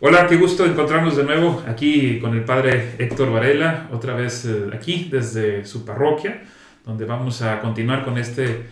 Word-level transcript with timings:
Hola, 0.00 0.28
qué 0.28 0.36
gusto 0.36 0.64
encontrarnos 0.64 1.16
de 1.16 1.24
nuevo 1.24 1.60
aquí 1.66 2.20
con 2.20 2.32
el 2.32 2.44
padre 2.44 2.94
Héctor 2.98 3.32
Varela, 3.32 3.88
otra 3.92 4.14
vez 4.14 4.44
eh, 4.44 4.70
aquí 4.72 5.08
desde 5.10 5.64
su 5.64 5.84
parroquia, 5.84 6.40
donde 6.86 7.04
vamos 7.04 7.42
a 7.42 7.60
continuar 7.60 8.04
con 8.04 8.16
este 8.16 8.66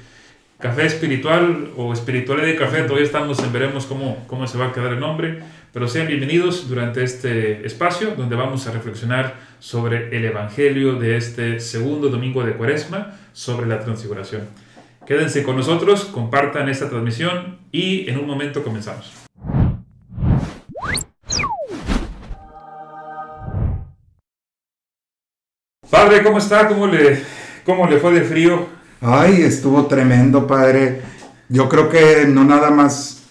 café 0.60 0.86
espiritual 0.86 1.72
o 1.76 1.92
espiritualidad 1.92 2.46
de 2.46 2.54
café. 2.54 2.82
Todavía 2.82 3.04
estamos 3.04 3.40
en 3.40 3.52
veremos 3.52 3.86
cómo, 3.86 4.24
cómo 4.28 4.46
se 4.46 4.56
va 4.56 4.66
a 4.66 4.72
quedar 4.72 4.92
el 4.92 5.00
nombre, 5.00 5.40
pero 5.72 5.88
sean 5.88 6.06
bienvenidos 6.06 6.68
durante 6.68 7.02
este 7.02 7.66
espacio 7.66 8.14
donde 8.16 8.36
vamos 8.36 8.68
a 8.68 8.70
reflexionar 8.70 9.34
sobre 9.58 10.16
el 10.16 10.26
Evangelio 10.26 10.94
de 10.94 11.16
este 11.16 11.58
segundo 11.58 12.08
domingo 12.08 12.44
de 12.44 12.52
Cuaresma, 12.52 13.18
sobre 13.32 13.66
la 13.66 13.80
transfiguración. 13.80 14.42
Quédense 15.04 15.42
con 15.42 15.56
nosotros, 15.56 16.04
compartan 16.04 16.68
esta 16.68 16.88
transmisión 16.88 17.58
y 17.72 18.08
en 18.08 18.16
un 18.16 18.28
momento 18.28 18.62
comenzamos. 18.62 19.25
Padre, 25.90 26.22
¿cómo 26.22 26.38
está? 26.38 26.68
¿Cómo 26.68 26.86
le, 26.86 27.22
cómo 27.64 27.86
le 27.86 27.98
fue 27.98 28.12
de 28.12 28.22
frío? 28.22 28.66
Ay, 29.00 29.42
estuvo 29.42 29.86
tremendo, 29.86 30.46
padre. 30.46 31.02
Yo 31.48 31.68
creo 31.68 31.88
que 31.88 32.26
no 32.26 32.44
nada 32.44 32.70
más 32.70 33.22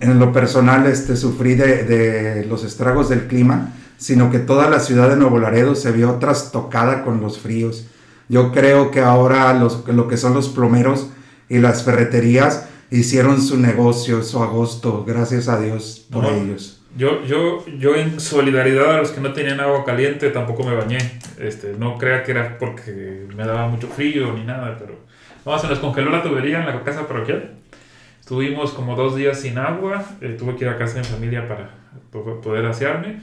en 0.00 0.18
lo 0.18 0.32
personal 0.32 0.86
este, 0.86 1.16
sufrí 1.16 1.54
de, 1.54 2.44
los 2.48 2.64
estragos 2.64 3.08
del 3.08 3.26
clima, 3.26 3.72
sino 3.96 4.30
que 4.30 4.38
toda 4.38 4.68
la 4.68 4.80
ciudad 4.80 5.08
de 5.08 5.16
Nuevo 5.16 5.38
Laredo 5.38 5.74
se 5.74 5.90
vio 5.90 6.14
trastocada 6.14 7.02
con 7.02 7.20
los 7.20 7.38
fríos. 7.38 7.86
Yo 8.28 8.52
creo 8.52 8.90
que 8.90 9.00
ahora 9.00 9.52
los, 9.54 9.86
lo 9.88 10.06
que 10.06 10.16
son 10.16 10.34
los 10.34 10.48
plomeros 10.48 11.08
y 11.48 11.58
las 11.58 11.82
ferreterías 11.82 12.66
hicieron 12.90 13.40
su 13.40 13.58
negocio, 13.58 14.22
su 14.22 14.42
agosto, 14.42 15.04
gracias 15.06 15.48
a 15.48 15.58
Dios 15.58 16.06
por 16.10 16.26
ellos. 16.26 16.83
Yo, 16.96 17.24
yo, 17.24 17.64
yo 17.78 17.96
en 17.96 18.20
solidaridad 18.20 18.94
a 18.94 18.98
los 18.98 19.10
que 19.10 19.20
no 19.20 19.32
tenían 19.32 19.60
agua 19.60 19.84
caliente 19.84 20.30
tampoco 20.30 20.62
me 20.64 20.74
bañé. 20.74 20.98
Este, 21.38 21.74
no 21.78 21.98
crea 21.98 22.22
que 22.22 22.30
era 22.30 22.58
porque 22.58 23.26
me 23.34 23.44
daba 23.44 23.68
mucho 23.68 23.88
frío 23.88 24.32
ni 24.32 24.44
nada, 24.44 24.76
pero 24.78 24.98
no, 25.44 25.58
se 25.58 25.66
nos 25.68 25.80
congeló 25.80 26.10
la 26.10 26.22
tubería 26.22 26.60
en 26.60 26.66
la 26.66 26.82
casa 26.82 27.06
parroquial. 27.06 27.54
Estuvimos 28.20 28.72
como 28.72 28.96
dos 28.96 29.16
días 29.16 29.40
sin 29.40 29.58
agua, 29.58 30.04
eh, 30.20 30.36
tuve 30.38 30.56
que 30.56 30.64
ir 30.64 30.70
a 30.70 30.78
casa 30.78 30.94
de 30.94 31.00
mi 31.00 31.06
familia 31.06 31.46
para 31.46 31.84
poder 32.40 32.64
asearme 32.66 33.20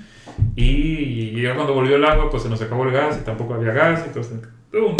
y, 0.56 1.42
ya 1.42 1.56
cuando 1.56 1.74
volvió 1.74 1.96
el 1.96 2.06
agua 2.06 2.30
pues 2.30 2.44
se 2.44 2.50
nos 2.50 2.62
acabó 2.62 2.84
el 2.84 2.92
gas 2.92 3.18
y 3.20 3.26
tampoco 3.26 3.54
había 3.54 3.72
gas, 3.72 4.04
entonces, 4.06 4.40
pero 4.70 4.96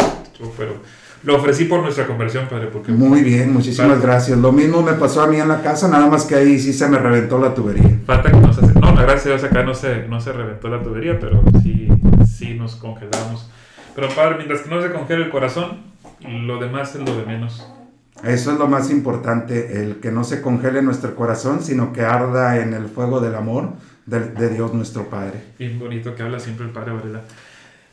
lo 1.24 1.36
ofrecí 1.36 1.66
por 1.66 1.82
nuestra 1.82 2.06
conversión, 2.06 2.48
padre. 2.48 2.68
Porque, 2.72 2.92
Muy 2.92 3.22
bien, 3.22 3.52
muchísimas 3.52 4.00
gracias. 4.00 4.38
Lo 4.38 4.52
mismo 4.52 4.82
me 4.82 4.94
pasó 4.94 5.22
a 5.22 5.26
mí 5.26 5.38
en 5.38 5.48
la 5.48 5.62
casa, 5.62 5.88
nada 5.88 6.06
más 6.06 6.24
que 6.24 6.34
ahí 6.34 6.58
sí 6.58 6.72
se 6.72 6.88
me 6.88 6.98
reventó 6.98 7.38
la 7.38 7.54
tubería. 7.54 7.98
Falta 8.06 8.30
que 8.30 8.36
nos 8.36 8.58
hace... 8.58 8.72
No, 8.78 8.92
la 8.92 9.02
gracia 9.02 9.34
es 9.34 9.44
acá 9.44 9.62
no 9.62 9.74
se, 9.74 10.08
no 10.08 10.20
se 10.20 10.32
reventó 10.32 10.68
la 10.68 10.82
tubería, 10.82 11.18
pero 11.20 11.42
sí, 11.62 11.88
sí 12.26 12.54
nos 12.54 12.76
congelamos. 12.76 13.48
Pero 13.94 14.08
padre, 14.08 14.36
mientras 14.36 14.62
que 14.62 14.70
no 14.70 14.82
se 14.82 14.90
congele 14.90 15.24
el 15.24 15.30
corazón, 15.30 15.78
lo 16.20 16.58
demás 16.58 16.94
es 16.94 17.08
lo 17.08 17.16
de 17.16 17.24
menos. 17.24 17.66
Eso 18.24 18.52
es 18.52 18.58
lo 18.58 18.68
más 18.68 18.90
importante, 18.90 19.82
el 19.82 19.96
que 19.96 20.12
no 20.12 20.24
se 20.24 20.42
congele 20.42 20.82
nuestro 20.82 21.14
corazón, 21.14 21.62
sino 21.62 21.92
que 21.92 22.02
arda 22.02 22.60
en 22.60 22.72
el 22.72 22.86
fuego 22.86 23.20
del 23.20 23.34
amor 23.34 23.70
de, 24.06 24.20
de 24.20 24.48
Dios 24.48 24.74
nuestro 24.74 25.08
Padre. 25.08 25.42
Bien 25.58 25.78
bonito 25.78 26.14
que 26.14 26.22
habla 26.22 26.38
siempre 26.38 26.66
el 26.66 26.72
Padre 26.72 26.92
Varela. 26.92 27.22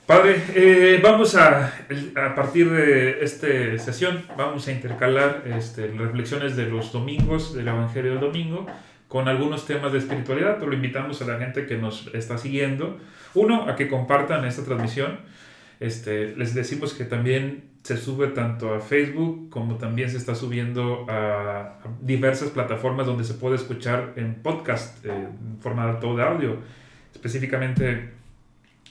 Padre, 0.09 0.41
eh, 0.55 0.99
vamos 1.03 1.35
a, 1.35 1.71
a 2.15 2.33
partir 2.33 2.67
de 2.71 3.23
esta 3.23 3.45
sesión, 3.77 4.23
vamos 4.35 4.67
a 4.67 4.71
intercalar 4.71 5.43
este, 5.45 5.85
reflexiones 5.85 6.55
de 6.55 6.65
los 6.65 6.91
domingos, 6.91 7.53
del 7.53 7.67
Evangelio 7.67 8.13
del 8.13 8.19
Domingo, 8.19 8.65
con 9.07 9.27
algunos 9.27 9.67
temas 9.67 9.91
de 9.91 9.99
espiritualidad, 9.99 10.55
pero 10.57 10.71
lo 10.71 10.75
invitamos 10.75 11.21
a 11.21 11.25
la 11.25 11.37
gente 11.37 11.67
que 11.67 11.77
nos 11.77 12.09
está 12.15 12.39
siguiendo, 12.39 12.97
uno, 13.35 13.69
a 13.69 13.75
que 13.75 13.87
compartan 13.87 14.45
esta 14.45 14.63
transmisión, 14.63 15.19
este, 15.79 16.35
les 16.35 16.55
decimos 16.55 16.95
que 16.95 17.05
también 17.05 17.65
se 17.83 17.95
sube 17.95 18.29
tanto 18.29 18.73
a 18.73 18.79
Facebook 18.79 19.51
como 19.51 19.75
también 19.75 20.09
se 20.09 20.17
está 20.17 20.33
subiendo 20.33 21.05
a, 21.07 21.81
diversas 22.01 22.49
plataformas 22.49 23.05
donde 23.05 23.25
se 23.25 23.35
puede 23.35 23.57
escuchar 23.57 24.13
en 24.15 24.41
podcast, 24.41 25.05
eh, 25.05 25.11
en 25.11 25.59
formato 25.61 26.17
de 26.17 26.23
audio, 26.23 26.57
específicamente 27.13 28.17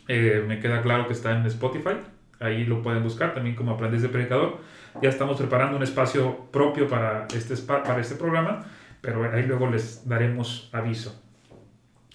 eh, 0.08 0.44
me 0.46 0.58
queda 0.58 0.82
claro 0.82 1.06
que 1.06 1.12
está 1.12 1.38
en 1.38 1.46
Spotify. 1.46 1.96
Ahí 2.40 2.64
lo 2.64 2.82
pueden 2.82 3.02
buscar 3.02 3.34
también 3.34 3.54
como 3.54 3.72
Aprendiz 3.72 4.02
de 4.02 4.08
Predicador. 4.08 4.58
Ya 5.02 5.08
estamos 5.08 5.38
preparando 5.38 5.76
un 5.76 5.82
espacio 5.82 6.46
propio 6.50 6.88
para 6.88 7.26
este, 7.34 7.56
para 7.56 8.00
este 8.00 8.14
programa, 8.14 8.64
pero 9.00 9.30
ahí 9.32 9.44
luego 9.44 9.68
les 9.70 10.08
daremos 10.08 10.70
aviso. 10.72 11.22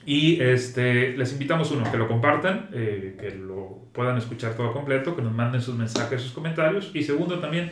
Y 0.05 0.41
este, 0.41 1.15
les 1.15 1.31
invitamos 1.31 1.71
uno, 1.71 1.89
que 1.89 1.97
lo 1.97 2.07
compartan, 2.07 2.69
eh, 2.73 3.15
que 3.17 3.31
lo 3.31 3.85
puedan 3.93 4.17
escuchar 4.17 4.53
todo 4.55 4.73
completo, 4.73 5.15
que 5.15 5.21
nos 5.21 5.33
manden 5.33 5.61
sus 5.61 5.75
mensajes, 5.75 6.21
sus 6.21 6.31
comentarios. 6.31 6.91
Y 6.93 7.03
segundo 7.03 7.39
también, 7.39 7.71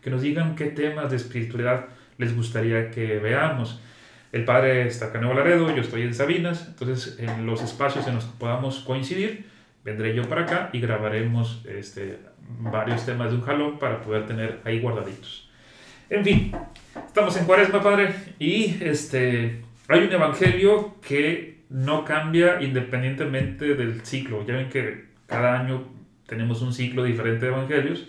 que 0.00 0.10
nos 0.10 0.22
digan 0.22 0.54
qué 0.54 0.66
temas 0.66 1.10
de 1.10 1.16
espiritualidad 1.16 1.86
les 2.18 2.36
gustaría 2.36 2.90
que 2.90 3.18
veamos. 3.18 3.80
El 4.30 4.44
padre 4.44 4.86
está 4.86 5.06
acá 5.06 5.18
en 5.18 5.24
Nuevo 5.24 5.38
Laredo, 5.38 5.74
yo 5.74 5.80
estoy 5.80 6.02
en 6.02 6.14
Sabinas, 6.14 6.66
entonces 6.68 7.18
en 7.20 7.46
los 7.46 7.62
espacios 7.62 8.06
en 8.06 8.16
los 8.16 8.24
que 8.24 8.36
podamos 8.38 8.80
coincidir, 8.80 9.46
vendré 9.84 10.14
yo 10.14 10.28
para 10.28 10.42
acá 10.42 10.70
y 10.72 10.80
grabaremos 10.80 11.62
este, 11.68 12.18
varios 12.58 13.04
temas 13.04 13.30
de 13.30 13.36
un 13.36 13.42
jalón 13.42 13.78
para 13.78 14.00
poder 14.00 14.26
tener 14.26 14.60
ahí 14.64 14.80
guardaditos. 14.80 15.50
En 16.10 16.24
fin, 16.24 16.52
estamos 17.06 17.36
en 17.36 17.44
Cuaresma, 17.44 17.82
Padre, 17.82 18.14
y 18.38 18.76
este, 18.82 19.62
hay 19.88 20.00
un 20.00 20.12
evangelio 20.12 20.96
que 21.06 21.64
no 21.68 22.04
cambia 22.04 22.62
independientemente 22.62 23.74
del 23.74 24.04
ciclo. 24.04 24.44
Ya 24.46 24.56
ven 24.56 24.68
que 24.68 25.06
cada 25.26 25.60
año 25.60 25.84
tenemos 26.26 26.62
un 26.62 26.72
ciclo 26.72 27.04
diferente 27.04 27.46
de 27.46 27.52
evangelios, 27.52 28.06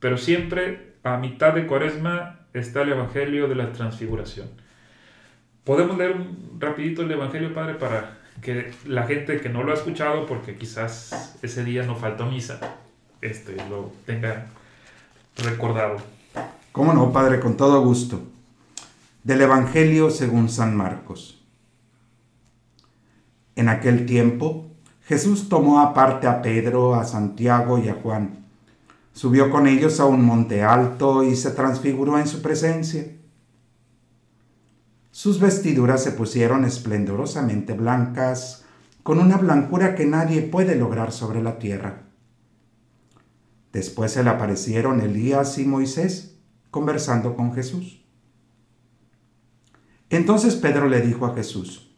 pero 0.00 0.16
siempre 0.16 0.94
a 1.04 1.16
mitad 1.16 1.54
de 1.54 1.66
Cuaresma 1.66 2.40
está 2.54 2.82
el 2.82 2.92
evangelio 2.92 3.48
de 3.48 3.54
la 3.54 3.72
transfiguración. 3.72 4.48
¿Podemos 5.64 5.96
leer 5.96 6.12
un 6.12 6.56
rapidito 6.58 7.02
el 7.02 7.10
evangelio, 7.10 7.54
Padre, 7.54 7.74
para 7.74 8.21
que 8.42 8.72
la 8.86 9.04
gente 9.06 9.40
que 9.40 9.48
no 9.48 9.62
lo 9.62 9.70
ha 9.70 9.74
escuchado, 9.74 10.26
porque 10.26 10.56
quizás 10.56 11.36
ese 11.42 11.64
día 11.64 11.84
no 11.84 11.96
faltó 11.96 12.26
misa, 12.26 12.58
este, 13.20 13.56
lo 13.70 13.92
tenga 14.04 14.46
recordado. 15.38 15.98
¿Cómo 16.72 16.92
no, 16.92 17.12
Padre? 17.12 17.38
Con 17.38 17.56
todo 17.56 17.80
gusto. 17.82 18.20
Del 19.22 19.42
Evangelio 19.42 20.10
según 20.10 20.48
San 20.48 20.76
Marcos. 20.76 21.40
En 23.54 23.68
aquel 23.68 24.06
tiempo, 24.06 24.66
Jesús 25.06 25.48
tomó 25.48 25.80
aparte 25.80 26.26
a 26.26 26.42
Pedro, 26.42 26.96
a 26.96 27.04
Santiago 27.04 27.78
y 27.78 27.88
a 27.88 27.94
Juan. 27.94 28.44
Subió 29.12 29.50
con 29.50 29.68
ellos 29.68 30.00
a 30.00 30.06
un 30.06 30.24
monte 30.24 30.64
alto 30.64 31.22
y 31.22 31.36
se 31.36 31.52
transfiguró 31.52 32.18
en 32.18 32.26
su 32.26 32.42
presencia 32.42 33.04
sus 35.12 35.38
vestiduras 35.38 36.02
se 36.02 36.12
pusieron 36.12 36.64
esplendorosamente 36.64 37.74
blancas, 37.74 38.64
con 39.02 39.18
una 39.18 39.36
blancura 39.36 39.94
que 39.94 40.06
nadie 40.06 40.40
puede 40.40 40.74
lograr 40.74 41.12
sobre 41.12 41.42
la 41.42 41.58
tierra. 41.58 42.04
Después 43.72 44.12
se 44.12 44.24
le 44.24 44.30
aparecieron 44.30 45.00
Elías 45.00 45.58
y 45.58 45.66
Moisés 45.66 46.38
conversando 46.70 47.36
con 47.36 47.52
Jesús. 47.52 48.02
Entonces 50.08 50.56
Pedro 50.56 50.88
le 50.88 51.02
dijo 51.02 51.26
a 51.26 51.34
Jesús, 51.34 51.94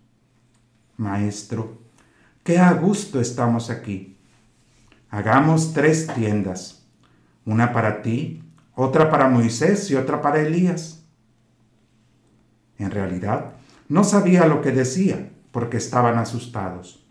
Maestro, 0.96 1.78
qué 2.42 2.58
a 2.58 2.72
gusto 2.72 3.20
estamos 3.20 3.70
aquí. 3.70 4.18
Hagamos 5.10 5.72
tres 5.72 6.08
tiendas, 6.08 6.84
una 7.44 7.72
para 7.72 8.02
ti, 8.02 8.42
otra 8.74 9.08
para 9.08 9.28
Moisés 9.28 9.88
y 9.92 9.94
otra 9.94 10.20
para 10.20 10.40
Elías. 10.40 11.03
En 12.78 12.90
realidad, 12.90 13.54
no 13.88 14.04
sabía 14.04 14.46
lo 14.46 14.62
que 14.62 14.72
decía 14.72 15.30
porque 15.52 15.76
estaban 15.76 16.18
asustados. 16.18 17.06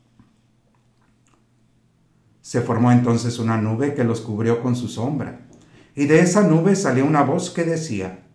Se 2.41 2.61
formó 2.61 2.91
entonces 2.91 3.39
una 3.39 3.57
nube 3.57 3.93
que 3.93 4.03
los 4.03 4.21
cubrió 4.21 4.61
con 4.61 4.75
su 4.75 4.87
sombra, 4.87 5.47
y 5.95 6.07
de 6.07 6.19
esa 6.19 6.41
nube 6.41 6.75
salió 6.75 7.05
una 7.05 7.23
voz 7.23 7.51
que 7.51 7.63
decía, 7.63 8.25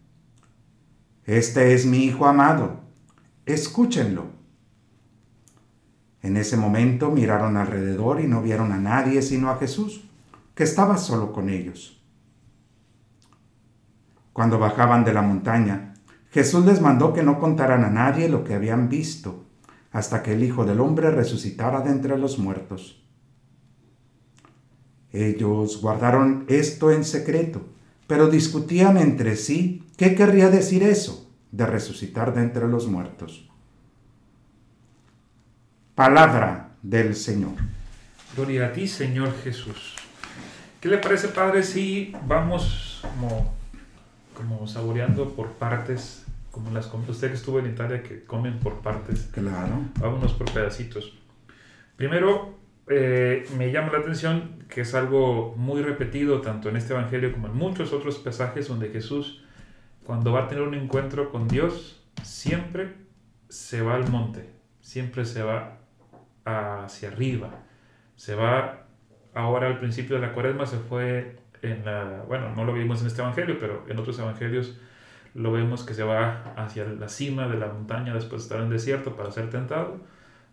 Este 1.24 1.74
es 1.74 1.84
mi 1.84 2.04
Hijo 2.04 2.26
amado, 2.26 2.80
escúchenlo. 3.44 4.26
En 6.22 6.36
ese 6.36 6.56
momento 6.56 7.10
miraron 7.10 7.56
alrededor 7.56 8.20
y 8.20 8.26
no 8.26 8.42
vieron 8.42 8.72
a 8.72 8.78
nadie 8.78 9.22
sino 9.22 9.50
a 9.50 9.56
Jesús, 9.56 10.08
que 10.54 10.64
estaba 10.64 10.96
solo 10.96 11.32
con 11.32 11.50
ellos. 11.50 12.02
Cuando 14.32 14.58
bajaban 14.58 15.04
de 15.04 15.12
la 15.12 15.22
montaña, 15.22 15.87
Jesús 16.30 16.64
les 16.64 16.80
mandó 16.80 17.12
que 17.12 17.22
no 17.22 17.38
contaran 17.38 17.84
a 17.84 17.90
nadie 17.90 18.28
lo 18.28 18.44
que 18.44 18.54
habían 18.54 18.88
visto 18.88 19.44
hasta 19.92 20.22
que 20.22 20.34
el 20.34 20.42
Hijo 20.42 20.64
del 20.64 20.80
Hombre 20.80 21.10
resucitara 21.10 21.80
de 21.80 21.90
entre 21.90 22.18
los 22.18 22.38
muertos. 22.38 23.02
Ellos 25.12 25.80
guardaron 25.80 26.44
esto 26.48 26.90
en 26.92 27.04
secreto, 27.04 27.66
pero 28.06 28.28
discutían 28.28 28.98
entre 28.98 29.36
sí 29.36 29.84
qué 29.96 30.14
querría 30.14 30.50
decir 30.50 30.82
eso 30.82 31.30
de 31.50 31.66
resucitar 31.66 32.34
de 32.34 32.42
entre 32.42 32.68
los 32.68 32.86
muertos. 32.86 33.48
Palabra 35.94 36.76
del 36.82 37.16
Señor. 37.16 37.54
Gloria 38.36 38.66
a 38.66 38.72
ti, 38.72 38.86
Señor 38.86 39.34
Jesús. 39.42 39.96
¿Qué 40.80 40.88
le 40.88 40.98
parece, 40.98 41.28
Padre, 41.28 41.64
si 41.64 42.12
vamos 42.26 43.02
como, 43.02 43.52
como 44.38 44.68
saboreando 44.68 45.34
por 45.34 45.48
partes, 45.54 46.24
como 46.52 46.70
las 46.70 46.86
usted 46.94 47.28
que 47.28 47.34
estuvo 47.34 47.58
en 47.58 47.66
Italia 47.66 48.04
que 48.04 48.24
comen 48.24 48.60
por 48.60 48.80
partes? 48.80 49.28
Claro. 49.32 49.80
Vámonos 49.98 50.32
por 50.32 50.50
pedacitos. 50.52 51.18
Primero, 51.96 52.56
eh, 52.86 53.44
me 53.58 53.72
llama 53.72 53.92
la 53.92 53.98
atención 53.98 54.64
que 54.68 54.82
es 54.82 54.94
algo 54.94 55.54
muy 55.56 55.82
repetido 55.82 56.40
tanto 56.40 56.68
en 56.68 56.76
este 56.76 56.94
Evangelio 56.94 57.32
como 57.32 57.48
en 57.48 57.56
muchos 57.56 57.92
otros 57.92 58.18
pasajes 58.18 58.68
donde 58.68 58.90
Jesús, 58.90 59.42
cuando 60.04 60.32
va 60.32 60.44
a 60.44 60.48
tener 60.48 60.62
un 60.62 60.74
encuentro 60.74 61.30
con 61.30 61.48
Dios, 61.48 62.00
siempre 62.22 62.94
se 63.48 63.82
va 63.82 63.96
al 63.96 64.08
monte, 64.08 64.48
siempre 64.80 65.24
se 65.24 65.42
va 65.42 65.78
hacia 66.44 67.08
arriba, 67.08 67.50
se 68.14 68.36
va 68.36 68.86
ahora 69.34 69.66
al 69.66 69.78
principio 69.78 70.16
de 70.16 70.22
la 70.26 70.32
cuaresma, 70.32 70.64
se 70.64 70.78
fue 70.78 71.36
en 71.62 71.84
la, 71.84 72.24
bueno, 72.26 72.54
no 72.54 72.64
lo 72.64 72.72
vimos 72.72 73.00
en 73.00 73.08
este 73.08 73.20
Evangelio, 73.20 73.56
pero 73.58 73.84
en 73.88 73.98
otros 73.98 74.18
Evangelios 74.18 74.78
lo 75.34 75.52
vemos 75.52 75.84
que 75.84 75.94
se 75.94 76.02
va 76.02 76.54
hacia 76.56 76.84
la 76.84 77.08
cima 77.08 77.48
de 77.48 77.58
la 77.58 77.68
montaña 77.68 78.14
después 78.14 78.42
de 78.42 78.44
estar 78.44 78.58
en 78.58 78.64
el 78.64 78.72
desierto 78.72 79.16
para 79.16 79.30
ser 79.30 79.50
tentado, 79.50 80.00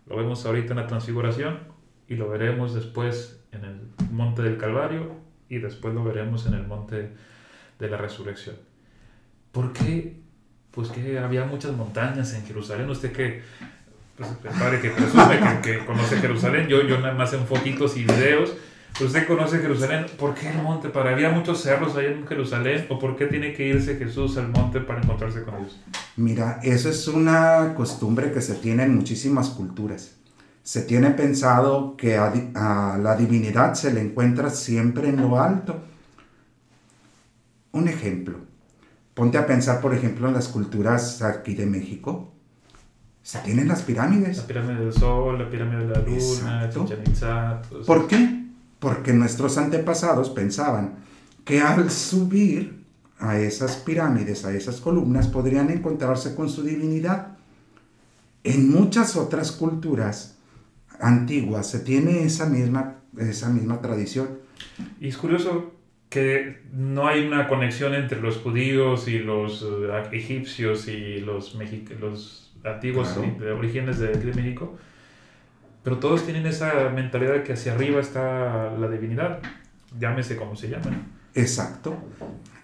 lo 0.08 0.18
vemos 0.18 0.46
ahorita 0.46 0.74
en 0.74 0.80
la 0.80 0.88
transfiguración 0.88 1.60
y 2.08 2.16
lo 2.16 2.30
veremos 2.30 2.76
después 2.76 3.44
en 3.52 3.66
el 3.66 3.82
monte 4.12 4.42
del 4.44 4.58
Calvario 4.58 5.16
y 5.50 5.58
después 5.58 5.94
lo 5.94 6.04
veremos 6.04 6.46
en 6.46 6.54
el 6.54 6.68
monte 6.68 7.12
de 7.80 7.90
la 7.90 7.98
resurrección. 7.98 8.56
¿Por 9.52 9.74
qué? 9.74 10.20
Pues 10.72 10.90
que 10.90 11.18
había 11.18 11.46
muchas 11.46 11.72
montañas 11.72 12.34
en 12.34 12.46
Jerusalén. 12.46 12.90
Usted 12.90 13.12
que, 13.12 13.42
pues, 14.18 14.30
padre 14.60 14.82
que 14.82 14.90
presume 14.90 15.40
que, 15.40 15.72
que, 15.72 15.86
conoce 15.86 16.18
Jerusalén, 16.18 16.68
yo, 16.68 16.82
yo 16.84 17.00
nada 17.00 17.14
más 17.14 17.34
en 17.34 17.46
fotitos 17.48 17.96
y 17.98 18.04
videos. 18.04 18.56
Pero 18.98 19.08
usted 19.08 19.28
conoce 19.28 19.60
Jerusalén, 19.60 20.06
¿por 20.18 20.34
qué 20.34 20.50
el 20.50 20.62
monte? 20.62 20.90
¿Para 20.90 21.12
había 21.12 21.30
muchos 21.30 21.62
cerros 21.62 21.96
ahí 21.98 22.06
en 22.06 22.26
Jerusalén? 22.26 22.86
¿O 22.90 22.98
por 22.98 23.16
qué 23.16 23.26
tiene 23.26 23.54
que 23.54 23.68
irse 23.68 23.98
Jesús 23.98 24.38
al 24.38 24.50
monte 24.50 24.80
para 24.80 25.02
encontrarse 25.02 25.44
con 25.44 25.58
Dios? 25.58 25.80
Mira, 26.16 26.60
eso 26.64 26.90
es 26.90 27.08
una 27.08 27.74
costumbre 27.76 28.32
que 28.32 28.42
se 28.42 28.56
tiene 28.56 28.84
en 28.84 28.96
muchísimas 28.96 29.50
culturas 29.50 30.16
se 30.66 30.82
tiene 30.82 31.12
pensado 31.12 31.96
que 31.96 32.18
a, 32.18 32.98
la 33.00 33.16
divinidad 33.16 33.76
se 33.76 33.94
le 33.94 34.02
encuentra 34.02 34.50
siempre 34.50 35.10
en 35.10 35.22
lo 35.22 35.40
alto. 35.40 35.80
Un 37.72 37.88
ejemplo. 37.88 38.40
Ponte 39.14 39.38
a 39.38 39.46
pensar, 39.46 39.80
por 39.80 39.94
ejemplo, 39.94 40.28
en 40.28 40.34
las 40.34 40.48
culturas 40.48 41.22
aquí 41.22 41.54
de 41.54 41.68
México. 41.68 42.34
Se 43.22 43.38
tienen 43.40 43.68
las 43.68 43.84
pirámides. 43.84 44.38
La 44.38 44.48
pirámide 44.48 44.80
del 44.80 44.94
Sol, 44.94 45.38
la 45.38 45.48
pirámide 45.48 45.86
de 45.86 45.94
la 45.94 46.00
Luna, 46.00 46.70
Chichen 46.72 47.04
Itza. 47.06 47.62
¿Por 47.86 48.08
qué? 48.08 48.45
Porque 48.86 49.14
nuestros 49.14 49.58
antepasados 49.58 50.30
pensaban 50.30 50.98
que 51.44 51.60
al 51.60 51.90
subir 51.90 52.84
a 53.18 53.40
esas 53.40 53.78
pirámides, 53.78 54.46
a 54.46 54.54
esas 54.54 54.80
columnas, 54.80 55.28
podrían 55.28 55.72
encontrarse 55.72 56.36
con 56.36 56.52
su 56.52 56.62
divinidad. 56.62 57.36
En 58.44 58.70
muchas 58.70 59.16
otras 59.16 59.52
culturas 59.52 60.38
antigua 61.00 61.64
se 61.64 61.80
tiene 61.80 62.26
esa 62.26 62.46
misma, 62.46 62.98
esa 63.18 63.50
misma 63.50 63.82
tradición. 63.82 64.38
Y 65.02 65.08
es 65.08 65.18
curioso 65.18 65.74
que 66.08 66.62
no 66.72 67.08
hay 67.08 67.26
una 67.26 67.48
conexión 67.48 67.96
entre 67.96 68.22
los 68.22 68.38
judíos 68.38 69.08
y 69.08 69.18
los 69.18 69.64
eh, 69.64 70.04
egipcios 70.12 70.88
y 70.88 71.22
los, 71.22 71.58
los 72.00 72.54
antiguos 72.64 73.16
de 73.40 73.52
orígenes 73.52 73.98
de, 73.98 74.10
de 74.10 74.34
México, 74.36 74.78
pero 75.86 76.00
todos 76.00 76.26
tienen 76.26 76.48
esa 76.48 76.90
mentalidad 76.90 77.34
de 77.34 77.44
que 77.44 77.54
hacia 77.54 77.74
arriba 77.74 78.02
está 78.02 78.72
la 78.72 78.90
divinidad, 78.90 79.40
llámese 80.00 80.36
como 80.36 80.56
se 80.56 80.70
llame. 80.70 80.98
Exacto. 81.36 81.96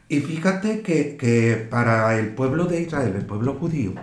Y 0.10 0.22
fíjate 0.22 0.82
que, 0.82 1.18
que 1.18 1.68
para 1.70 2.18
el 2.18 2.34
pueblo 2.34 2.66
de 2.66 2.82
Israel, 2.82 3.14
el 3.16 3.28
pueblo 3.28 3.54
judío, 3.60 3.94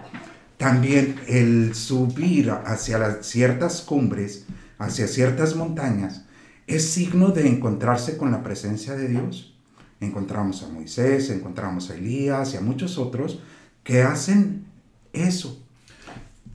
también 0.56 1.16
el 1.26 1.74
subir 1.74 2.52
hacia 2.52 2.98
las 2.98 3.26
ciertas 3.26 3.80
cumbres, 3.80 4.46
hacia 4.78 5.08
ciertas 5.08 5.56
montañas, 5.56 6.24
es 6.68 6.88
signo 6.88 7.30
de 7.30 7.48
encontrarse 7.48 8.16
con 8.16 8.30
la 8.30 8.44
presencia 8.44 8.94
de 8.94 9.08
Dios. 9.08 9.58
Encontramos 10.00 10.62
a 10.62 10.68
Moisés, 10.68 11.28
encontramos 11.30 11.90
a 11.90 11.96
Elías 11.96 12.54
y 12.54 12.56
a 12.56 12.60
muchos 12.60 12.98
otros 12.98 13.40
que 13.82 14.00
hacen 14.00 14.64
eso. 15.12 15.60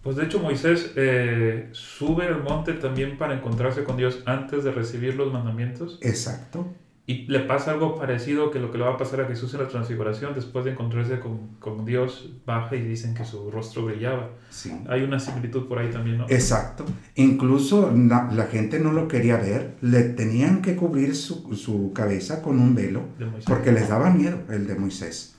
Pues 0.04 0.18
de 0.18 0.26
hecho 0.26 0.40
Moisés 0.40 0.92
eh, 0.98 1.70
sube 1.72 2.28
al 2.28 2.44
monte 2.44 2.74
también 2.74 3.18
para 3.18 3.36
encontrarse 3.36 3.86
con 3.86 3.96
Dios 3.96 4.20
antes 4.26 4.66
de 4.66 4.72
recibir 4.72 5.16
los 5.16 5.32
mandamientos. 5.32 5.98
Exacto. 6.02 6.68
Y 7.06 7.26
le 7.28 7.40
pasa 7.40 7.72
algo 7.72 7.98
parecido 7.98 8.52
que 8.52 8.60
lo 8.60 8.72
que 8.72 8.78
le 8.78 8.86
va 8.86 8.92
a 8.92 8.98
pasar 8.98 9.22
a 9.22 9.26
Jesús 9.26 9.54
en 9.54 9.62
la 9.62 9.68
transfiguración, 9.68 10.34
después 10.34 10.64
de 10.64 10.72
encontrarse 10.72 11.20
con, 11.20 11.56
con 11.60 11.84
Dios, 11.84 12.30
baja 12.46 12.78
y 12.78 12.82
dicen 12.82 13.14
que 13.14 13.26
su 13.26 13.52
rostro 13.52 13.86
brillaba. 13.86 14.30
Sí. 14.50 14.74
Hay 14.88 15.04
una 15.04 15.20
similitud 15.20 15.68
por 15.68 15.80
ahí 15.80 15.90
también, 15.90 16.20
¿no? 16.20 16.26
Exacto. 16.30 16.86
Incluso 17.16 17.92
la, 17.94 18.48
gente 18.50 18.80
no 18.80 18.94
lo 18.94 19.10
quería 19.10 19.36
ver, 19.36 19.76
le 19.82 20.04
tenían 20.04 20.62
que 20.62 20.78
cubrir 20.78 21.16
su, 21.16 21.54
su 21.56 21.92
cabeza 21.92 22.42
con 22.42 22.60
un 22.60 22.74
velo, 22.74 23.04
porque 23.48 23.74
les 23.74 23.90
daba 23.90 24.10
miedo 24.10 24.40
el 24.50 24.66
de 24.66 24.76
Moisés. 24.76 25.36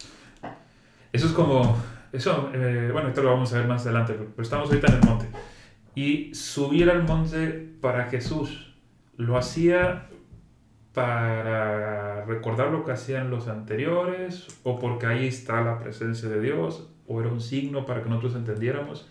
Eso 1.14 1.26
es 1.28 1.32
como, 1.32 1.78
eso, 2.14 2.50
eh, 2.54 2.90
bueno, 2.92 3.08
esto 3.08 3.22
lo 3.22 3.30
vamos 3.30 3.52
a 3.52 3.58
ver 3.58 3.66
más 3.66 3.84
adelante, 3.84 4.14
pero 4.14 4.42
estamos 4.42 4.68
ahorita 4.68 4.86
en 4.86 4.94
el 4.94 5.08
monte. 5.08 5.26
Y 5.94 6.34
subir 6.34 6.90
al 6.90 7.02
monte 7.02 7.48
para 7.80 8.04
Jesús 8.06 8.74
lo 9.16 9.36
hacía 9.36 10.08
para 10.92 12.24
recordar 12.24 12.70
lo 12.70 12.84
que 12.84 12.92
hacían 12.92 13.30
los 13.30 13.48
anteriores 13.48 14.46
o 14.62 14.78
porque 14.78 15.06
ahí 15.06 15.26
está 15.26 15.60
la 15.60 15.78
presencia 15.78 16.28
de 16.28 16.40
Dios 16.40 16.88
o 17.06 17.20
era 17.20 17.30
un 17.30 17.40
signo 17.40 17.84
para 17.84 18.02
que 18.02 18.08
nosotros 18.08 18.36
entendiéramos 18.36 19.08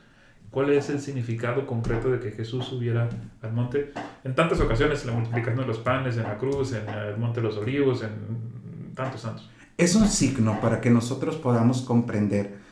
cuál 0.50 0.70
es 0.70 0.90
el 0.90 1.00
significado 1.00 1.66
concreto 1.66 2.10
de 2.10 2.20
que 2.20 2.32
Jesús 2.32 2.66
subiera 2.66 3.10
al 3.42 3.54
monte. 3.54 3.92
En 4.24 4.34
tantas 4.34 4.62
ocasiones, 4.62 5.06
la 5.06 5.12
multiplicación 5.12 5.62
de 5.62 5.66
los 5.66 5.80
panes, 5.80 6.16
en 6.16 6.24
la 6.24 6.38
cruz, 6.38 6.74
en 6.74 6.88
el 6.88 7.18
monte 7.18 7.42
de 7.42 7.48
los 7.48 7.58
olivos, 7.58 8.04
en 8.04 8.94
tantos 8.96 9.22
santos. 9.22 9.50
Es 9.78 9.96
un 9.96 10.08
signo 10.08 10.62
para 10.62 10.80
que 10.80 10.90
nosotros 10.90 11.36
podamos 11.36 11.82
comprender 11.82 12.62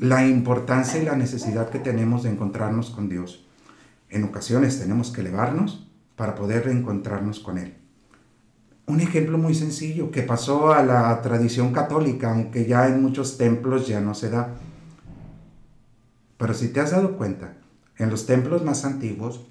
la 0.00 0.26
importancia 0.26 1.00
y 1.00 1.04
la 1.04 1.14
necesidad 1.14 1.68
que 1.68 1.78
tenemos 1.78 2.22
de 2.22 2.30
encontrarnos 2.30 2.88
con 2.88 3.10
Dios. 3.10 3.46
En 4.08 4.24
ocasiones 4.24 4.80
tenemos 4.80 5.12
que 5.12 5.20
elevarnos 5.20 5.86
para 6.16 6.34
poder 6.34 6.64
reencontrarnos 6.64 7.38
con 7.38 7.58
Él. 7.58 7.74
Un 8.86 9.00
ejemplo 9.00 9.36
muy 9.36 9.54
sencillo 9.54 10.10
que 10.10 10.22
pasó 10.22 10.72
a 10.72 10.82
la 10.82 11.20
tradición 11.20 11.74
católica, 11.74 12.32
aunque 12.32 12.64
ya 12.64 12.88
en 12.88 13.02
muchos 13.02 13.36
templos 13.36 13.86
ya 13.86 14.00
no 14.00 14.14
se 14.14 14.30
da. 14.30 14.54
Pero 16.38 16.54
si 16.54 16.68
te 16.68 16.80
has 16.80 16.92
dado 16.92 17.18
cuenta, 17.18 17.58
en 17.98 18.08
los 18.08 18.24
templos 18.24 18.64
más 18.64 18.86
antiguos, 18.86 19.46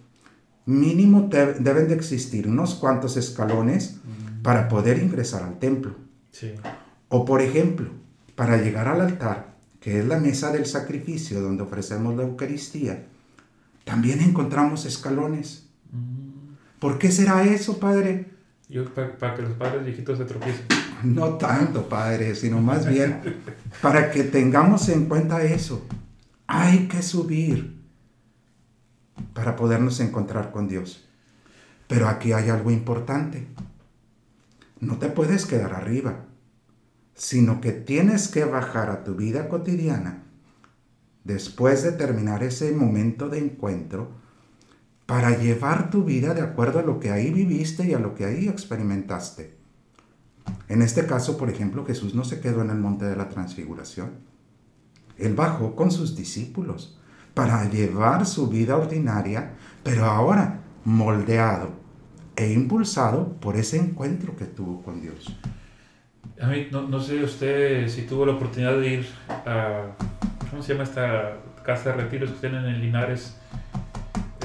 mínimo 0.66 1.30
deben 1.60 1.88
de 1.88 1.94
existir 1.94 2.48
unos 2.48 2.74
cuantos 2.74 3.18
escalones 3.18 3.98
para 4.42 4.68
poder 4.68 4.98
ingresar 4.98 5.44
al 5.44 5.60
templo. 5.60 5.96
O 7.08 7.24
por 7.24 7.44
ejemplo, 7.44 7.92
para 8.36 8.58
llegar 8.58 8.88
al 8.88 9.02
altar, 9.02 9.59
que 9.80 10.00
es 10.00 10.06
la 10.06 10.20
mesa 10.20 10.52
del 10.52 10.66
sacrificio 10.66 11.42
donde 11.42 11.64
ofrecemos 11.64 12.16
la 12.16 12.24
Eucaristía, 12.24 13.06
también 13.86 14.22
encontramos 14.22 14.86
escalones. 14.86 15.68
¿Por 16.80 16.98
qué 16.98 17.12
será 17.12 17.44
eso, 17.44 17.80
Padre? 17.80 18.28
Yo, 18.70 18.86
para, 18.94 19.36
que 19.36 19.42
los 19.42 19.54
padres 19.54 19.84
viejitos 19.84 20.20
se 20.20 20.26
tropiecen. 20.26 20.66
No 21.04 21.38
tanto, 21.38 21.90
padre, 21.90 22.36
sino 22.36 22.62
más 22.62 22.88
bien 22.88 23.22
para 23.82 24.12
que 24.12 24.24
tengamos 24.24 24.90
en 24.90 25.06
cuenta 25.06 25.42
eso. 25.44 25.88
Hay 26.46 26.88
que 26.88 27.02
subir 27.02 27.80
para 29.34 29.56
podernos 29.56 30.00
encontrar 30.02 30.52
con 30.52 30.68
Dios. 30.68 31.08
Pero 31.88 32.08
aquí 32.08 32.34
hay 32.34 32.50
algo 32.50 32.70
importante. 32.70 33.48
No 34.80 34.98
te 34.98 35.10
puedes 35.10 35.46
quedar 35.46 35.74
arriba, 35.74 36.26
sino 37.20 37.60
que 37.60 37.74
tienes 37.74 38.30
que 38.30 38.46
bajar 38.46 38.90
a 38.90 39.04
tu 39.04 39.14
vida 39.14 39.50
cotidiana 39.50 40.24
después 41.26 41.84
de 41.84 41.92
terminar 41.92 42.44
ese 42.44 42.72
momento 42.72 43.28
de 43.28 43.40
encuentro 43.40 44.12
para 45.06 45.38
llevar 45.38 45.90
tu 45.90 46.06
vida 46.06 46.34
de 46.34 46.42
acuerdo 46.42 46.80
a 46.80 46.84
lo 46.84 47.02
que 47.02 47.12
ahí 47.12 47.30
viviste 47.32 47.86
y 47.86 47.94
a 47.94 48.00
lo 48.00 48.16
que 48.16 48.24
ahí 48.24 48.48
experimentaste. 48.48 49.54
En 50.70 50.82
este 50.82 51.06
caso, 51.08 51.36
por 51.36 51.50
ejemplo, 51.50 51.86
Jesús 51.86 52.16
no 52.16 52.24
se 52.24 52.40
quedó 52.40 52.62
en 52.62 52.70
el 52.70 52.78
monte 52.78 53.04
de 53.04 53.18
la 53.18 53.28
transfiguración. 53.28 54.12
Él 55.18 55.36
bajó 55.36 55.76
con 55.76 55.92
sus 55.92 56.16
discípulos 56.16 57.02
para 57.34 57.70
llevar 57.70 58.26
su 58.26 58.48
vida 58.48 58.78
ordinaria, 58.78 59.56
pero 59.84 60.06
ahora 60.06 60.62
moldeado 60.86 61.72
e 62.38 62.54
impulsado 62.54 63.34
por 63.42 63.58
ese 63.58 63.78
encuentro 63.78 64.38
que 64.38 64.46
tuvo 64.46 64.82
con 64.82 65.02
Dios. 65.02 65.38
A 66.42 66.48
mí, 66.48 66.68
no, 66.72 67.00
sé 67.02 67.24
usted 67.24 67.88
si 67.90 68.04
tuvo 68.04 68.26
la 68.26 68.34
oportunidad 68.34 68.78
de 68.80 68.88
ir 68.94 69.08
a, 69.46 69.88
¿cómo 70.50 70.62
se 70.62 70.72
llama 70.74 70.84
esta 70.86 71.34
casa 71.64 71.92
de 71.92 72.04
retiros 72.04 72.32
que 72.32 72.40
tienen 72.40 72.66
en 72.66 72.80
Linares? 72.80 73.38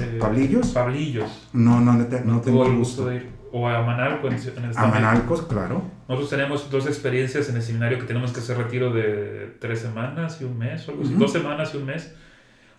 Eh, 0.01 0.17
¿Pablillos? 0.19 0.67
Pablillos. 0.73 1.47
No, 1.53 1.79
no, 1.79 1.93
no, 1.93 2.05
te- 2.07 2.21
no 2.21 2.41
tengo 2.41 2.65
el 2.65 2.75
gusto. 2.75 3.03
gusto 3.03 3.05
de 3.09 3.15
ir. 3.17 3.29
O 3.53 3.69
a 3.69 3.81
Manalco 3.83 4.27
en, 4.27 4.33
en 4.33 4.39
el 4.39 4.45
A 4.47 4.69
Estado 4.69 4.87
de 4.87 4.91
México. 4.91 5.05
Manalcos, 5.07 5.41
claro. 5.43 5.81
Nosotros 6.09 6.29
tenemos 6.29 6.69
dos 6.69 6.85
experiencias 6.87 7.47
en 7.49 7.55
el 7.55 7.61
seminario 7.61 7.97
que 7.99 8.03
tenemos 8.05 8.33
que 8.33 8.41
hacer 8.41 8.57
retiro 8.57 8.91
de 8.91 9.55
tres 9.61 9.79
semanas 9.79 10.41
y 10.41 10.43
un 10.43 10.57
mes, 10.57 10.85
o 10.87 10.91
algo 10.91 11.03
así, 11.03 11.13
Ujú. 11.13 11.21
dos 11.21 11.31
semanas 11.31 11.73
y 11.73 11.77
un 11.77 11.85
mes. 11.85 12.13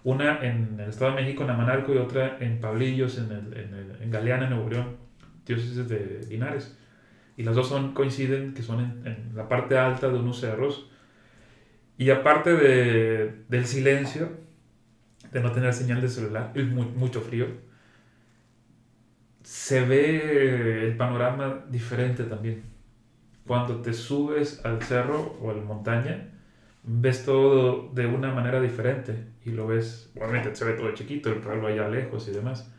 Una 0.04 0.38
en 0.44 0.78
el 0.78 0.90
Estado 0.90 1.12
de 1.16 1.22
México, 1.22 1.42
en 1.44 1.50
Amanalco, 1.50 1.94
y 1.94 1.96
otra 1.96 2.36
en 2.40 2.60
Pablillos, 2.60 3.16
en, 3.16 3.32
el, 3.32 3.46
en, 3.58 3.74
el- 3.74 4.02
en 4.02 4.10
Galeana, 4.10 4.50
Nuevo 4.50 4.68
León, 4.68 4.96
diócesis 5.46 5.88
de 5.88 6.26
Linares. 6.28 6.76
Y 7.36 7.42
las 7.44 7.54
dos 7.56 7.68
son, 7.68 7.92
coinciden 7.94 8.54
que 8.54 8.62
son 8.62 8.80
en, 8.80 9.06
en 9.06 9.32
la 9.36 9.48
parte 9.48 9.78
alta 9.78 10.08
de 10.08 10.18
unos 10.18 10.40
cerros. 10.40 10.90
Y 11.98 12.10
aparte 12.10 12.54
de, 12.54 13.44
del 13.48 13.66
silencio, 13.66 14.28
de 15.32 15.40
no 15.40 15.52
tener 15.52 15.72
señal 15.74 16.00
de 16.00 16.08
celular, 16.08 16.52
y 16.54 16.62
mu- 16.62 16.84
mucho 16.96 17.20
frío, 17.20 17.46
se 19.42 19.82
ve 19.84 20.86
el 20.88 20.96
panorama 20.96 21.64
diferente 21.70 22.24
también. 22.24 22.62
Cuando 23.46 23.82
te 23.82 23.92
subes 23.94 24.64
al 24.64 24.82
cerro 24.82 25.38
o 25.42 25.50
a 25.50 25.54
la 25.54 25.62
montaña, 25.62 26.30
ves 26.84 27.24
todo 27.24 27.90
de 27.94 28.06
una 28.06 28.32
manera 28.34 28.60
diferente 28.60 29.14
y 29.44 29.52
lo 29.52 29.66
ves, 29.66 30.12
obviamente 30.16 30.54
se 30.56 30.64
ve 30.64 30.74
todo 30.74 30.92
chiquito, 30.94 31.30
el 31.30 31.40
pueblo 31.40 31.68
allá 31.68 31.88
lejos 31.88 32.28
y 32.28 32.32
demás. 32.32 32.72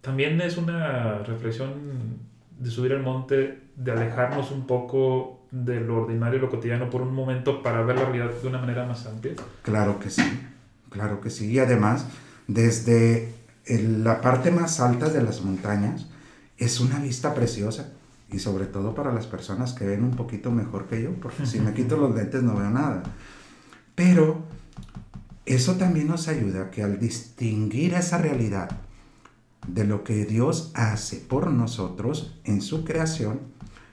También 0.00 0.40
es 0.40 0.56
una 0.58 1.20
reflexión 1.20 2.20
de 2.58 2.70
subir 2.70 2.92
al 2.92 3.02
monte, 3.02 3.62
de 3.76 3.92
alejarnos 3.92 4.50
un 4.50 4.66
poco 4.66 5.46
de 5.50 5.80
lo 5.80 6.02
ordinario 6.02 6.38
lo 6.38 6.50
cotidiano 6.50 6.90
por 6.90 7.02
un 7.02 7.14
momento 7.14 7.62
para 7.62 7.82
ver 7.82 7.96
la 7.96 8.06
realidad 8.06 8.30
de 8.30 8.48
una 8.48 8.58
manera 8.58 8.86
más 8.86 9.06
amplia. 9.06 9.34
Claro 9.62 9.98
que 9.98 10.10
sí, 10.10 10.22
claro 10.90 11.20
que 11.20 11.30
sí. 11.30 11.50
Y 11.52 11.58
además, 11.58 12.06
desde 12.46 13.32
la 13.68 14.20
parte 14.20 14.50
más 14.50 14.80
alta 14.80 15.08
de 15.08 15.22
las 15.22 15.42
montañas, 15.42 16.06
es 16.58 16.80
una 16.80 16.98
vista 16.98 17.34
preciosa. 17.34 17.92
Y 18.28 18.40
sobre 18.40 18.66
todo 18.66 18.94
para 18.94 19.12
las 19.12 19.26
personas 19.26 19.72
que 19.72 19.86
ven 19.86 20.02
un 20.02 20.16
poquito 20.16 20.50
mejor 20.50 20.86
que 20.86 21.00
yo, 21.00 21.12
porque 21.14 21.46
si 21.46 21.60
me 21.60 21.72
quito 21.74 21.96
los 21.96 22.12
lentes 22.14 22.42
no 22.42 22.56
veo 22.56 22.70
nada. 22.70 23.04
Pero 23.94 24.42
eso 25.44 25.76
también 25.76 26.08
nos 26.08 26.26
ayuda 26.26 26.70
que 26.72 26.82
al 26.82 26.98
distinguir 26.98 27.94
esa 27.94 28.18
realidad 28.18 28.68
de 29.66 29.84
lo 29.84 30.04
que 30.04 30.24
Dios 30.24 30.72
hace 30.74 31.16
por 31.18 31.50
nosotros 31.50 32.38
en 32.44 32.60
su 32.62 32.84
creación, 32.84 33.40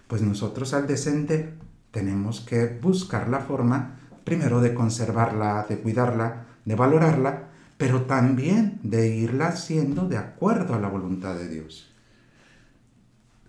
pues 0.08 0.22
nosotros 0.22 0.74
al 0.74 0.88
descender 0.88 1.54
tenemos 1.92 2.42
que 2.42 2.68
buscar 2.82 3.30
la 3.30 3.40
forma 3.40 3.96
primero 4.24 4.62
de 4.62 4.74
conservarla, 4.74 5.66
de 5.68 5.80
cuidarla, 5.80 6.46
de 6.66 6.76
valorarla, 6.76 7.50
pero 7.78 8.04
también 8.04 8.80
de 8.84 9.16
irla 9.16 9.48
haciendo 9.48 10.08
de 10.08 10.18
acuerdo 10.18 10.76
a 10.76 10.80
la 10.80 10.88
voluntad 10.88 11.36
de 11.36 11.50
Dios. 11.50 11.90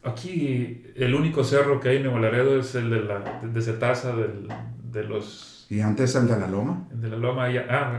Aquí 0.02 0.82
el 0.96 1.14
único 1.14 1.44
cerro 1.44 1.80
que 1.80 1.88
hay 1.90 1.96
en 1.96 2.02
Nuevo 2.04 2.18
Laredo 2.18 2.58
es 2.58 2.74
el 2.74 2.90
de 2.90 3.00
la 3.02 3.40
de 3.42 3.62
Cetaza, 3.62 4.14
del, 4.14 4.48
de 4.90 5.04
los 5.04 5.66
Y 5.70 5.80
antes 5.80 6.14
el 6.14 6.26
de 6.28 6.38
la 6.38 6.46
loma, 6.48 6.86
de 6.92 7.08
la 7.08 7.16
loma 7.16 7.44
allá, 7.44 7.64
ah, 7.70 7.98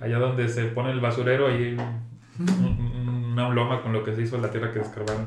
allá 0.00 0.18
donde 0.18 0.48
se 0.48 0.64
pone 0.66 0.90
el 0.90 1.00
basurero, 1.00 1.46
ahí 1.46 1.62
hay 1.62 1.72
un- 1.74 2.64
un- 2.64 2.99
una 3.46 3.54
loma 3.54 3.82
con 3.82 3.92
lo 3.92 4.04
que 4.04 4.14
se 4.14 4.22
hizo 4.22 4.38
la 4.38 4.50
tierra 4.50 4.72
que 4.72 4.78
descargaron. 4.80 5.26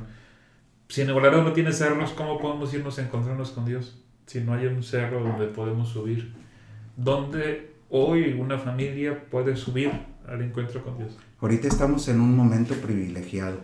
Si 0.88 1.02
en 1.02 1.14
Laredo 1.14 1.44
no 1.44 1.54
tiene 1.54 1.72
cerros, 1.72 2.12
¿cómo 2.12 2.40
podemos 2.40 2.74
irnos 2.74 3.00
a 3.00 3.04
encontrarnos 3.04 3.52
con 3.52 3.66
Dios? 3.66 4.00
Si 4.26 4.42
no 4.42 4.54
hay 4.54 4.68
un 4.68 4.84
cerro 4.84 5.22
donde 5.22 5.48
podemos 5.48 5.90
subir. 5.90 6.34
¿Dónde 6.96 7.74
hoy 7.90 8.34
una 8.34 8.58
familia 8.58 9.26
puede 9.30 9.56
subir 9.56 9.92
al 10.28 10.42
encuentro 10.42 10.84
con 10.84 10.98
Dios? 10.98 11.18
ahorita 11.42 11.68
estamos 11.68 12.08
en 12.08 12.22
un 12.22 12.38
momento 12.38 12.74
privilegiado. 12.76 13.60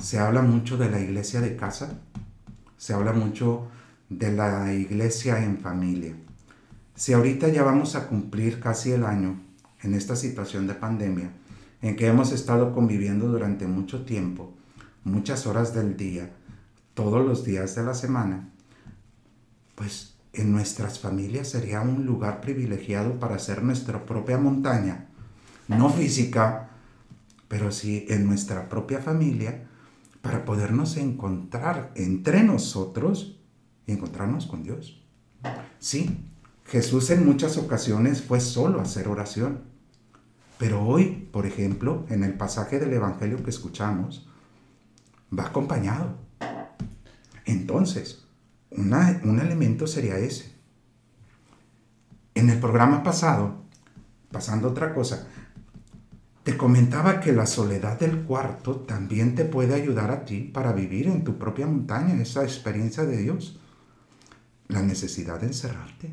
Se 0.00 0.20
habla 0.20 0.40
mucho 0.40 0.76
de 0.76 0.88
la 0.88 1.00
iglesia 1.00 1.40
de 1.40 1.56
casa, 1.56 1.98
se 2.76 2.94
habla 2.94 3.12
mucho 3.12 3.68
de 4.08 4.30
la 4.30 4.72
iglesia 4.72 5.42
en 5.42 5.58
familia. 5.58 6.14
Si 6.94 7.12
ahorita 7.12 7.48
ya 7.48 7.64
vamos 7.64 7.96
a 7.96 8.06
cumplir 8.06 8.60
casi 8.60 8.92
el 8.92 9.04
año 9.04 9.40
en 9.82 9.94
esta 9.94 10.14
situación 10.14 10.68
de 10.68 10.74
pandemia, 10.74 11.32
en 11.82 11.96
que 11.96 12.06
hemos 12.06 12.32
estado 12.32 12.72
conviviendo 12.72 13.28
durante 13.28 13.66
mucho 13.66 14.04
tiempo, 14.04 14.54
muchas 15.04 15.46
horas 15.46 15.74
del 15.74 15.96
día, 15.96 16.30
todos 16.94 17.24
los 17.24 17.44
días 17.44 17.74
de 17.74 17.84
la 17.84 17.94
semana, 17.94 18.50
pues 19.74 20.16
en 20.32 20.52
nuestras 20.52 20.98
familias 20.98 21.48
sería 21.48 21.80
un 21.80 22.04
lugar 22.04 22.40
privilegiado 22.40 23.18
para 23.18 23.36
hacer 23.36 23.62
nuestra 23.62 24.04
propia 24.04 24.38
montaña, 24.38 25.06
no 25.68 25.90
física, 25.90 26.70
pero 27.46 27.70
sí 27.70 28.06
en 28.08 28.26
nuestra 28.26 28.68
propia 28.68 29.00
familia, 29.00 29.66
para 30.20 30.44
podernos 30.44 30.96
encontrar 30.96 31.92
entre 31.94 32.42
nosotros 32.42 33.38
y 33.86 33.92
encontrarnos 33.92 34.46
con 34.46 34.62
Dios. 34.62 35.00
Sí, 35.78 36.18
Jesús 36.66 37.10
en 37.10 37.24
muchas 37.24 37.56
ocasiones 37.56 38.22
fue 38.22 38.40
solo 38.40 38.80
a 38.80 38.82
hacer 38.82 39.08
oración, 39.08 39.60
pero 40.58 40.84
hoy, 40.84 41.28
por 41.32 41.46
ejemplo, 41.46 42.04
en 42.08 42.24
el 42.24 42.34
pasaje 42.34 42.78
del 42.78 42.92
Evangelio 42.92 43.42
que 43.42 43.50
escuchamos, 43.50 44.28
va 45.36 45.46
acompañado. 45.46 46.18
Entonces, 47.44 48.24
un 48.70 49.40
elemento 49.40 49.86
sería 49.86 50.18
ese. 50.18 50.52
En 52.34 52.50
el 52.50 52.58
programa 52.58 53.02
pasado, 53.02 53.62
pasando 54.30 54.68
otra 54.68 54.94
cosa, 54.94 55.28
te 56.42 56.56
comentaba 56.56 57.20
que 57.20 57.32
la 57.32 57.46
soledad 57.46 57.98
del 57.98 58.22
cuarto 58.22 58.76
también 58.76 59.34
te 59.34 59.44
puede 59.44 59.74
ayudar 59.74 60.10
a 60.10 60.24
ti 60.24 60.40
para 60.42 60.72
vivir 60.72 61.06
en 61.06 61.24
tu 61.24 61.38
propia 61.38 61.66
montaña 61.66 62.14
esa 62.20 62.42
experiencia 62.42 63.04
de 63.04 63.18
Dios. 63.18 63.60
La 64.66 64.82
necesidad 64.82 65.40
de 65.40 65.46
encerrarte. 65.46 66.10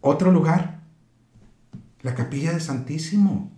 Otro 0.00 0.30
lugar, 0.30 0.75
la 2.06 2.14
capilla 2.14 2.52
de 2.52 2.60
Santísimo. 2.60 3.52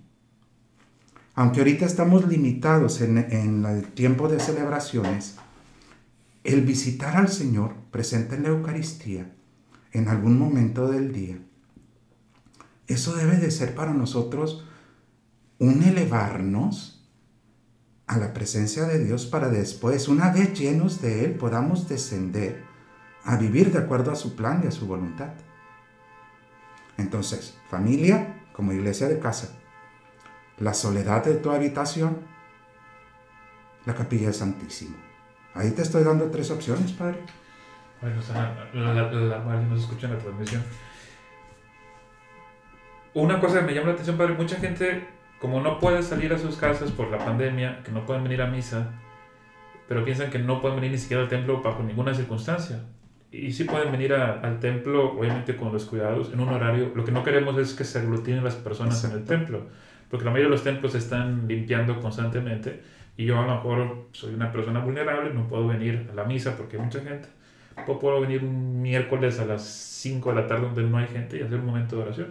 Aunque 1.34 1.60
ahorita 1.60 1.84
estamos 1.84 2.26
limitados 2.26 3.02
en, 3.02 3.18
en 3.18 3.62
el 3.66 3.92
tiempo 3.92 4.26
de 4.26 4.40
celebraciones, 4.40 5.36
el 6.44 6.62
visitar 6.62 7.18
al 7.18 7.28
Señor 7.28 7.74
presente 7.90 8.36
en 8.36 8.44
la 8.44 8.48
Eucaristía 8.48 9.30
en 9.92 10.08
algún 10.08 10.38
momento 10.38 10.90
del 10.90 11.12
día, 11.12 11.36
eso 12.86 13.14
debe 13.14 13.36
de 13.36 13.50
ser 13.50 13.74
para 13.74 13.92
nosotros 13.92 14.64
un 15.58 15.82
elevarnos 15.82 17.06
a 18.06 18.16
la 18.16 18.32
presencia 18.32 18.84
de 18.84 19.04
Dios 19.04 19.26
para 19.26 19.50
después, 19.50 20.08
una 20.08 20.32
vez 20.32 20.58
llenos 20.58 21.02
de 21.02 21.26
Él, 21.26 21.34
podamos 21.34 21.86
descender 21.86 22.64
a 23.24 23.36
vivir 23.36 23.72
de 23.72 23.80
acuerdo 23.80 24.10
a 24.10 24.16
su 24.16 24.36
plan 24.36 24.62
y 24.64 24.68
a 24.68 24.70
su 24.70 24.86
voluntad. 24.86 25.34
Entonces, 26.96 27.58
familia 27.68 28.37
como 28.58 28.72
iglesia 28.72 29.06
de 29.06 29.20
casa, 29.20 29.56
la 30.58 30.74
soledad 30.74 31.24
de 31.24 31.36
tu 31.36 31.52
habitación, 31.52 32.18
la 33.86 33.94
capilla 33.94 34.24
del 34.24 34.34
Santísimo. 34.34 34.96
Ahí 35.54 35.70
te 35.70 35.82
estoy 35.82 36.02
dando 36.02 36.28
tres 36.32 36.50
opciones, 36.50 36.90
Padre. 36.90 37.20
Bueno, 38.00 38.20
la, 38.74 38.92
la, 38.94 39.02
la, 39.12 39.38
la- 39.38 39.60
nos 39.62 39.82
escucha 39.82 40.08
en 40.08 40.14
la 40.14 40.18
transmisión. 40.18 40.64
Una 43.14 43.40
cosa 43.40 43.60
que 43.60 43.66
me 43.66 43.74
llama 43.74 43.86
la 43.88 43.92
atención, 43.92 44.16
padre, 44.18 44.34
mucha 44.34 44.56
gente, 44.56 45.06
como 45.40 45.60
no 45.60 45.78
puede 45.78 46.02
salir 46.02 46.32
a 46.32 46.38
sus 46.38 46.56
casas 46.56 46.90
por 46.90 47.12
la 47.12 47.18
pandemia, 47.18 47.84
que 47.84 47.92
no 47.92 48.04
pueden 48.04 48.24
venir 48.24 48.42
a 48.42 48.48
misa, 48.48 48.90
pero 49.86 50.04
piensan 50.04 50.30
que 50.30 50.40
no 50.40 50.60
pueden 50.60 50.78
venir 50.78 50.90
ni 50.90 50.98
siquiera 50.98 51.22
al 51.22 51.28
templo 51.28 51.62
bajo 51.62 51.84
ninguna 51.84 52.12
circunstancia. 52.12 52.86
Y 53.30 53.52
sí 53.52 53.64
pueden 53.64 53.92
venir 53.92 54.14
a- 54.14 54.40
al 54.40 54.58
templo, 54.58 55.12
obviamente 55.18 55.54
con 55.56 55.72
los 55.72 55.84
cuidados, 55.84 56.32
en 56.32 56.40
un 56.40 56.48
horario. 56.48 56.92
Lo 56.94 57.04
que 57.04 57.12
no 57.12 57.22
queremos 57.22 57.58
es 57.58 57.74
que 57.74 57.84
se 57.84 57.98
aglutinen 57.98 58.42
las 58.42 58.54
personas 58.54 59.04
en 59.04 59.10
el 59.10 59.18
Exacto. 59.18 59.34
templo, 59.36 59.66
porque 60.10 60.24
la 60.24 60.30
mayoría 60.30 60.46
de 60.48 60.52
los 60.56 60.64
templos 60.64 60.92
se 60.92 60.98
están 60.98 61.46
limpiando 61.46 62.00
constantemente. 62.00 62.80
Y 63.18 63.26
yo 63.26 63.38
a 63.38 63.44
lo 63.46 63.54
mejor 63.56 64.06
soy 64.12 64.32
una 64.32 64.50
persona 64.50 64.80
vulnerable, 64.80 65.34
no 65.34 65.46
puedo 65.48 65.66
venir 65.66 66.08
a 66.10 66.14
la 66.14 66.24
misa 66.24 66.56
porque 66.56 66.76
hay 66.78 66.82
mucha 66.84 67.00
gente. 67.00 67.28
O 67.86 67.98
puedo 67.98 68.20
venir 68.20 68.42
un 68.42 68.80
miércoles 68.80 69.38
a 69.40 69.44
las 69.44 69.62
5 69.64 70.30
de 70.30 70.36
la 70.40 70.46
tarde 70.46 70.62
donde 70.66 70.82
no 70.84 70.98
hay 70.98 71.06
gente 71.08 71.36
y 71.38 71.42
hacer 71.42 71.58
un 71.60 71.66
momento 71.66 71.96
de 71.96 72.02
oración. 72.02 72.28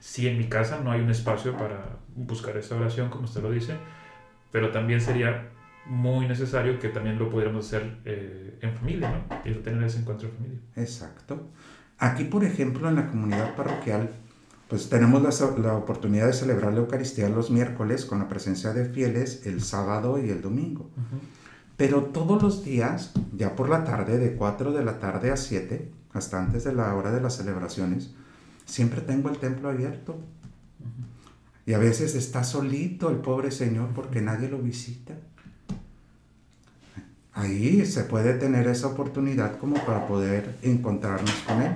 Si 0.00 0.26
en 0.28 0.38
mi 0.38 0.44
casa 0.44 0.80
no 0.82 0.90
hay 0.90 1.00
un 1.00 1.10
espacio 1.10 1.56
para 1.56 1.96
buscar 2.14 2.56
esa 2.56 2.76
oración, 2.76 3.08
como 3.10 3.24
usted 3.24 3.42
lo 3.42 3.50
dice, 3.50 3.74
pero 4.52 4.70
también 4.70 5.00
sería 5.00 5.48
muy 5.86 6.26
necesario 6.26 6.78
que 6.78 6.88
también 6.88 7.18
lo 7.18 7.30
pudiéramos 7.30 7.66
hacer 7.66 7.98
eh, 8.04 8.58
en 8.62 8.74
familia, 8.74 9.10
¿no? 9.10 9.50
Y 9.50 9.54
tener 9.56 9.82
ese 9.84 9.98
encuentro 9.98 10.28
en 10.28 10.34
familia. 10.34 10.58
Exacto. 10.76 11.48
Aquí, 11.98 12.24
por 12.24 12.44
ejemplo, 12.44 12.88
en 12.88 12.96
la 12.96 13.08
comunidad 13.08 13.54
parroquial, 13.54 14.10
pues 14.68 14.88
tenemos 14.88 15.22
la, 15.22 15.62
la 15.62 15.74
oportunidad 15.74 16.26
de 16.26 16.32
celebrar 16.32 16.72
la 16.72 16.80
Eucaristía 16.80 17.28
los 17.28 17.50
miércoles 17.50 18.04
con 18.04 18.18
la 18.18 18.28
presencia 18.28 18.72
de 18.72 18.86
fieles 18.86 19.46
el 19.46 19.62
sábado 19.62 20.18
y 20.18 20.30
el 20.30 20.40
domingo. 20.40 20.90
Pero 21.76 22.04
todos 22.04 22.42
los 22.42 22.64
días, 22.64 23.12
ya 23.36 23.56
por 23.56 23.68
la 23.68 23.84
tarde, 23.84 24.18
de 24.18 24.34
4 24.34 24.72
de 24.72 24.84
la 24.84 25.00
tarde 25.00 25.30
a 25.30 25.36
7, 25.36 25.90
hasta 26.12 26.38
antes 26.38 26.64
de 26.64 26.72
la 26.72 26.94
hora 26.94 27.10
de 27.10 27.20
las 27.20 27.36
celebraciones, 27.36 28.14
siempre 28.64 29.00
tengo 29.00 29.28
el 29.28 29.38
templo 29.38 29.68
abierto. 29.68 30.18
Y 31.66 31.72
a 31.72 31.78
veces 31.78 32.14
está 32.14 32.44
solito 32.44 33.10
el 33.10 33.16
pobre 33.16 33.50
Señor 33.50 33.90
porque 33.94 34.20
nadie 34.20 34.48
lo 34.48 34.58
visita. 34.58 35.14
Ahí 37.34 37.84
se 37.84 38.04
puede 38.04 38.34
tener 38.34 38.68
esa 38.68 38.86
oportunidad 38.88 39.58
como 39.58 39.76
para 39.84 40.06
poder 40.06 40.54
encontrarnos 40.62 41.34
con 41.46 41.62
Él. 41.62 41.72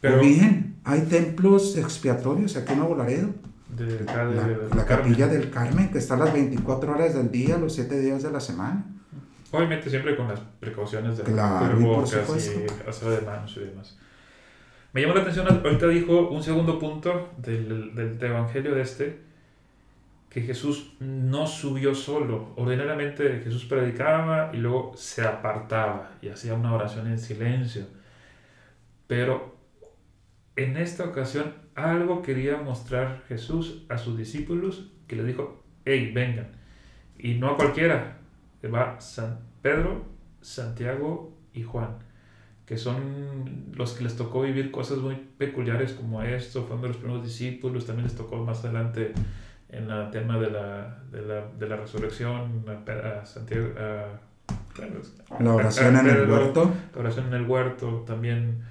Pero, 0.00 0.18
o 0.18 0.20
bien, 0.20 0.76
hay 0.84 1.02
templos 1.02 1.76
expiatorios 1.76 2.56
aquí 2.56 2.72
en 2.72 2.78
Nuevo 2.78 2.96
Laredo. 2.96 3.28
De, 3.76 4.04
la, 4.74 4.84
capilla 4.84 5.28
del 5.28 5.50
Carmen, 5.50 5.90
que 5.90 5.98
está 5.98 6.16
las 6.16 6.32
24 6.32 6.92
horas 6.92 7.14
del 7.14 7.30
día, 7.30 7.56
los 7.56 7.74
7 7.74 8.00
días 8.00 8.22
de 8.22 8.30
la 8.32 8.40
semana. 8.40 8.84
Obviamente 9.52 9.90
siempre 9.90 10.16
con 10.16 10.28
las 10.28 10.40
precauciones 10.58 11.18
de 11.18 11.24
claro, 11.24 11.80
y 11.80 12.88
aseo 12.88 13.10
de 13.10 13.20
manos 13.20 13.56
y 13.56 13.60
demás. 13.60 13.96
Me 14.92 15.02
llamó 15.02 15.14
la 15.14 15.20
atención, 15.20 15.46
ahorita 15.46 15.86
dijo 15.86 16.30
un 16.30 16.42
segundo 16.42 16.78
punto 16.78 17.30
del, 17.38 17.94
del, 17.94 18.18
evangelio 18.20 18.74
de 18.74 18.82
este, 18.82 19.20
que 20.30 20.40
Jesús 20.42 20.94
no 21.00 21.46
subió 21.46 21.94
solo. 21.94 22.54
Ordinariamente 22.56 23.40
Jesús 23.40 23.64
predicaba 23.64 24.50
y 24.54 24.58
luego 24.58 24.92
se 24.96 25.22
apartaba 25.22 26.12
y 26.22 26.28
hacía 26.28 26.54
una 26.54 26.72
oración 26.72 27.08
en 27.08 27.18
silencio. 27.18 27.84
Pero 29.08 29.56
en 30.54 30.76
esta 30.76 31.04
ocasión 31.04 31.54
algo 31.74 32.22
quería 32.22 32.56
mostrar 32.58 33.24
Jesús 33.28 33.84
a 33.88 33.98
sus 33.98 34.16
discípulos 34.16 34.92
que 35.08 35.16
le 35.16 35.24
dijo, 35.24 35.64
hey, 35.84 36.12
vengan. 36.14 36.52
Y 37.18 37.34
no 37.34 37.50
a 37.50 37.56
cualquiera, 37.56 38.18
va 38.72 39.00
San 39.00 39.40
Pedro, 39.60 40.06
Santiago 40.40 41.36
y 41.52 41.64
Juan 41.64 41.98
que 42.70 42.76
son 42.76 43.72
los 43.74 43.94
que 43.94 44.04
les 44.04 44.14
tocó 44.14 44.42
vivir 44.42 44.70
cosas 44.70 44.98
muy 44.98 45.16
peculiares 45.16 45.92
como 45.92 46.22
esto, 46.22 46.62
fueron 46.62 46.82
de 46.82 46.86
los 46.86 46.98
primeros 46.98 47.24
discípulos, 47.24 47.84
también 47.84 48.06
les 48.06 48.16
tocó 48.16 48.36
más 48.44 48.64
adelante 48.64 49.12
en 49.72 49.90
el 49.90 50.10
tema 50.10 50.38
de 50.38 50.50
la, 50.50 51.02
de 51.10 51.22
la, 51.22 51.46
de 51.46 51.68
la 51.68 51.76
resurrección, 51.76 52.64
a, 52.68 53.24
Santiago, 53.24 53.68
la 55.38 55.54
oración 55.54 55.96
en 55.96 56.06
el 56.06 56.30
huerto. 56.30 56.72
La 56.94 57.00
oración 57.00 57.26
en 57.26 57.34
el 57.34 57.46
huerto, 57.46 58.04
también 58.06 58.62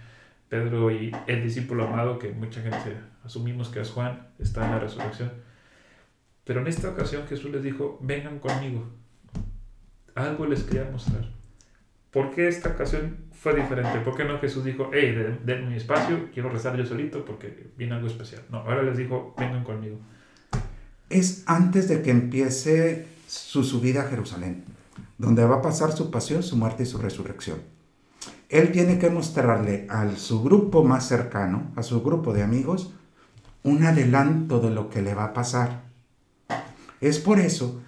Pedro 0.50 0.92
y 0.92 1.12
el 1.28 1.44
discípulo 1.44 1.88
amado, 1.88 2.20
que 2.20 2.32
mucha 2.32 2.62
gente 2.62 2.98
asumimos 3.24 3.70
que 3.70 3.82
es 3.82 3.92
Juan, 3.92 4.28
está 4.40 4.66
en 4.66 4.72
la 4.72 4.80
resurrección. 4.80 5.32
Pero 6.44 6.62
en 6.62 6.68
esta 6.68 6.90
ocasión 6.90 7.28
Jesús 7.28 7.52
les 7.52 7.64
dijo, 7.64 8.00
vengan 8.02 8.40
conmigo. 8.40 8.88
Algo 10.16 10.48
les 10.48 10.64
quería 10.64 10.90
mostrar. 10.92 11.30
¿Por 12.12 12.32
qué 12.32 12.48
esta 12.48 12.70
ocasión 12.70 13.26
fue 13.32 13.54
diferente? 13.54 14.00
¿Por 14.00 14.18
qué 14.18 14.26
no 14.26 14.40
Jesús 14.40 14.66
dijo, 14.66 14.90
hey, 14.92 15.38
denme 15.46 15.70
mi 15.70 15.76
espacio, 15.76 16.30
quiero 16.34 16.50
rezar 16.50 16.76
yo 16.76 16.86
solito 16.86 17.24
porque 17.24 17.68
viene 17.78 17.94
algo 17.94 18.08
especial? 18.08 18.42
No, 18.50 18.58
ahora 18.60 18.82
les 18.82 18.98
dijo, 18.98 19.36
vengan 19.38 19.64
conmigo. 19.64 20.00
Es 21.10 21.44
antes 21.46 21.88
de 21.88 22.02
que 22.02 22.12
empiece 22.12 23.08
su 23.28 23.64
subida 23.64 24.02
a 24.02 24.10
Jerusalén, 24.10 24.64
donde 25.18 25.46
va 25.46 25.58
a 25.58 25.62
pasar 25.62 25.92
su 25.92 26.12
pasión, 26.12 26.44
su 26.44 26.56
muerte 26.56 26.84
y 26.84 26.86
su 26.86 26.98
resurrección. 26.98 27.60
Él 28.50 28.72
tiene 28.72 28.98
que 28.98 29.10
mostrarle 29.10 29.86
a 29.90 30.10
su 30.16 30.42
grupo 30.42 30.84
más 30.84 31.08
cercano, 31.08 31.72
a 31.76 31.84
su 31.84 32.02
grupo 32.02 32.34
de 32.34 32.42
amigos, 32.42 32.94
un 33.64 33.84
adelanto 33.84 34.60
de 34.60 34.72
lo 34.72 34.90
que 34.90 35.02
le 35.02 35.14
va 35.14 35.26
a 35.26 35.34
pasar. 35.34 35.84
Es 37.02 37.20
por 37.20 37.40
eso 37.40 37.82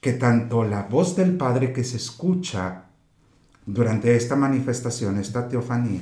que 0.00 0.12
tanto 0.12 0.64
la 0.64 0.84
voz 0.84 1.16
del 1.16 1.36
Padre 1.36 1.72
que 1.72 1.84
se 1.84 1.96
escucha 1.96 2.84
durante 3.66 4.16
esta 4.16 4.36
manifestación, 4.36 5.18
esta 5.18 5.48
teofanía, 5.48 6.00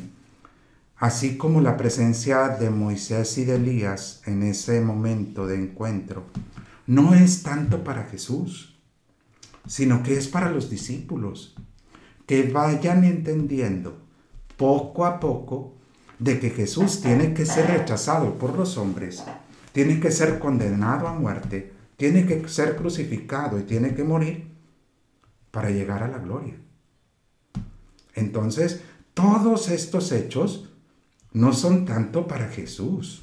así 0.98 1.36
como 1.36 1.60
la 1.60 1.76
presencia 1.76 2.48
de 2.48 2.70
Moisés 2.70 3.38
y 3.38 3.44
de 3.44 3.56
Elías 3.56 4.22
en 4.26 4.42
ese 4.42 4.80
momento 4.80 5.46
de 5.46 5.56
encuentro, 5.56 6.24
no 6.86 7.14
es 7.14 7.42
tanto 7.42 7.84
para 7.84 8.04
Jesús, 8.04 8.76
sino 9.66 10.02
que 10.02 10.16
es 10.16 10.28
para 10.28 10.50
los 10.50 10.70
discípulos, 10.70 11.54
que 12.26 12.50
vayan 12.50 13.04
entendiendo 13.04 13.98
poco 14.56 15.06
a 15.06 15.20
poco 15.20 15.74
de 16.18 16.40
que 16.40 16.50
Jesús 16.50 17.00
tiene 17.00 17.32
que 17.32 17.46
ser 17.46 17.68
rechazado 17.68 18.34
por 18.38 18.56
los 18.56 18.76
hombres, 18.76 19.22
tiene 19.72 20.00
que 20.00 20.10
ser 20.10 20.38
condenado 20.38 21.06
a 21.06 21.12
muerte, 21.12 21.72
tiene 21.96 22.26
que 22.26 22.48
ser 22.48 22.76
crucificado 22.76 23.58
y 23.58 23.62
tiene 23.62 23.94
que 23.94 24.02
morir 24.02 24.48
para 25.50 25.70
llegar 25.70 26.02
a 26.02 26.08
la 26.08 26.18
gloria. 26.18 26.54
Entonces, 28.14 28.82
todos 29.14 29.68
estos 29.68 30.10
hechos 30.10 30.67
no 31.38 31.52
son 31.52 31.84
tanto 31.84 32.26
para 32.26 32.48
Jesús, 32.48 33.22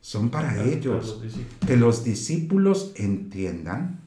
son 0.00 0.30
para 0.30 0.62
ellos. 0.62 1.20
que 1.66 1.76
los 1.76 2.04
discípulos 2.04 2.92
entiendan 2.94 4.00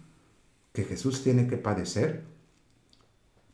que 0.72 0.86
Jesús 0.86 1.22
tiene 1.22 1.46
que 1.48 1.58
padecer 1.58 2.24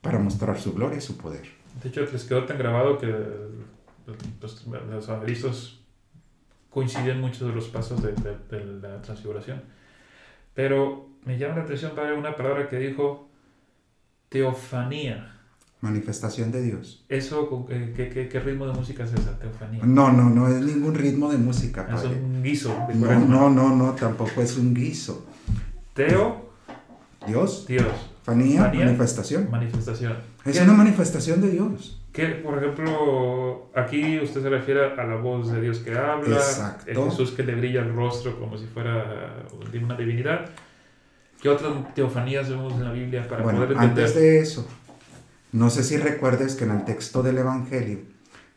para 0.02 0.20
mostrar 0.20 0.60
su 0.60 0.74
gloria 0.74 1.00
y 1.00 1.02
su 1.02 1.18
poder. 1.18 1.48
De 1.82 1.90
hecho, 1.90 2.02
les 2.02 2.24
quedó 2.26 2.46
tan 2.46 2.60
grabado 2.60 3.00
que 3.00 3.12
pues, 4.40 4.64
los 4.68 5.10
evangelistas 5.10 5.80
coinciden 6.70 7.20
muchos 7.20 7.48
de 7.48 7.56
los 7.56 7.68
pasos 7.68 8.00
de, 8.04 8.14
la 8.80 9.02
transfiguración. 9.02 9.64
Pero 10.54 11.10
me 11.26 11.40
llama 11.40 11.58
la 11.58 11.64
atención, 11.64 11.96
para 11.96 12.14
una 12.14 12.36
palabra 12.36 12.70
que 12.70 12.78
dijo 12.78 13.28
teofanía 14.30 15.41
manifestación 15.82 16.52
de 16.52 16.62
Dios. 16.62 17.04
¿Eso 17.10 17.66
qué, 17.68 18.30
qué, 18.32 18.40
ritmo 18.40 18.68
de 18.68 18.74
música 18.74 19.04
es 19.04 19.14
esa, 19.14 19.38
teofanía? 19.38 19.84
No, 19.84 20.12
no, 20.12 20.30
no 20.30 20.48
es 20.48 20.62
ningún 20.62 20.96
ritmo 20.96 21.32
de 21.32 21.38
música. 21.38 21.88
Es 21.94 22.04
un 22.04 22.44
guiso. 22.44 22.76
no, 22.94 23.20
no, 23.20 23.50
no, 23.50 23.76
no, 23.76 23.92
tampoco 23.94 24.42
es 24.42 24.58
un 24.58 24.74
guiso. 24.74 25.26
Teo. 25.94 26.52
Dios. 27.28 27.66
Dios. 27.68 28.12
Fanía, 28.24 28.62
manifestación. 28.62 29.50
Manifestación. 29.50 30.16
Es 30.46 30.62
una 30.62 30.74
manifestación 30.74 31.42
de 31.42 31.50
Dios. 31.50 32.00
Que, 32.14 32.28
por 32.28 32.58
ejemplo, 32.58 33.72
aquí 33.74 34.20
usted 34.20 34.42
se 34.42 34.50
refiere 34.50 34.86
a 34.86 35.04
la 35.06 35.16
voz 35.16 35.52
de 35.52 35.62
Dios 35.62 35.80
que 35.80 35.98
habla, 35.98 36.36
Exacto. 36.36 36.92
el 36.92 37.10
Jesús 37.10 37.32
que 37.32 37.44
le 37.44 37.56
brilla 37.56 37.82
el 37.82 37.94
rostro 37.94 38.38
como 38.40 38.58
si 38.58 38.66
fuera 38.66 39.46
una 39.82 39.96
divinidad. 39.96 40.50
¿Qué 41.42 41.50
otras 41.50 41.72
teofanías 41.96 42.50
vemos 42.50 42.74
en 42.74 42.84
la 42.84 42.92
Biblia 42.92 43.28
para 43.28 43.42
bueno, 43.42 43.60
poder 43.60 43.72
entender? 43.72 44.06
Antes 44.06 44.16
de 44.16 44.40
eso, 44.40 44.68
no 45.52 45.70
sé 45.70 45.84
si 45.84 45.98
recuerdes 45.98 46.56
que 46.56 46.64
en 46.64 46.72
el 46.72 46.86
texto 46.86 47.24
del 47.24 47.38
Evangelio 47.38 48.00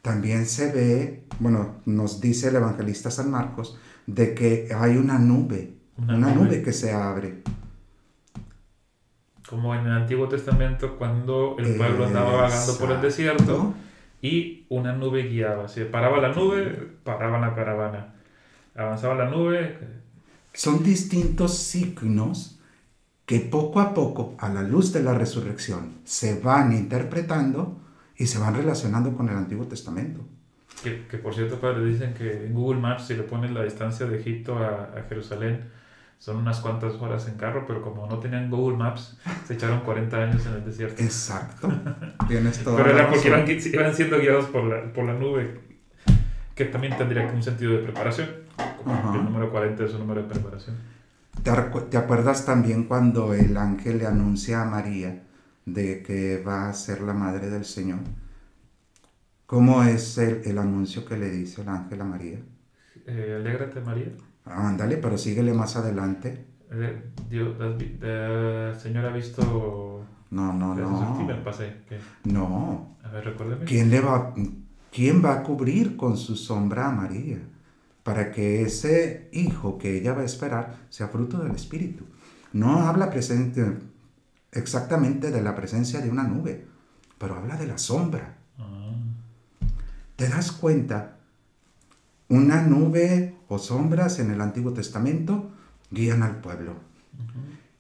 también 0.04 0.44
se 0.44 0.70
ve, 0.70 1.24
bueno, 1.38 1.76
nos 1.86 2.20
dice 2.20 2.48
el 2.48 2.56
evangelista 2.56 3.10
San 3.10 3.30
Marcos, 3.30 3.78
de 4.06 4.34
que 4.34 4.68
hay 4.78 4.98
una 4.98 5.18
nube, 5.18 5.76
una, 5.96 6.34
nube. 6.34 6.62
que 6.62 6.74
se 6.74 6.92
abre. 6.92 7.42
Como 9.48 9.74
en 9.74 9.86
el 9.86 9.92
Antiguo 9.92 10.28
Testamento, 10.28 10.98
cuando 10.98 11.56
el 11.58 11.76
pueblo 11.76 12.04
andaba 12.04 12.42
vagando 12.42 12.78
por 12.78 12.92
el 12.92 13.00
desierto 13.00 13.72
y 14.20 14.66
una 14.68 14.92
nube 14.92 15.22
guiaba. 15.22 15.68
Si 15.68 15.82
paraba 15.84 16.18
la 16.18 16.34
nube, 16.34 16.96
paraba 17.02 17.38
la 17.38 17.54
caravana. 17.54 18.14
Avanzaba 18.74 19.14
la 19.14 19.30
nube. 19.30 19.78
Son 20.52 20.82
distintos 20.82 21.56
signos 21.56 22.53
que 23.26 23.40
poco 23.40 23.80
a 23.80 23.94
poco, 23.94 24.34
a 24.38 24.48
la 24.48 24.62
luz 24.62 24.92
de 24.92 25.02
la 25.02 25.14
resurrección, 25.14 25.94
se 26.04 26.40
van 26.40 26.72
interpretando 26.72 27.80
y 28.16 28.26
se 28.26 28.38
van 28.38 28.54
relacionando 28.54 29.16
con 29.16 29.28
el 29.28 29.36
Antiguo 29.36 29.66
Testamento. 29.66 30.20
Que, 30.82 31.06
que 31.06 31.18
por 31.18 31.34
cierto, 31.34 31.58
padre, 31.58 31.84
dicen 31.84 32.12
que 32.12 32.46
en 32.46 32.52
Google 32.52 32.80
Maps, 32.80 33.06
si 33.06 33.14
le 33.14 33.22
pones 33.22 33.50
la 33.52 33.64
distancia 33.64 34.06
de 34.06 34.18
Egipto 34.18 34.58
a, 34.58 34.90
a, 34.96 35.04
Jerusalén, 35.08 35.70
son 36.18 36.36
unas 36.36 36.60
cuantas 36.60 36.94
horas 36.94 37.26
en 37.28 37.36
carro, 37.36 37.64
pero 37.66 37.80
como 37.80 38.06
no 38.06 38.18
tenían 38.18 38.50
Google 38.50 38.76
Maps, 38.76 39.18
se 39.46 39.54
echaron 39.54 39.80
40 39.80 40.16
años 40.16 40.46
en 40.46 40.54
el 40.54 40.64
desierto. 40.64 41.02
Exacto. 41.02 41.72
Tienes 42.28 42.62
todo. 42.62 42.76
Pero 42.76 42.90
era 42.90 43.08
porque 43.08 43.28
iban, 43.28 43.46
iban, 43.48 43.94
siendo 43.94 44.18
guiados 44.18 44.46
por 44.46 44.64
la, 44.64 44.92
por 44.92 45.04
la 45.04 45.14
nube, 45.14 45.60
que 46.54 46.66
también 46.66 46.96
tendría 46.96 47.26
un 47.26 47.42
sentido 47.42 47.72
de 47.72 47.78
preparación. 47.78 48.28
Como 48.82 49.14
el 49.14 49.24
número 49.24 49.50
40 49.50 49.84
es 49.84 49.94
un 49.94 50.00
número 50.00 50.22
de 50.22 50.28
preparación. 50.28 50.76
¿Te, 51.42 51.96
acuerdas 51.98 52.46
también 52.46 52.84
cuando 52.84 53.34
el 53.34 53.56
ángel 53.56 53.98
le 53.98 54.06
anuncia 54.06 54.62
a 54.62 54.64
María 54.64 55.22
de 55.66 56.02
que 56.02 56.42
va 56.42 56.68
a 56.68 56.72
ser 56.72 57.02
la 57.02 57.12
madre 57.12 57.50
del 57.50 57.64
Señor? 57.64 58.00
¿Cómo 59.46 59.82
es 59.82 60.16
el, 60.18 60.58
anuncio 60.58 61.04
que 61.04 61.18
le 61.18 61.30
dice 61.30 61.62
el 61.62 61.68
ángel 61.68 62.00
a 62.00 62.04
María? 62.04 62.38
Eh, 63.06 63.36
alégrate 63.38 63.80
María. 63.80 64.12
Ándale, 64.44 64.96
pero 64.96 65.18
síguele 65.18 65.52
más 65.52 65.76
adelante. 65.76 66.46
Eh, 66.70 67.02
Dios, 67.28 67.54
el 67.60 68.74
Señor 68.78 69.06
ha 69.06 69.12
visto... 69.12 70.04
No, 70.30 70.52
no, 70.52 70.74
no. 70.74 71.26
No. 72.24 72.96
A 73.04 73.08
ver, 73.10 73.24
recuérdeme. 73.24 73.64
¿Quién, 73.64 73.90
le 73.90 74.00
va, 74.00 74.34
¿Quién 74.90 75.24
va 75.24 75.34
a 75.34 75.42
cubrir 75.42 75.96
con 75.96 76.16
su 76.16 76.34
sombra 76.34 76.88
a 76.88 76.90
María? 76.90 77.38
Para 78.04 78.30
que 78.30 78.62
ese 78.62 79.28
hijo 79.32 79.76
que 79.78 79.98
ella 79.98 80.12
va 80.12 80.22
a 80.22 80.26
esperar 80.26 80.86
sea 80.90 81.08
fruto 81.08 81.38
del 81.38 81.56
Espíritu. 81.56 82.04
No 82.52 82.86
habla 82.86 83.10
presente, 83.10 83.78
exactamente 84.52 85.32
de 85.32 85.42
la 85.42 85.56
presencia 85.56 86.00
de 86.00 86.10
una 86.10 86.22
nube, 86.22 86.64
pero 87.18 87.34
habla 87.34 87.56
de 87.56 87.66
la 87.66 87.78
sombra. 87.78 88.36
Ah. 88.58 88.92
¿Te 90.14 90.28
das 90.28 90.52
cuenta 90.52 91.16
una 92.28 92.62
nube 92.62 93.36
o 93.48 93.58
sombras 93.58 94.18
en 94.18 94.30
el 94.30 94.40
Antiguo 94.40 94.72
Testamento 94.72 95.50
guían 95.90 96.22
al 96.22 96.40
pueblo. 96.40 96.74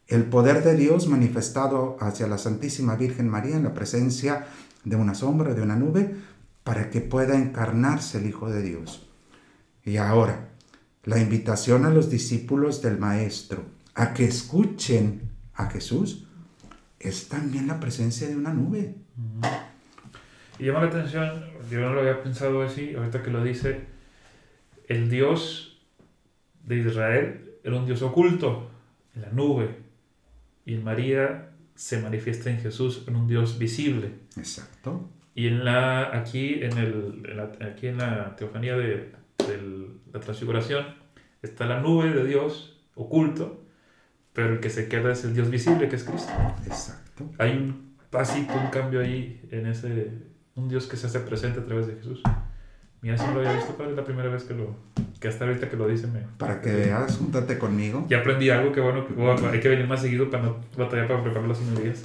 El 0.06 0.24
poder 0.24 0.62
de 0.62 0.76
Dios 0.76 1.08
manifestado 1.08 1.96
hacia 2.00 2.26
la 2.26 2.38
Santísima 2.38 2.94
Virgen 2.94 3.28
María 3.28 3.56
en 3.56 3.64
la 3.64 3.74
presencia 3.74 4.46
de 4.84 4.96
una 4.96 5.14
sombra, 5.14 5.54
de 5.54 5.62
una 5.62 5.76
nube, 5.76 6.14
para 6.62 6.90
que 6.90 7.00
pueda 7.00 7.36
encarnarse 7.36 8.18
el 8.18 8.26
Hijo 8.26 8.50
de 8.50 8.62
Dios. 8.62 9.08
Y 9.84 9.98
ahora, 9.98 10.48
la 11.04 11.18
invitación 11.18 11.84
a 11.84 11.90
los 11.90 12.10
discípulos 12.10 12.80
del 12.80 12.98
Maestro 12.98 13.64
a 13.94 14.14
que 14.14 14.24
escuchen 14.24 15.30
a 15.54 15.68
Jesús 15.68 16.26
es 16.98 17.28
también 17.28 17.66
la 17.68 17.80
presencia 17.80 18.26
de 18.26 18.36
una 18.36 18.52
nube. 18.52 18.94
Y 20.58 20.64
llama 20.64 20.80
la 20.80 20.86
atención, 20.86 21.44
yo 21.70 21.80
no 21.80 21.92
lo 21.92 22.00
había 22.00 22.22
pensado 22.22 22.62
así, 22.62 22.94
ahorita 22.94 23.22
que 23.22 23.30
lo 23.30 23.44
dice, 23.44 23.82
el 24.88 25.10
Dios 25.10 25.82
de 26.64 26.78
Israel 26.78 27.50
era 27.62 27.76
un 27.76 27.84
Dios 27.84 28.00
oculto 28.02 28.70
en 29.14 29.22
la 29.22 29.30
nube 29.30 29.76
y 30.64 30.74
en 30.74 30.84
María 30.84 31.50
se 31.74 32.00
manifiesta 32.00 32.50
en 32.50 32.60
Jesús 32.60 33.04
en 33.06 33.16
un 33.16 33.26
Dios 33.26 33.58
visible. 33.58 34.12
Exacto. 34.36 35.10
Y 35.34 35.48
en 35.48 35.64
la, 35.64 36.16
aquí, 36.16 36.62
en, 36.62 36.78
el, 36.78 37.50
aquí 37.60 37.88
en 37.88 37.98
la 37.98 38.36
teofanía 38.36 38.76
de, 38.76 39.12
de 39.48 39.88
la 40.12 40.20
transfiguración 40.20 40.86
está 41.42 41.66
la 41.66 41.80
nube 41.80 42.10
de 42.10 42.24
Dios 42.24 42.80
oculto, 42.94 43.64
pero 44.32 44.54
el 44.54 44.60
que 44.60 44.70
se 44.70 44.88
queda 44.88 45.12
es 45.12 45.24
el 45.24 45.34
Dios 45.34 45.50
visible, 45.50 45.88
que 45.88 45.96
es 45.96 46.04
Cristo. 46.04 46.32
Exacto. 46.66 47.30
Hay 47.38 47.52
un 47.52 47.96
pasito, 48.10 48.54
un 48.54 48.70
cambio 48.70 49.00
ahí 49.00 49.46
en 49.50 49.66
ese, 49.66 50.12
un 50.54 50.68
Dios 50.68 50.86
que 50.86 50.96
se 50.96 51.06
hace 51.06 51.20
presente 51.20 51.60
a 51.60 51.64
través 51.64 51.86
de 51.86 51.94
Jesús. 51.96 52.22
Mira, 53.02 53.18
si 53.18 53.26
no 53.26 53.34
lo 53.34 53.40
había 53.40 53.52
visto, 53.52 53.76
padre, 53.76 53.90
es 53.90 53.96
la 53.96 54.04
primera 54.04 54.30
vez 54.30 54.44
que 54.44 54.54
lo, 54.54 54.76
que 55.20 55.28
hasta 55.28 55.44
ahorita 55.44 55.68
que 55.68 55.76
lo 55.76 55.86
dice 55.86 56.06
me... 56.06 56.20
Para 56.38 56.60
que 56.60 56.72
veas, 56.72 57.18
júntate 57.18 57.58
conmigo. 57.58 58.06
Ya 58.08 58.20
aprendí 58.20 58.48
algo 58.48 58.72
que 58.72 58.80
bueno, 58.80 59.06
que 59.06 59.46
hay 59.46 59.60
que 59.60 59.68
venir 59.68 59.86
más 59.86 60.00
seguido 60.00 60.30
para 60.30 60.44
no 60.44 60.56
batallar 60.76 61.08
para 61.08 61.22
preparar 61.22 61.48
las 61.48 61.58
homilías. 61.60 62.00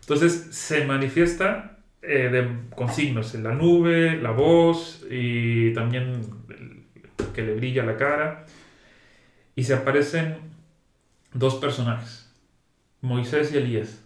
Entonces, 0.00 0.48
se 0.50 0.84
manifiesta 0.84 1.73
eh, 2.06 2.28
de, 2.30 2.48
con 2.74 2.88
signos, 2.88 3.34
la 3.34 3.52
nube, 3.52 4.16
la 4.20 4.30
voz 4.30 5.06
y 5.10 5.72
también 5.72 6.22
que 7.32 7.42
le 7.42 7.54
brilla 7.54 7.84
la 7.84 7.96
cara. 7.96 8.46
Y 9.56 9.64
se 9.64 9.74
aparecen 9.74 10.36
dos 11.32 11.56
personajes, 11.56 12.32
Moisés 13.00 13.52
y 13.52 13.58
Elías. 13.58 14.04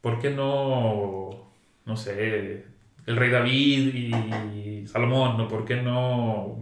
¿Por 0.00 0.20
qué 0.20 0.30
no, 0.30 1.50
no 1.84 1.96
sé, 1.96 2.64
el 3.06 3.16
rey 3.16 3.30
David 3.30 3.94
y 3.94 4.86
Salomón, 4.86 5.36
¿no? 5.36 5.48
¿Por 5.48 5.64
qué 5.64 5.82
no, 5.82 6.56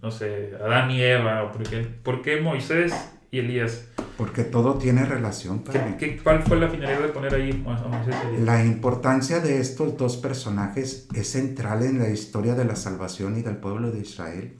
no 0.00 0.10
sé, 0.10 0.52
Adán 0.60 0.90
y 0.90 1.02
Eva? 1.02 1.52
¿Por 1.52 1.62
qué, 1.68 1.78
por 1.78 2.22
qué 2.22 2.40
Moisés 2.40 3.11
y 3.32 3.38
Elías? 3.38 3.88
Porque 4.18 4.44
todo 4.44 4.74
tiene 4.74 5.04
relación. 5.06 5.64
¿Qué, 5.64 5.80
qué, 5.98 6.16
cuál 6.18 6.42
fue 6.42 6.58
la 6.58 6.68
finalidad 6.68 7.00
de 7.00 7.08
poner 7.08 7.34
ahí 7.34 7.64
a 7.66 7.88
Moisés 7.88 8.14
y 8.24 8.26
Elías? 8.26 8.42
La 8.42 8.64
importancia 8.64 9.40
de 9.40 9.58
estos 9.58 9.96
dos 9.96 10.18
personajes 10.18 11.08
es 11.14 11.28
central 11.28 11.82
en 11.82 11.98
la 11.98 12.10
historia 12.10 12.54
de 12.54 12.66
la 12.66 12.76
salvación 12.76 13.38
y 13.38 13.42
del 13.42 13.56
pueblo 13.56 13.90
de 13.90 14.00
Israel. 14.00 14.52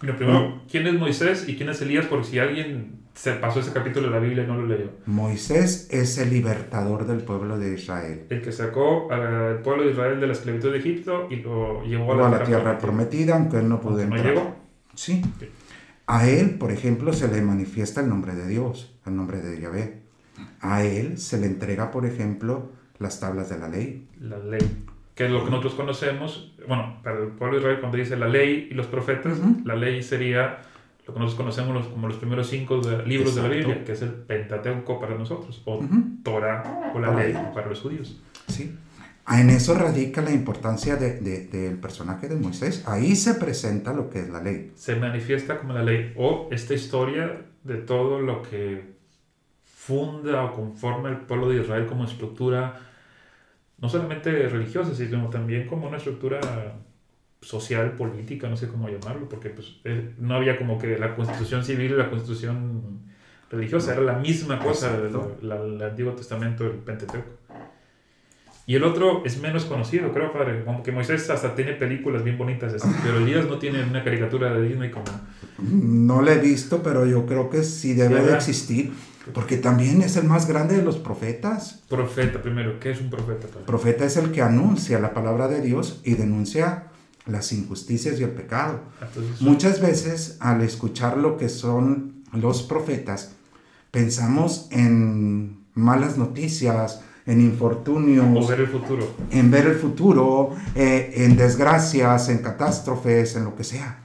Pero 0.00 0.16
primero, 0.16 0.62
¿quién 0.70 0.86
es 0.88 0.94
Moisés 0.94 1.48
y 1.48 1.56
quién 1.56 1.68
es 1.68 1.80
Elías? 1.80 2.06
Por 2.06 2.24
si 2.24 2.40
alguien 2.40 2.98
se 3.14 3.32
pasó 3.34 3.60
ese 3.60 3.72
capítulo 3.72 4.08
de 4.08 4.14
la 4.14 4.20
Biblia 4.20 4.44
y 4.44 4.46
no 4.48 4.56
lo 4.56 4.66
leyó. 4.66 4.90
Moisés 5.06 5.88
es 5.90 6.18
el 6.18 6.30
libertador 6.30 7.06
del 7.06 7.18
pueblo 7.18 7.56
de 7.56 7.74
Israel. 7.74 8.26
El 8.30 8.42
que 8.42 8.50
sacó 8.50 9.12
al 9.12 9.60
pueblo 9.62 9.84
de 9.84 9.92
Israel 9.92 10.20
de 10.20 10.26
la 10.26 10.32
esclavitud 10.32 10.72
de 10.72 10.78
Egipto 10.78 11.28
y 11.30 11.36
lo 11.36 11.84
llevó 11.84 12.12
a 12.14 12.16
la, 12.16 12.26
a 12.26 12.30
la 12.30 12.44
tierra, 12.44 12.78
prometida, 12.78 13.36
aunque 13.36 13.58
él 13.58 13.68
no 13.68 13.80
pudo 13.80 14.00
entrar. 14.00 14.24
¿No 14.24 14.30
llegó? 14.30 14.56
Sí. 14.94 15.22
A 16.08 16.28
él, 16.28 16.58
por 16.58 16.72
ejemplo, 16.72 17.12
se 17.12 17.28
le 17.28 17.40
manifiesta 17.42 18.00
el 18.00 18.08
nombre 18.08 18.34
de 18.34 18.48
Dios, 18.48 18.94
el 19.06 19.14
nombre 19.14 19.40
de 19.40 19.60
Yahvé. 19.60 20.02
A 20.60 20.82
él 20.82 21.18
se 21.18 21.38
le 21.38 21.46
entrega, 21.46 21.90
por 21.90 22.06
ejemplo, 22.06 22.72
las 22.98 23.20
tablas 23.20 23.48
de 23.48 23.58
la 23.58 23.68
ley. 23.68 24.08
La 24.18 24.38
ley 24.38 24.86
que 25.18 25.24
es 25.24 25.32
lo 25.32 25.44
que 25.44 25.50
nosotros 25.50 25.74
conocemos, 25.74 26.52
bueno, 26.68 27.00
para 27.02 27.18
el 27.18 27.26
pueblo 27.30 27.56
de 27.56 27.62
Israel 27.62 27.80
cuando 27.80 27.98
dice 27.98 28.16
la 28.16 28.28
ley 28.28 28.68
y 28.70 28.74
los 28.74 28.86
profetas, 28.86 29.40
la 29.64 29.74
ley 29.74 30.00
sería 30.00 30.60
lo 31.08 31.12
que 31.12 31.18
nosotros 31.18 31.34
conocemos 31.34 31.88
como 31.88 32.06
los 32.06 32.18
primeros 32.18 32.46
cinco 32.46 32.80
libros 33.04 33.34
de 33.34 33.42
la 33.42 33.48
Biblia, 33.48 33.84
que 33.84 33.92
es 33.92 34.02
el 34.02 34.10
Pentateuco 34.10 35.00
para 35.00 35.16
nosotros, 35.16 35.60
o 35.64 35.84
Torah 36.22 36.92
o 36.94 37.00
la 37.00 37.12
ley 37.16 37.34
para 37.52 37.66
los 37.66 37.80
judíos. 37.80 38.22
Sí. 38.46 38.76
En 39.30 39.50
eso 39.50 39.74
radica 39.74 40.22
la 40.22 40.32
importancia 40.32 40.96
del 40.96 41.22
de, 41.22 41.46
de, 41.46 41.70
personaje 41.76 42.28
de 42.28 42.36
Moisés. 42.36 42.84
Ahí 42.86 43.14
se 43.14 43.34
presenta 43.34 43.92
lo 43.92 44.08
que 44.08 44.20
es 44.20 44.30
la 44.30 44.42
ley. 44.42 44.72
Se 44.74 44.96
manifiesta 44.96 45.58
como 45.58 45.74
la 45.74 45.82
ley, 45.82 46.12
o 46.16 46.48
esta 46.50 46.74
historia 46.74 47.44
de 47.64 47.76
todo 47.76 48.20
lo 48.20 48.42
que 48.42 48.96
funda 49.64 50.44
o 50.44 50.54
conforma 50.54 51.10
el 51.10 51.18
pueblo 51.18 51.48
de 51.48 51.62
Israel 51.62 51.86
como 51.86 52.04
estructura 52.04 52.80
no 53.78 53.88
solamente 53.88 54.48
religiosa, 54.48 54.94
sino 54.94 55.28
también 55.30 55.66
como 55.66 55.86
una 55.86 55.98
estructura 55.98 56.40
social, 57.40 57.92
política, 57.92 58.48
no 58.48 58.56
sé 58.56 58.68
cómo 58.68 58.88
llamarlo, 58.88 59.28
porque 59.28 59.50
pues, 59.50 59.76
eh, 59.84 60.14
no 60.18 60.34
había 60.34 60.58
como 60.58 60.78
que 60.78 60.98
la 60.98 61.14
constitución 61.14 61.64
civil 61.64 61.92
y 61.92 61.96
la 61.96 62.10
constitución 62.10 63.00
religiosa, 63.50 63.92
era 63.92 64.02
la 64.02 64.14
misma 64.14 64.58
cosa 64.58 64.98
del 64.98 65.82
Antiguo 65.82 66.12
Testamento, 66.14 66.64
el 66.64 66.72
Pentateuco. 66.72 67.37
Y 68.68 68.74
el 68.74 68.84
otro 68.84 69.22
es 69.24 69.40
menos 69.40 69.64
conocido, 69.64 70.12
creo, 70.12 70.30
padre. 70.30 70.62
Como 70.62 70.82
que 70.82 70.92
Moisés 70.92 71.30
hasta 71.30 71.54
tiene 71.54 71.72
películas 71.72 72.22
bien 72.22 72.36
bonitas, 72.36 72.74
pero 73.02 73.16
Elías 73.16 73.46
no 73.46 73.58
tiene 73.58 73.82
una 73.82 74.04
caricatura 74.04 74.52
de 74.52 74.68
Disney 74.68 74.90
como... 74.90 75.06
No 75.58 76.20
la 76.20 76.34
he 76.34 76.38
visto, 76.38 76.82
pero 76.82 77.06
yo 77.06 77.24
creo 77.24 77.48
que 77.48 77.64
sí 77.64 77.94
debe 77.94 78.20
de 78.20 78.34
existir. 78.34 78.92
Porque 79.32 79.56
también 79.56 80.02
es 80.02 80.18
el 80.18 80.24
más 80.24 80.46
grande 80.46 80.76
de 80.76 80.82
los 80.82 80.98
profetas. 80.98 81.82
Profeta, 81.88 82.42
primero, 82.42 82.78
¿qué 82.78 82.90
es 82.90 83.00
un 83.00 83.08
profeta? 83.08 83.46
Profeta 83.64 84.04
es 84.04 84.18
el 84.18 84.32
que 84.32 84.42
anuncia 84.42 84.98
la 84.98 85.14
palabra 85.14 85.48
de 85.48 85.62
Dios 85.62 86.02
y 86.04 86.16
denuncia 86.16 86.88
las 87.24 87.50
injusticias 87.52 88.20
y 88.20 88.24
el 88.24 88.32
pecado. 88.32 88.82
Muchas 89.40 89.80
veces 89.80 90.36
al 90.40 90.60
escuchar 90.60 91.16
lo 91.16 91.38
que 91.38 91.48
son 91.48 92.22
los 92.34 92.62
profetas, 92.64 93.34
pensamos 93.90 94.68
en 94.72 95.64
malas 95.72 96.18
noticias, 96.18 97.02
en 97.28 97.42
infortunios. 97.42 98.26
O 98.34 98.48
ver 98.48 98.60
el 98.60 98.68
futuro. 98.68 99.06
En 99.30 99.50
ver 99.50 99.66
el 99.66 99.74
futuro, 99.74 100.56
eh, 100.74 101.12
en 101.16 101.36
desgracias, 101.36 102.30
en 102.30 102.38
catástrofes, 102.38 103.36
en 103.36 103.44
lo 103.44 103.54
que 103.54 103.64
sea. 103.64 104.04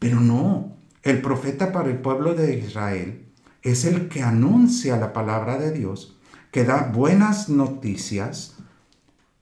Pero 0.00 0.20
no, 0.20 0.76
el 1.04 1.22
profeta 1.22 1.70
para 1.70 1.88
el 1.88 1.98
pueblo 1.98 2.34
de 2.34 2.58
Israel 2.58 3.28
es 3.62 3.84
el 3.84 4.08
que 4.08 4.22
anuncia 4.22 4.96
la 4.96 5.12
palabra 5.12 5.56
de 5.56 5.70
Dios, 5.70 6.18
que 6.50 6.64
da 6.64 6.90
buenas 6.92 7.48
noticias 7.48 8.56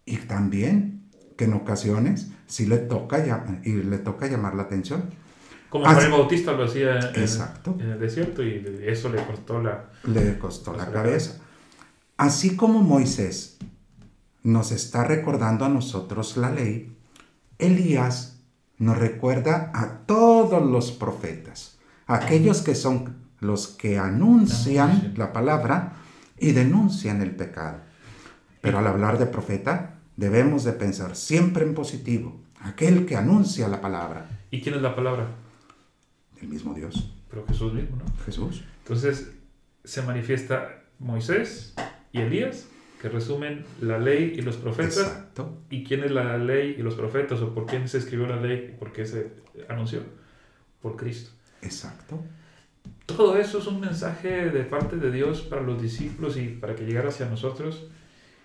y 0.05 0.19
también 0.19 1.09
que 1.39 1.47
en 1.47 1.55
ocasiones 1.55 2.29
sí 2.47 2.67
le 2.67 2.77
toca, 2.77 3.25
y 3.65 3.73
le 3.73 3.97
toca 3.97 4.27
llamar 4.27 4.55
la 4.55 4.65
atención. 4.65 5.05
Como 5.71 5.87
Juan 5.87 6.05
el 6.05 6.11
Bautista 6.11 6.53
lo 6.53 6.65
hacía 6.65 6.99
en, 6.99 7.23
el 7.81 7.99
desierto 7.99 8.43
y 8.43 8.83
eso 8.85 9.09
le 9.09 9.25
costó 9.25 9.63
la, 9.63 9.89
le 10.05 10.37
costó 10.37 10.77
la 10.77 10.91
cabeza. 10.91 11.40
Así 12.21 12.55
como 12.55 12.83
Moisés 12.83 13.57
nos 14.43 14.73
está 14.73 15.05
recordando 15.05 15.65
a 15.65 15.71
nosotros 15.71 16.37
la 16.37 16.51
ley, 16.51 16.95
Elías 17.59 18.43
nos 18.77 18.99
recuerda 18.99 19.71
a 19.73 20.01
todos 20.05 20.63
los 20.63 20.93
profetas, 20.93 21.79
aquellos 22.07 22.61
que 22.61 22.75
son 22.75 23.17
los 23.39 23.69
que 23.69 23.99
anuncian 23.99 25.15
la 25.17 25.33
palabra 25.33 25.95
y 26.39 26.53
denuncian 26.53 27.23
el 27.23 27.35
pecado. 27.35 27.79
Pero 28.61 28.81
al 28.81 28.87
hablar 28.87 29.19
de 29.19 29.25
profeta, 29.25 30.01
debemos 30.19 30.65
de 30.65 30.73
pensar 30.73 31.17
siempre 31.17 31.65
en 31.65 31.73
positivo, 31.73 32.43
aquel 32.61 33.07
que 33.07 33.17
anuncia 33.17 33.67
la 33.67 33.81
palabra. 33.81 34.29
¿Y 34.51 34.61
quién 34.61 34.75
es 34.75 34.83
la 34.83 34.95
palabra? 34.95 35.27
El 36.39 36.49
mismo 36.49 36.75
Dios. 36.75 37.15
Pero 37.31 37.47
Jesús 37.47 37.73
mismo, 37.73 37.97
¿no? 37.97 38.05
Jesús. 38.27 38.63
Entonces 38.83 39.33
se 39.85 40.03
manifiesta 40.03 40.83
Moisés 40.99 41.75
y 42.13 42.21
Elías, 42.21 42.69
que 43.01 43.09
resumen 43.09 43.65
la 43.81 43.99
ley 43.99 44.35
y 44.37 44.43
los 44.43 44.57
profetas. 44.57 44.99
Exacto. 44.99 45.59
¿Y 45.71 45.85
quién 45.85 46.05
es 46.05 46.11
la 46.11 46.37
ley 46.39 46.77
y 46.79 46.83
los 46.83 46.95
profetas? 46.95 47.41
¿O 47.41 47.55
por 47.55 47.67
quién 47.67 47.89
se 47.89 47.99
escribió 47.99 48.27
la 48.27 48.41
ley 48.41 48.73
y 48.73 48.79
por 48.79 48.93
qué 48.93 49.07
se 49.07 49.33
anunció? 49.69 50.01
Por 50.83 50.97
Cristo. 50.97 51.31
Exacto. 51.63 52.23
Todo 53.07 53.37
eso 53.37 53.59
es 53.59 53.67
un 53.67 53.81
mensaje 53.81 54.51
de 54.51 54.65
parte 54.65 54.97
de 54.97 55.11
Dios 55.11 55.43
para 55.43 55.63
los 55.63 55.81
discípulos 55.81 56.37
y 56.37 56.49
para 56.49 56.75
que 56.75 56.85
llegara 56.85 57.09
hacia 57.09 57.27
nosotros. 57.27 57.87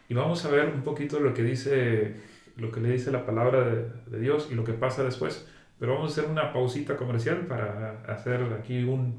Y 0.10 0.14
vamos 0.14 0.46
a 0.46 0.50
ver 0.50 0.70
un 0.70 0.84
poquito 0.84 1.20
lo 1.20 1.34
que 1.34 1.44
dice, 1.44 2.16
lo 2.58 2.72
que 2.72 2.80
le 2.80 2.92
dice 2.92 3.12
la 3.12 3.26
palabra 3.26 3.64
de, 4.08 4.20
Dios 4.20 4.50
y 4.52 4.56
lo 4.56 4.64
que 4.64 4.74
pasa 4.74 5.04
después. 5.04 5.48
Pero 5.80 5.96
vamos 5.96 6.12
a 6.12 6.20
hacer 6.20 6.32
una 6.32 6.54
pausita 6.54 6.96
comercial 6.96 7.48
para 7.48 8.04
hacer 8.08 8.42
aquí 8.60 8.84
un, 8.84 9.18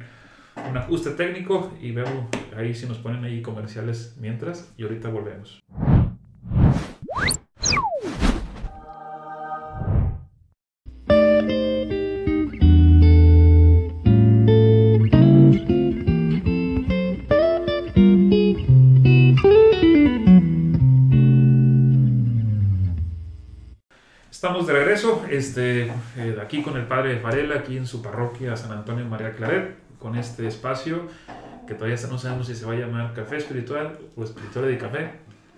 un 0.68 0.76
ajuste 0.76 1.10
técnico 1.10 1.72
y 1.80 1.92
vemos 1.92 2.26
ahí 2.56 2.74
si 2.74 2.86
nos 2.86 2.98
ponen 2.98 3.24
ahí 3.24 3.42
comerciales 3.42 4.16
mientras 4.20 4.72
y 4.76 4.82
ahorita 4.82 5.08
volvemos. 5.08 5.62
Estamos 24.30 24.66
de 24.66 24.74
regreso, 24.74 25.24
este, 25.28 25.86
eh, 26.16 26.38
aquí 26.40 26.62
con 26.62 26.76
el 26.76 26.86
padre 26.86 27.14
de 27.14 27.20
Farela, 27.20 27.56
aquí 27.56 27.76
en 27.76 27.86
su 27.86 28.00
parroquia 28.00 28.56
San 28.56 28.70
Antonio 28.70 29.04
María 29.04 29.32
Claret 29.32 29.85
con 30.06 30.16
este 30.16 30.46
espacio 30.46 31.02
que 31.66 31.74
todavía 31.74 31.96
no 32.08 32.16
sabemos 32.16 32.46
si 32.46 32.54
se 32.54 32.64
va 32.64 32.74
a 32.74 32.76
llamar 32.76 33.12
Café 33.12 33.38
Espiritual 33.38 33.98
o 34.14 34.22
Espiritual 34.22 34.68
de 34.68 34.78
Café, 34.78 35.10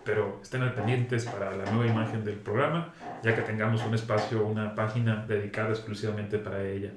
pero 0.07 0.41
estén 0.43 0.63
al 0.63 0.73
pendientes 0.73 1.27
para 1.27 1.55
la 1.55 1.71
nueva 1.71 1.87
imagen 1.87 2.25
del 2.25 2.37
programa, 2.37 2.95
ya 3.23 3.35
que 3.35 3.43
tengamos 3.43 3.85
un 3.85 3.95
espacio, 3.95 4.47
una 4.47 4.75
página 4.75 5.27
dedicada 5.29 5.69
exclusivamente 5.69 6.39
para 6.39 6.67
ella. 6.67 6.93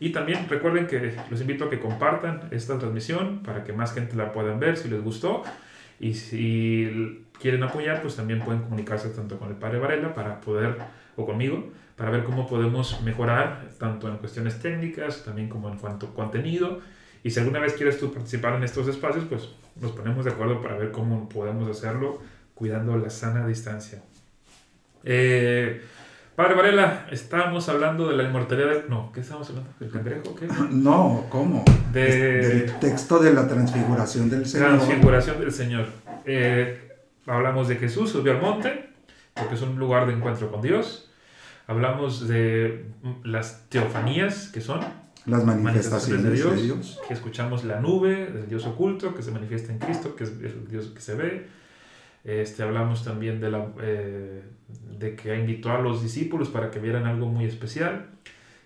Y 0.00 0.10
también 0.10 0.46
recuerden 0.50 0.86
que 0.86 1.16
los 1.30 1.40
invito 1.40 1.64
a 1.64 1.70
que 1.70 1.80
compartan 1.80 2.42
esta 2.50 2.78
transmisión 2.78 3.42
para 3.42 3.64
que 3.64 3.72
más 3.72 3.94
gente 3.94 4.14
la 4.14 4.30
puedan 4.30 4.60
ver 4.60 4.76
si 4.76 4.90
les 4.90 5.02
gustó. 5.02 5.44
Y 5.98 6.12
si 6.12 7.24
quieren 7.40 7.62
apoyar, 7.62 8.02
pues 8.02 8.16
también 8.16 8.40
pueden 8.40 8.60
comunicarse 8.60 9.08
tanto 9.08 9.38
con 9.38 9.48
el 9.48 9.54
padre 9.54 9.78
Varela 9.78 10.14
para 10.14 10.42
poder, 10.42 10.76
o 11.16 11.24
conmigo, 11.24 11.70
para 11.96 12.10
ver 12.10 12.24
cómo 12.24 12.46
podemos 12.46 13.00
mejorar 13.02 13.68
tanto 13.78 14.08
en 14.08 14.16
cuestiones 14.16 14.60
técnicas, 14.60 15.24
también 15.24 15.48
como 15.48 15.68
en 15.68 15.78
cuanto 15.78 16.06
a 16.06 16.14
contenido. 16.14 16.80
Y 17.22 17.30
si 17.30 17.40
alguna 17.40 17.60
vez 17.60 17.74
quieres 17.74 17.98
tú 17.98 18.12
participar 18.12 18.54
en 18.54 18.64
estos 18.64 18.88
espacios, 18.88 19.24
pues 19.28 19.48
nos 19.80 19.92
ponemos 19.92 20.24
de 20.24 20.32
acuerdo 20.32 20.60
para 20.60 20.76
ver 20.76 20.90
cómo 20.90 21.28
podemos 21.28 21.68
hacerlo 21.70 22.20
cuidando 22.54 22.96
la 22.96 23.10
sana 23.10 23.46
distancia. 23.46 24.02
Eh, 25.04 25.82
Padre 26.34 26.54
Varela, 26.54 27.06
estábamos 27.10 27.68
hablando 27.68 28.08
de 28.08 28.16
la 28.16 28.22
inmortalidad. 28.22 28.86
No, 28.88 29.12
¿qué 29.12 29.20
estábamos 29.20 29.50
hablando? 29.50 29.70
¿Del 29.78 29.90
cangrejo? 29.90 30.34
¿Qué? 30.34 30.48
No, 30.70 31.26
¿cómo? 31.28 31.64
De... 31.92 32.06
Del 32.06 32.78
texto 32.78 33.18
de 33.18 33.34
la 33.34 33.46
transfiguración 33.46 34.30
del 34.30 34.46
Señor. 34.46 34.78
Transfiguración 34.78 35.40
del 35.40 35.52
Señor. 35.52 35.86
Eh, 36.24 36.96
hablamos 37.26 37.68
de 37.68 37.76
Jesús 37.76 38.10
subió 38.10 38.32
al 38.32 38.40
monte, 38.40 38.90
porque 39.34 39.54
es 39.54 39.62
un 39.62 39.78
lugar 39.78 40.06
de 40.06 40.14
encuentro 40.14 40.50
con 40.50 40.62
Dios. 40.62 41.10
Hablamos 41.66 42.28
de 42.28 42.86
las 43.24 43.68
teofanías, 43.68 44.48
que 44.48 44.60
son 44.60 44.80
las 45.26 45.44
manifestaciones, 45.44 46.24
de, 46.24 46.32
Dios, 46.32 46.56
de, 46.56 46.62
Dios, 46.62 47.00
Que 47.06 47.14
escuchamos 47.14 47.64
la 47.64 47.80
nube 47.80 48.26
del 48.26 48.48
Dios 48.48 48.66
oculto, 48.66 49.14
que 49.14 49.22
se 49.22 49.30
manifiesta 49.30 49.72
en 49.72 49.78
Cristo, 49.78 50.16
que 50.16 50.24
es 50.24 50.30
el 50.30 50.66
Dios 50.68 50.86
que 50.88 51.00
se 51.00 51.14
ve 51.14 51.62
este, 52.24 52.62
hablamos 52.62 53.04
también 53.04 53.40
de, 53.40 53.50
la, 53.50 53.66
eh, 53.80 54.42
de 54.98 55.16
que 55.16 55.36
invitó 55.36 55.72
a 55.72 55.80
los 55.80 56.02
discípulos 56.02 56.48
para 56.48 56.70
que 56.70 56.78
vieran 56.78 57.06
algo 57.06 57.26
muy 57.26 57.46
especial, 57.46 58.10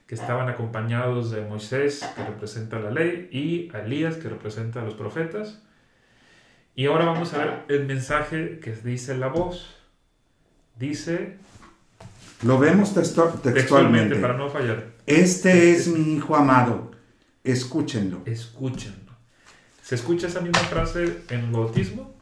que 0.07 0.15
estaban 0.15 0.49
acompañados 0.49 1.31
de 1.31 1.41
Moisés, 1.43 2.07
que 2.15 2.25
representa 2.25 2.79
la 2.79 2.91
ley, 2.91 3.29
y 3.33 3.75
a 3.75 3.81
Elías, 3.81 4.17
que 4.17 4.29
representa 4.29 4.83
a 4.83 4.85
los 4.85 4.95
profetas. 4.95 5.63
Y 6.75 6.87
ahora 6.87 7.07
vamos 7.07 7.33
a 7.33 7.39
ver 7.39 7.65
el 7.69 7.87
mensaje 7.87 8.61
que 8.61 8.73
dice 8.73 9.17
la 9.17 9.29
voz. 9.29 9.75
Dice... 10.79 11.39
Lo 12.47 12.59
vemos 12.59 12.95
textualmente. 12.95 13.53
textualmente. 13.53 14.17
para 14.17 14.37
no 14.37 14.49
fallar. 14.49 14.93
Este 15.07 15.73
es 15.73 15.89
mi 15.89 16.15
hijo 16.15 16.37
amado. 16.37 16.93
Escúchenlo. 17.45 18.23
Escúchenlo. 18.25 19.13
¿Se 19.83 19.95
escucha 19.95 20.27
esa 20.27 20.41
misma 20.41 20.61
frase 20.61 21.23
en 21.29 21.41
el 21.41 21.51
bautismo? 21.51 22.17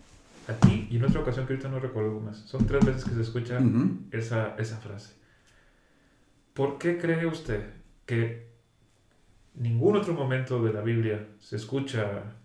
aquí 0.48 0.88
y 0.90 0.96
en 0.96 1.04
otra 1.04 1.20
ocasión 1.20 1.46
que 1.46 1.54
ahorita 1.54 1.68
no 1.68 1.80
recuerdo 1.80 2.20
más. 2.20 2.38
Son 2.38 2.66
tres 2.66 2.84
veces 2.84 3.04
que 3.04 3.14
se 3.14 3.22
escucha 3.22 3.60
esa, 4.10 4.54
esa 4.58 4.78
frase. 4.78 5.14
¿Por 6.52 6.78
qué 6.78 6.98
cree 6.98 7.26
usted 7.26 7.70
que 8.06 8.52
ningún 9.54 9.96
otro 9.96 10.14
momento 10.14 10.62
de 10.62 10.72
la 10.72 10.82
Biblia 10.82 11.26
se 11.40 11.56
escucha 11.56 12.36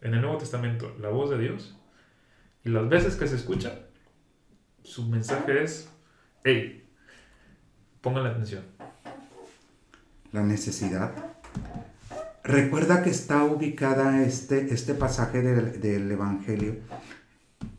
en 0.00 0.14
el 0.14 0.20
Nuevo 0.20 0.38
Testamento 0.38 0.94
la 1.00 1.08
voz 1.08 1.30
de 1.30 1.38
Dios? 1.38 1.76
Y 2.64 2.70
las 2.70 2.88
veces 2.88 3.16
que 3.16 3.26
se 3.26 3.36
escucha, 3.36 3.78
su 4.82 5.06
mensaje 5.08 5.62
es, 5.62 5.90
hey, 6.44 6.83
pongan 8.04 8.22
la 8.22 8.30
atención. 8.30 8.62
La 10.30 10.42
necesidad. 10.42 11.12
Recuerda 12.44 13.02
que 13.02 13.08
está 13.08 13.42
ubicada 13.44 14.22
este, 14.22 14.74
este 14.74 14.94
pasaje 14.94 15.40
del, 15.40 15.80
del 15.80 16.12
Evangelio 16.12 16.76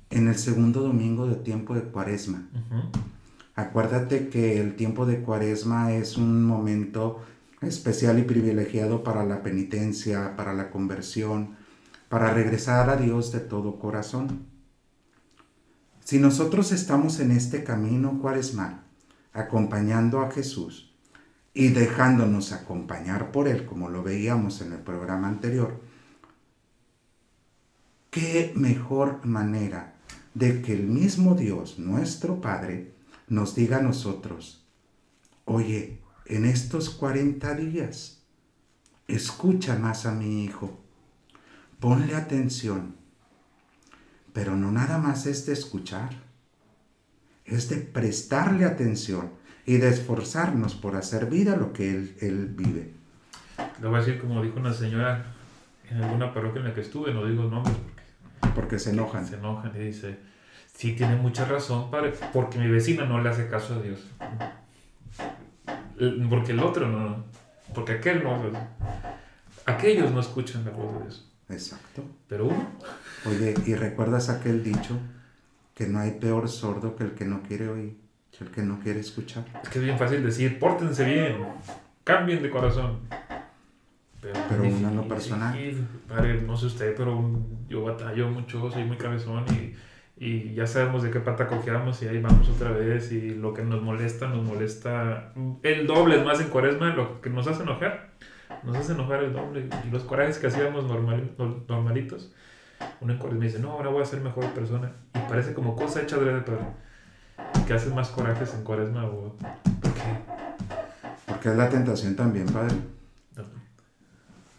en 0.09 0.27
el 0.27 0.35
segundo 0.35 0.81
domingo 0.81 1.27
de 1.27 1.35
tiempo 1.35 1.75
de 1.75 1.83
cuaresma. 1.83 2.49
Acuérdate 3.53 4.29
que 4.29 4.59
el 4.59 4.75
tiempo 4.75 5.05
de 5.05 5.21
cuaresma 5.21 5.93
es 5.93 6.17
un 6.17 6.43
momento 6.43 7.23
especial 7.61 8.17
y 8.17 8.23
privilegiado 8.23 9.03
para 9.03 9.23
la 9.25 9.43
penitencia, 9.43 10.35
para 10.35 10.53
la 10.53 10.71
conversión, 10.71 11.55
para 12.09 12.33
regresar 12.33 12.89
a 12.89 12.97
Dios 12.97 13.31
de 13.31 13.41
todo 13.41 13.77
corazón. 13.77 14.47
Si 16.03 16.17
nosotros 16.17 16.71
estamos 16.71 17.19
en 17.19 17.31
este 17.31 17.63
camino 17.63 18.19
cuaresmal, 18.21 18.84
acompañando 19.35 20.21
a 20.21 20.31
Jesús 20.31 20.91
y 21.53 21.67
dejándonos 21.67 22.51
acompañar 22.53 23.31
por 23.31 23.47
Él, 23.47 23.65
como 23.65 23.89
lo 23.89 24.01
veíamos 24.01 24.61
en 24.61 24.73
el 24.73 24.79
programa 24.79 25.27
anterior, 25.27 25.81
¿qué 28.09 28.53
mejor 28.55 29.25
manera 29.25 29.95
de 30.33 30.61
que 30.61 30.73
el 30.73 30.87
mismo 30.87 31.35
Dios, 31.35 31.77
nuestro 31.79 32.41
Padre, 32.41 32.93
nos 33.27 33.55
diga 33.55 33.77
a 33.77 33.81
nosotros, 33.81 34.65
oye, 35.45 36.01
en 36.25 36.45
estos 36.45 36.89
40 36.89 37.55
días, 37.55 38.23
escucha 39.07 39.77
más 39.77 40.05
a 40.05 40.11
mi 40.11 40.43
hijo, 40.43 40.79
ponle 41.79 42.15
atención, 42.15 42.95
pero 44.33 44.55
no 44.55 44.71
nada 44.71 44.97
más 44.97 45.25
es 45.25 45.45
de 45.45 45.53
escuchar, 45.53 46.24
es 47.45 47.69
de 47.69 47.77
prestarle 47.77 48.65
atención 48.65 49.31
y 49.65 49.77
de 49.77 49.89
esforzarnos 49.89 50.75
por 50.75 50.95
hacer 50.95 51.27
vida 51.27 51.55
lo 51.55 51.73
que 51.73 51.89
él, 51.89 52.15
él 52.21 52.47
vive. 52.47 52.91
Lo 53.81 53.89
voy 53.89 53.99
a 53.99 54.03
decir 54.03 54.19
como 54.19 54.41
dijo 54.41 54.59
una 54.59 54.73
señora 54.73 55.25
en 55.89 56.03
alguna 56.03 56.33
parroquia 56.33 56.61
en 56.61 56.67
la 56.67 56.73
que 56.73 56.81
estuve, 56.81 57.13
no 57.13 57.25
digo 57.25 57.43
nombres 57.43 57.75
porque 58.55 58.55
porque 58.55 58.79
se 58.79 58.91
enojan. 58.91 59.25
Se 59.25 59.35
enojan 59.35 59.71
y 59.75 59.79
dice, 59.79 60.17
sí, 60.73 60.93
tiene 60.93 61.15
mucha 61.15 61.45
razón, 61.45 61.89
padre, 61.91 62.13
porque 62.33 62.57
mi 62.57 62.67
vecina 62.67 63.05
no 63.05 63.21
le 63.21 63.29
hace 63.29 63.47
caso 63.47 63.75
a 63.75 63.81
Dios. 63.81 63.99
Porque 66.29 66.51
el 66.51 66.59
otro 66.59 66.87
no, 66.87 67.25
porque 67.73 67.93
aquel 67.93 68.23
no. 68.23 68.41
Aquellos 69.65 70.11
no 70.11 70.19
escuchan 70.19 70.63
la 70.65 70.71
voz 70.71 70.93
de 70.93 71.03
Dios. 71.03 71.31
Exacto. 71.49 72.03
Pero 72.27 72.45
uno. 72.45 72.67
Oye, 73.25 73.55
¿y 73.65 73.75
recuerdas 73.75 74.29
aquel 74.29 74.63
dicho? 74.63 74.97
Que 75.75 75.85
no 75.85 75.99
hay 75.99 76.11
peor 76.11 76.49
sordo 76.49 76.95
que 76.95 77.03
el 77.03 77.11
que 77.11 77.25
no 77.25 77.43
quiere 77.43 77.67
oír, 77.67 77.97
que 78.35 78.43
el 78.45 78.49
que 78.49 78.63
no 78.63 78.79
quiere 78.79 79.01
escuchar. 79.01 79.45
Es 79.61 79.69
que 79.69 79.77
es 79.77 79.85
bien 79.85 79.99
fácil 79.99 80.23
decir, 80.23 80.57
pórtense 80.57 81.05
bien, 81.05 81.45
cambien 82.03 82.41
de 82.41 82.49
corazón. 82.49 83.01
Pero, 84.21 84.63
uno 84.63 84.89
en 84.89 84.95
lo 84.95 85.07
personal. 85.07 85.55
Padre, 86.07 86.41
no 86.41 86.57
sé 86.57 86.65
usted, 86.65 86.95
pero 86.95 87.39
yo 87.69 87.83
batallo 87.83 88.27
mucho, 88.29 88.71
soy 88.71 88.83
muy 88.83 88.97
cabezón 88.97 89.45
y, 89.51 89.75
y 90.17 90.53
ya 90.53 90.65
sabemos 90.65 91.03
de 91.03 91.11
qué 91.11 91.19
pata 91.19 91.47
cojeamos 91.47 92.01
y 92.01 92.07
ahí 92.07 92.21
vamos 92.21 92.47
otra 92.49 92.71
vez 92.71 93.11
y 93.11 93.31
lo 93.31 93.53
que 93.53 93.63
nos 93.63 93.81
molesta, 93.81 94.27
nos 94.27 94.43
molesta 94.43 95.33
el 95.61 95.85
doble, 95.85 96.17
es 96.17 96.25
más 96.25 96.39
en 96.39 96.47
cuaresma, 96.47 96.95
lo 96.95 97.21
que 97.21 97.29
nos 97.29 97.47
hace 97.47 97.63
enojar, 97.63 98.11
nos 98.63 98.77
hace 98.77 98.93
enojar 98.93 99.23
el 99.23 99.33
doble. 99.33 99.67
Y 99.85 99.91
los 99.91 100.03
corajes 100.03 100.39
que 100.39 100.47
hacíamos 100.47 100.85
normal, 100.85 101.31
normalitos, 101.67 102.33
uno 103.01 103.13
en 103.13 103.19
cuaresma 103.19 103.45
dice, 103.45 103.59
no, 103.59 103.71
ahora 103.71 103.89
voy 103.89 104.01
a 104.01 104.05
ser 104.05 104.21
mejor 104.21 104.45
persona. 104.53 104.91
Y 105.13 105.19
parece 105.29 105.53
como 105.53 105.75
cosa 105.75 106.01
hecha 106.01 106.17
de 106.17 106.41
padre. 106.41 106.59
Que 107.67 107.73
haces 107.73 107.93
más 107.93 108.09
corajes 108.09 108.53
en 108.53 108.63
cuaresma 108.63 109.05
o... 109.05 109.35
¿Por 109.81 109.93
qué? 109.93 110.01
Porque 111.25 111.49
es 111.49 111.55
la 111.55 111.69
tentación 111.69 112.15
también, 112.15 112.45
padre 112.47 112.75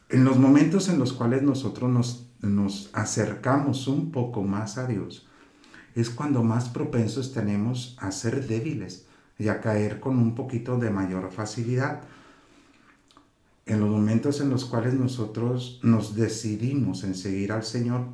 en 0.09 0.25
los 0.25 0.39
momentos 0.39 0.89
en 0.89 0.99
los 0.99 1.13
cuales 1.13 1.43
nosotros 1.43 1.91
nos, 1.91 2.31
nos 2.41 2.91
acercamos 2.93 3.89
un 3.89 4.13
poco 4.13 4.43
más 4.43 4.79
a 4.79 4.87
Dios, 4.87 5.29
es 5.95 6.11
cuando 6.11 6.45
más 6.45 6.69
propensos 6.69 7.33
tenemos 7.33 7.97
a 8.01 8.13
ser 8.13 8.47
débiles 8.47 9.07
y 9.39 9.49
a 9.49 9.61
caer 9.61 9.99
con 9.99 10.19
un 10.19 10.35
poquito 10.35 10.79
de 10.79 10.91
mayor 10.91 11.31
facilidad. 11.33 12.03
En 13.67 13.81
los 13.81 13.91
momentos 13.91 14.41
en 14.41 14.49
los 14.49 14.65
cuales 14.65 14.95
nosotros 14.95 15.81
nos 15.83 16.15
decidimos 16.15 17.03
en 17.03 17.17
seguir 17.17 17.51
al 17.51 17.65
Señor, 17.65 18.07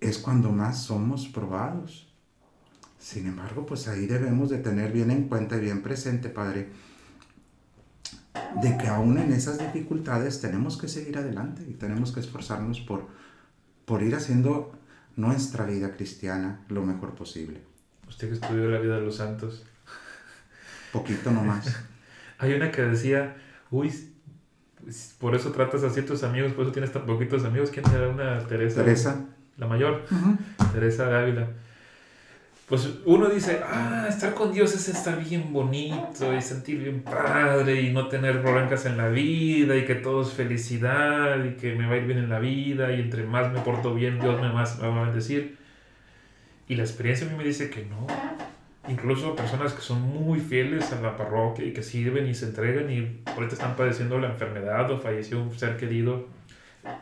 es 0.00 0.18
cuando 0.18 0.50
más 0.50 0.84
somos 0.84 1.26
probados. 1.26 2.08
Sin 3.00 3.26
embargo, 3.26 3.66
pues 3.66 3.88
ahí 3.88 4.06
debemos 4.06 4.48
de 4.48 4.58
tener 4.58 4.92
bien 4.92 5.10
en 5.10 5.28
cuenta 5.28 5.56
y 5.56 5.60
bien 5.60 5.82
presente, 5.82 6.28
Padre, 6.28 6.70
de 8.62 8.76
que 8.78 8.86
aún 8.86 9.18
en 9.18 9.32
esas 9.32 9.58
dificultades 9.58 10.40
tenemos 10.40 10.76
que 10.76 10.86
seguir 10.86 11.18
adelante 11.18 11.64
y 11.68 11.74
tenemos 11.74 12.12
que 12.12 12.20
esforzarnos 12.20 12.80
por, 12.80 13.08
por 13.84 14.02
ir 14.04 14.14
haciendo 14.14 14.78
nuestra 15.16 15.66
vida 15.66 15.96
cristiana 15.96 16.64
lo 16.68 16.82
mejor 16.82 17.16
posible. 17.16 17.62
Usted 18.08 18.28
que 18.28 18.34
estudió 18.34 18.68
la 18.68 18.78
vida 18.78 18.96
de 18.96 19.02
los 19.02 19.16
santos. 19.16 19.64
Poquito 20.92 21.30
nomás. 21.30 21.74
Hay 22.38 22.52
una 22.54 22.70
que 22.70 22.82
decía, 22.82 23.36
uy, 23.70 24.11
por 25.18 25.34
eso 25.34 25.52
tratas 25.52 25.82
así 25.84 26.00
a 26.00 26.06
tus 26.06 26.22
amigos, 26.22 26.52
por 26.52 26.64
eso 26.64 26.72
tienes 26.72 26.92
tan 26.92 27.06
poquitos 27.06 27.44
amigos. 27.44 27.70
¿Quién 27.70 27.84
era 27.94 28.08
una 28.08 28.46
Teresa? 28.46 28.82
Teresa. 28.82 29.26
La 29.58 29.66
mayor, 29.66 30.02
Teresa 30.72 31.06
de 31.08 31.16
Ávila 31.16 31.48
pues 32.72 32.88
uno 33.04 33.28
dice, 33.28 33.60
ah, 33.62 34.06
estar 34.08 34.32
con 34.32 34.50
Dios 34.50 34.74
es 34.74 34.88
estar 34.88 35.22
bien 35.22 35.52
bonito 35.52 36.34
y 36.34 36.40
sentir 36.40 36.78
bien 36.78 37.02
padre 37.02 37.82
y 37.82 37.92
no 37.92 38.08
tener 38.08 38.38
broncas 38.38 38.86
en 38.86 38.96
la 38.96 39.10
vida 39.10 39.76
y 39.76 39.84
que 39.84 39.96
todo 39.96 40.22
es 40.22 40.32
felicidad 40.32 41.44
y 41.44 41.56
que 41.56 41.74
me 41.74 41.86
va 41.86 41.92
a 41.92 41.96
ir 41.98 42.06
bien 42.06 42.18
en 42.18 42.30
la 42.30 42.38
vida 42.38 42.90
y 42.92 43.00
entre 43.02 43.24
más 43.24 43.52
me 43.52 43.60
porto 43.60 43.94
bien, 43.94 44.18
Dios 44.18 44.40
me, 44.40 44.50
más, 44.50 44.78
me 44.78 44.88
va 44.88 45.02
a 45.02 45.04
bendecir. 45.04 45.58
Y 46.66 46.76
la 46.76 46.84
experiencia 46.84 47.26
a 47.26 47.30
mí 47.30 47.36
me 47.36 47.44
dice 47.44 47.68
que 47.68 47.84
no. 47.84 48.06
Incluso 48.88 49.36
personas 49.36 49.72
que 49.72 49.80
son 49.80 50.00
muy 50.02 50.40
fieles 50.40 50.92
a 50.92 51.00
la 51.00 51.16
parroquia 51.16 51.64
y 51.64 51.72
que 51.72 51.82
sirven 51.82 52.26
y 52.26 52.34
se 52.34 52.46
entregan 52.46 52.90
y 52.90 53.22
ahorita 53.26 53.54
están 53.54 53.76
padeciendo 53.76 54.18
la 54.18 54.28
enfermedad 54.28 54.90
o 54.90 54.98
falleció 54.98 55.40
un 55.40 55.56
ser 55.56 55.76
querido 55.76 56.26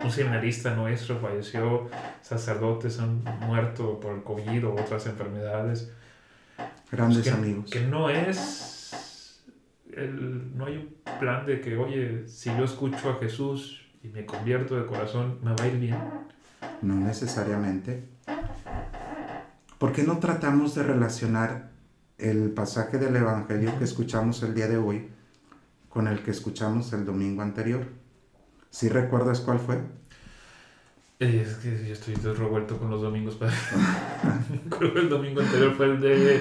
un 0.04 0.10
seminarista 0.10 0.74
nuestro 0.74 1.18
falleció, 1.18 1.88
sacerdotes 2.22 2.98
han 3.00 3.22
muerto 3.40 3.98
por 4.00 4.14
el 4.14 4.22
COVID 4.22 4.66
o 4.66 4.72
otras 4.74 5.06
enfermedades. 5.06 5.92
Grandes 6.90 7.24
que, 7.24 7.30
amigos. 7.30 7.70
Que 7.70 7.80
no 7.80 8.10
es, 8.10 9.42
el, 9.92 10.56
no 10.56 10.66
hay 10.66 10.76
un 10.76 11.18
plan 11.18 11.46
de 11.46 11.60
que, 11.60 11.76
oye, 11.76 12.28
si 12.28 12.50
yo 12.50 12.64
escucho 12.64 13.10
a 13.10 13.18
Jesús 13.18 13.86
y 14.02 14.08
me 14.08 14.26
convierto 14.26 14.76
de 14.76 14.86
corazón, 14.86 15.38
me 15.42 15.54
va 15.54 15.64
a 15.64 15.68
ir 15.68 15.78
bien. 15.78 15.96
No 16.82 16.94
necesariamente. 16.96 18.04
¿Por 19.78 19.92
qué 19.92 20.02
no 20.02 20.18
tratamos 20.18 20.74
de 20.74 20.82
relacionar 20.82 21.69
el 22.20 22.50
pasaje 22.50 22.98
del 22.98 23.16
Evangelio 23.16 23.78
que 23.78 23.85
escuchamos 23.85 24.42
el 24.42 24.54
día 24.54 24.68
de 24.68 24.76
hoy 24.76 25.09
con 25.88 26.09
el 26.09 26.22
que 26.22 26.30
escuchamos 26.30 26.92
el 26.92 27.04
domingo 27.04 27.42
anterior? 27.42 27.87
¿Sí 28.70 28.88
recuerdas 28.88 29.40
cuál 29.40 29.59
fue? 29.59 29.80
Eh, 31.18 31.44
es 31.46 31.56
que 31.56 31.87
yo 31.87 31.92
estoy 31.92 32.14
revuelto 32.14 32.78
con 32.78 32.90
los 32.90 33.02
domingos. 33.02 33.38
Creo 34.78 34.94
que 34.94 35.00
el 35.00 35.09
domingo 35.09 35.40
anterior 35.40 35.74
fue 35.74 35.87
el 35.87 36.00
de 36.00 36.40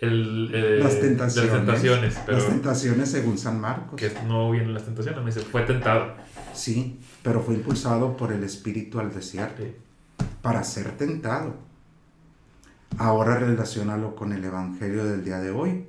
el, 0.00 0.50
eh, 0.52 0.78
las 0.82 1.00
tentaciones. 1.00 1.50
las 1.50 1.60
tentaciones. 1.60 2.18
Pero 2.26 2.38
las 2.38 2.46
tentaciones 2.48 3.10
según 3.10 3.38
San 3.38 3.60
Marcos. 3.60 3.98
Que 3.98 4.12
no 4.26 4.50
vienen 4.50 4.74
las 4.74 4.84
tentaciones, 4.84 5.20
me 5.20 5.26
dice, 5.26 5.40
fue 5.40 5.62
tentado. 5.62 6.14
Sí, 6.54 7.00
pero 7.22 7.40
fue 7.40 7.54
impulsado 7.54 8.16
por 8.16 8.32
el 8.32 8.44
Espíritu 8.44 9.00
al 9.00 9.12
desierto 9.14 9.62
Sí. 9.62 9.74
para 10.42 10.64
ser 10.64 10.96
tentado. 10.96 11.54
Ahora 12.98 13.38
relacionalo 13.38 14.14
con 14.14 14.32
el 14.32 14.44
Evangelio 14.44 15.04
del 15.04 15.24
día 15.24 15.40
de 15.40 15.50
hoy, 15.50 15.86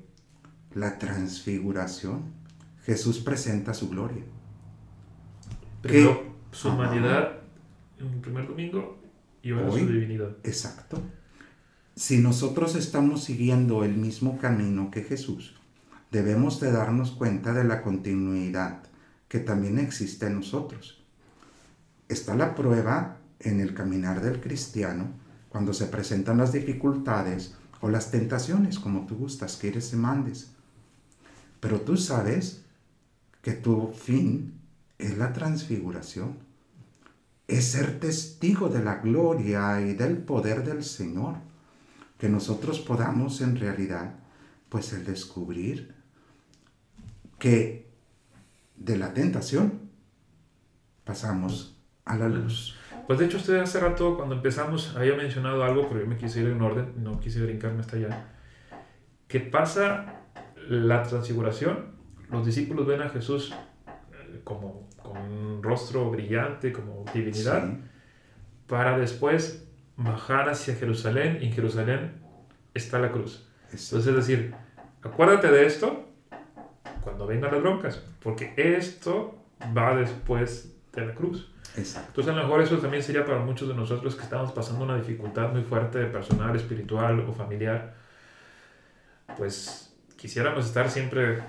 la 0.74 0.98
transfiguración. 0.98 2.34
Jesús 2.84 3.20
presenta 3.20 3.74
su 3.74 3.90
gloria. 3.90 4.24
Primero 5.82 6.34
su 6.52 6.70
humanidad 6.70 7.40
en 8.00 8.08
el 8.08 8.20
primer 8.20 8.48
domingo 8.48 9.00
y 9.42 9.52
ahora 9.52 9.70
Hoy. 9.70 9.82
su 9.82 9.88
divinidad. 9.88 10.38
Exacto. 10.44 11.02
Si 11.96 12.20
nosotros 12.20 12.76
estamos 12.76 13.24
siguiendo 13.24 13.84
el 13.84 13.96
mismo 13.96 14.38
camino 14.38 14.90
que 14.92 15.04
Jesús, 15.04 15.56
debemos 16.12 16.60
de 16.60 16.72
darnos 16.72 17.12
cuenta 17.12 17.54
de 17.54 17.64
la 17.64 17.82
continuidad 17.82 18.84
que 19.28 19.40
también 19.40 19.80
existe 19.80 20.28
en 20.28 20.36
nosotros. 20.36 21.04
Está 22.08 22.36
la 22.36 22.56
prueba 22.56 23.18
en 23.40 23.60
el 23.60 23.74
caminar 23.74 24.22
del 24.22 24.40
cristiano 24.40 25.23
cuando 25.54 25.74
se 25.74 25.86
presentan 25.86 26.40
las 26.40 26.52
dificultades 26.52 27.54
o 27.80 27.88
las 27.88 28.12
tentaciones, 28.12 28.78
como 28.80 29.06
tú 29.06 29.16
gustas, 29.16 29.56
quieres 29.56 29.94
y 29.94 29.96
mandes. 29.96 30.52
Pero 31.62 31.80
tú 31.80 31.96
sabes 31.96 32.64
que 33.42 33.54
tu 33.54 33.94
fin 33.94 34.60
es 34.98 35.18
la 35.18 35.32
transfiguración 35.32 36.36
es 37.48 37.72
ser 37.72 38.00
testigo 38.00 38.70
de 38.70 38.84
la 38.84 38.96
gloria 38.96 39.82
y 39.82 39.94
del 39.94 40.18
poder 40.18 40.64
del 40.64 40.84
Señor. 40.84 41.36
Que 42.18 42.30
nosotros 42.30 42.80
podamos 42.80 43.42
en 43.42 43.58
realidad, 43.58 44.16
pues 44.70 44.94
el 44.94 45.06
descubrir 45.06 45.94
que 47.38 47.92
de 48.78 48.98
la 48.98 49.14
tentación 49.14 49.82
pasamos 51.04 51.78
a 52.06 52.16
la 52.16 52.30
luz. 52.30 52.76
Pues 53.08 53.20
de 53.20 53.26
hecho 53.26 53.38
usted 53.38 53.60
hace 53.60 53.80
rato 53.80 54.16
cuando 54.16 54.36
empezamos 54.36 54.96
había 54.96 55.16
mencionado 55.16 55.64
algo, 55.64 55.88
pero 55.90 56.02
yo 56.02 56.08
me 56.08 56.16
quise 56.18 56.42
ir 56.42 56.48
en 56.48 56.62
orden, 56.62 56.94
no 56.98 57.20
quise 57.20 57.42
brincarme 57.44 57.82
hasta 57.82 57.98
allá. 57.98 58.28
Que 59.28 59.40
pasa 59.42 60.22
la 60.70 61.04
transfiguración, 61.04 61.96
los 62.30 62.46
discípulos 62.46 62.88
ven 62.88 63.02
a 63.02 63.10
Jesús 63.10 63.54
eh, 63.88 64.40
como 64.44 64.90
con 65.02 65.18
un 65.18 65.62
rostro 65.62 66.10
brillante, 66.12 66.72
como 66.72 67.04
divinidad, 67.14 67.68
Sí, 67.70 67.78
para 68.68 68.98
después 68.98 69.68
bajar 69.98 70.50
hacia 70.50 70.76
Jerusalén 70.76 71.40
y 71.42 71.48
en 71.48 71.52
Jerusalén 71.54 72.22
está 72.74 73.00
la 73.00 73.12
cruz. 73.12 73.48
es- 73.72 73.92
Entonces 73.92 74.10
es 74.12 74.16
decir, 74.16 74.56
acuérdate 75.02 75.50
de 75.52 75.66
esto 75.66 76.10
cuando 77.02 77.28
vengan 77.28 77.52
las 77.52 77.62
broncas, 77.62 77.98
porque 78.22 78.54
esto 78.56 79.36
va 79.78 79.94
después 79.96 80.74
de 80.94 81.06
la 81.08 81.14
cruz. 81.14 81.52
exacto. 81.76 82.10
Entonces 82.10 82.34
a 82.34 82.36
lo 82.38 82.44
mejor 82.44 82.62
eso 82.62 82.78
también 82.78 83.02
sería 83.02 83.26
para 83.26 83.40
muchos 83.40 83.68
de 83.68 83.74
nosotros 83.74 84.16
que 84.16 84.24
estamos 84.24 84.52
pasando 84.52 84.86
una 84.86 84.96
dificultad 84.96 85.52
muy 85.52 85.64
fuerte 85.64 86.06
personal, 86.06 86.56
espiritual 86.56 87.20
o 87.22 87.34
familiar. 87.34 87.96
Pues 89.38 89.94
quisiéramos 90.18 90.66
estar 90.66 90.90
siempre, 90.90 91.40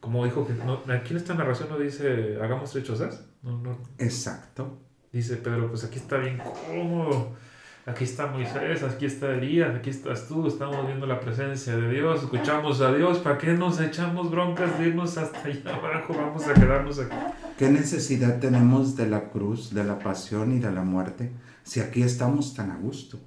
como 0.00 0.24
dijo, 0.24 0.46
que 0.46 0.54
no, 0.54 0.82
aquí 0.92 1.10
en 1.10 1.18
esta 1.18 1.34
narración 1.34 1.68
no 1.68 1.78
dice 1.78 2.38
hagamos 2.42 2.72
trechosas, 2.72 3.26
no, 3.42 3.58
no, 3.58 3.78
Exacto. 3.98 4.78
dice 5.12 5.36
Pedro, 5.36 5.68
pues 5.68 5.84
aquí 5.84 5.98
está 5.98 6.16
bien 6.16 6.38
cómodo, 6.38 7.36
aquí 7.84 8.04
está 8.04 8.26
Moisés, 8.26 8.82
aquí 8.82 9.06
está 9.06 9.34
Elías, 9.34 9.74
aquí 9.74 9.90
estás 9.90 10.26
tú, 10.26 10.46
estamos 10.46 10.86
viendo 10.86 11.06
la 11.06 11.20
presencia 11.20 11.76
de 11.76 11.90
Dios, 11.90 12.22
escuchamos 12.22 12.80
a 12.80 12.92
Dios, 12.92 13.18
¿para 13.18 13.36
qué 13.36 13.52
nos 13.52 13.80
echamos 13.80 14.30
broncas 14.30 14.78
de 14.78 14.88
irnos 14.88 15.18
hasta 15.18 15.40
allá 15.40 15.76
abajo? 15.76 16.14
Vamos 16.14 16.46
a 16.46 16.54
quedarnos 16.54 16.98
aquí. 17.00 17.14
¿Qué 17.58 17.68
necesidad 17.68 18.38
tenemos 18.38 18.94
de 18.94 19.08
la 19.08 19.30
cruz, 19.30 19.74
de 19.74 19.82
la 19.82 19.98
pasión 19.98 20.52
y 20.52 20.60
de 20.60 20.70
la 20.70 20.84
muerte 20.84 21.32
si 21.64 21.80
aquí 21.80 22.02
estamos 22.02 22.54
tan 22.54 22.70
a 22.70 22.76
gusto? 22.76 23.18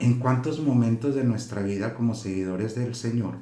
¿En 0.00 0.18
cuántos 0.18 0.58
momentos 0.58 1.14
de 1.14 1.22
nuestra 1.22 1.62
vida 1.62 1.94
como 1.94 2.16
seguidores 2.16 2.74
del 2.74 2.96
Señor, 2.96 3.36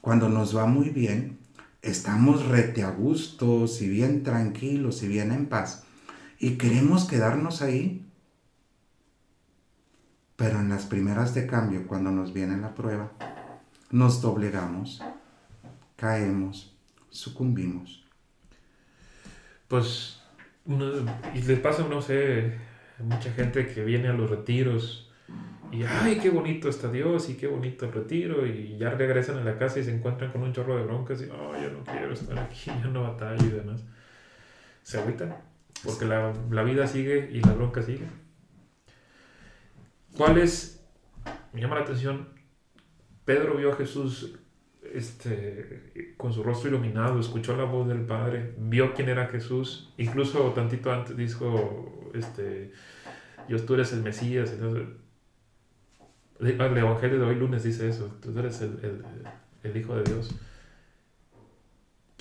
cuando 0.00 0.28
nos 0.28 0.56
va 0.56 0.66
muy 0.66 0.90
bien, 0.90 1.40
estamos 1.82 2.46
rete 2.46 2.84
a 2.84 2.92
gustos 2.92 3.82
y 3.82 3.88
bien 3.88 4.22
tranquilos 4.22 5.02
y 5.02 5.08
bien 5.08 5.32
en 5.32 5.46
paz 5.46 5.82
y 6.38 6.56
queremos 6.56 7.04
quedarnos 7.08 7.60
ahí? 7.60 8.08
Pero 10.36 10.60
en 10.60 10.68
las 10.68 10.86
primeras 10.86 11.34
de 11.34 11.48
cambio, 11.48 11.88
cuando 11.88 12.12
nos 12.12 12.32
viene 12.32 12.58
la 12.58 12.76
prueba, 12.76 13.10
nos 13.90 14.22
doblegamos, 14.22 15.02
caemos, 15.96 16.78
sucumbimos. 17.10 18.07
Pues, 19.68 20.20
y 21.34 21.42
les 21.42 21.60
pasa, 21.60 21.86
no 21.88 22.00
sé, 22.00 22.54
mucha 22.98 23.30
gente 23.32 23.66
que 23.66 23.84
viene 23.84 24.08
a 24.08 24.12
los 24.12 24.30
retiros 24.30 25.10
y, 25.70 25.82
ay, 25.84 26.18
qué 26.18 26.30
bonito 26.30 26.68
está 26.68 26.90
Dios 26.90 27.28
y 27.28 27.36
qué 27.36 27.46
bonito 27.46 27.84
el 27.84 27.92
retiro 27.92 28.46
y 28.46 28.78
ya 28.78 28.90
regresan 28.90 29.36
a 29.36 29.44
la 29.44 29.58
casa 29.58 29.78
y 29.78 29.84
se 29.84 29.94
encuentran 29.94 30.32
con 30.32 30.42
un 30.42 30.52
chorro 30.52 30.76
de 30.76 30.84
broncas 30.84 31.20
y, 31.20 31.24
ay, 31.24 31.62
yo 31.62 31.70
no 31.70 31.84
quiero 31.84 32.12
estar 32.12 32.38
aquí, 32.38 32.66
ya 32.66 32.86
no 32.86 33.02
batallo 33.02 33.44
y 33.44 33.50
demás. 33.50 33.84
Se 34.82 34.98
agüitan 34.98 35.36
porque 35.84 36.06
la, 36.06 36.32
la 36.50 36.62
vida 36.62 36.86
sigue 36.86 37.28
y 37.30 37.40
la 37.40 37.52
bronca 37.52 37.82
sigue. 37.82 38.06
¿Cuál 40.16 40.38
es? 40.38 40.82
Me 41.52 41.60
llama 41.60 41.76
la 41.76 41.82
atención, 41.82 42.28
Pedro 43.24 43.56
vio 43.56 43.72
a 43.72 43.76
Jesús 43.76 44.38
este, 44.94 46.14
con 46.16 46.32
su 46.32 46.42
rostro 46.42 46.68
iluminado, 46.70 47.20
escuchó 47.20 47.56
la 47.56 47.64
voz 47.64 47.88
del 47.88 48.02
Padre, 48.02 48.54
vio 48.58 48.94
quién 48.94 49.08
era 49.08 49.26
Jesús, 49.28 49.92
incluso 49.98 50.52
tantito 50.54 50.92
antes 50.92 51.16
dijo, 51.16 52.10
este, 52.14 52.72
Dios, 53.48 53.66
tú 53.66 53.74
eres 53.74 53.92
el 53.92 54.02
Mesías. 54.02 54.52
Entonces, 54.52 54.88
el 56.40 56.60
el 56.60 56.76
Evangelio 56.78 57.18
de 57.20 57.24
hoy 57.26 57.34
lunes 57.36 57.62
dice 57.64 57.88
eso, 57.88 58.16
tú 58.22 58.36
eres 58.38 58.60
el, 58.62 58.78
el- 58.82 59.04
el 59.62 59.76
Hijo 59.76 59.94
de 59.96 60.04
Dios. 60.04 60.34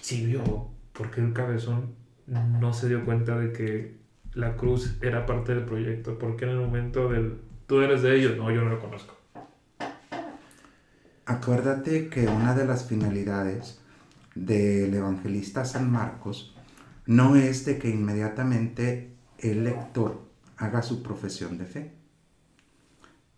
Sí 0.02 0.26
vio, 0.26 0.70
porque 0.94 1.22
el 1.22 1.34
cabezón 1.34 1.96
no 2.28 2.74
se 2.74 2.88
dio 2.90 3.06
cuenta 3.06 3.38
de 3.40 3.52
que 3.54 3.98
la 4.34 4.56
cruz 4.56 4.98
era 5.02 5.26
parte 5.26 5.54
del 5.56 5.66
proyecto, 5.66 6.18
porque 6.20 6.46
en 6.46 6.52
el 6.52 6.58
momento 6.58 7.10
del, 7.10 7.40
tú 7.68 7.82
eres 7.82 8.02
de 8.04 8.16
ellos, 8.18 8.38
no, 8.38 8.52
yo 8.52 8.62
no 8.64 8.70
lo 8.70 8.80
conozco. 8.80 9.17
Acuérdate 11.30 12.08
que 12.08 12.26
una 12.26 12.56
de 12.56 12.66
las 12.66 12.86
finalidades 12.86 13.82
del 14.34 14.94
evangelista 14.94 15.66
San 15.66 15.92
Marcos 15.92 16.56
no 17.06 17.36
es 17.36 17.66
de 17.66 17.78
que 17.78 17.90
inmediatamente 17.90 19.14
el 19.38 19.66
lector 19.66 20.26
haga 20.56 20.82
su 20.82 21.04
profesión 21.04 21.58
de 21.58 21.66
fe, 21.66 21.92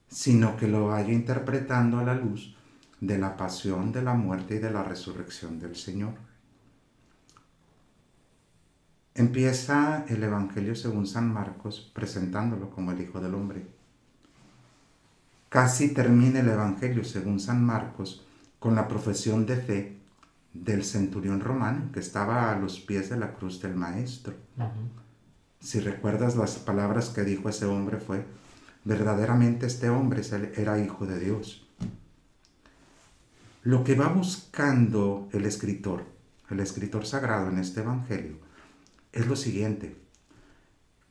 sino 0.08 0.56
que 0.56 0.68
lo 0.68 0.90
vaya 0.90 1.12
interpretando 1.12 1.98
a 1.98 2.04
la 2.04 2.14
luz 2.14 2.56
de 3.02 3.18
la 3.18 3.36
pasión, 3.36 3.92
de 3.92 4.04
la 4.04 4.14
muerte 4.14 4.58
y 4.58 4.60
de 4.60 4.70
la 4.70 4.84
resurrección 4.84 5.58
del 5.58 5.76
Señor. 5.76 6.14
Empieza 9.16 10.06
el 10.08 10.24
Evangelio 10.24 10.76
según 10.76 11.08
San 11.08 11.34
Marcos 11.34 11.92
presentándolo 11.96 12.70
como 12.70 12.92
el 12.92 13.02
Hijo 13.02 13.20
del 13.20 13.34
Hombre. 13.34 13.79
Casi 15.50 15.90
termina 15.90 16.40
el 16.40 16.50
Evangelio 16.50 17.04
según 17.04 17.40
San 17.40 17.64
Marcos 17.64 18.26
con 18.60 18.76
la 18.76 18.88
profesión 18.88 19.46
de 19.46 19.58
fe 19.58 19.98
del 20.54 20.84
centurión 20.84 21.42
romano 21.42 21.92
que 21.92 22.00
estaba 22.00 22.52
a 22.52 22.60
los 22.60 22.80
pies 22.80 23.10
de 23.10 23.18
la 23.18 23.34
cruz 23.34 23.62
del 23.62 23.76
Maestro. 23.76 24.34
Si 25.60 25.80
recuerdas 25.80 26.36
las 26.36 26.56
palabras 26.58 27.10
que 27.10 27.24
dijo 27.24 27.50
ese 27.50 27.66
hombre 27.66 27.98
fue, 27.98 28.26
verdaderamente 28.86 29.66
este 29.66 29.90
hombre 29.90 30.22
era 30.56 30.80
hijo 30.80 31.06
de 31.06 31.20
Dios. 31.20 31.68
Lo 33.64 33.84
que 33.84 33.96
va 33.96 34.08
buscando 34.08 35.28
el 35.34 35.46
escritor, 35.46 36.06
el 36.50 36.60
escritor 36.62 37.06
sagrado 37.06 37.50
en 37.50 37.58
este 37.58 37.82
Evangelio, 37.82 38.38
es 39.12 39.28
lo 39.28 39.36
siguiente, 39.36 39.98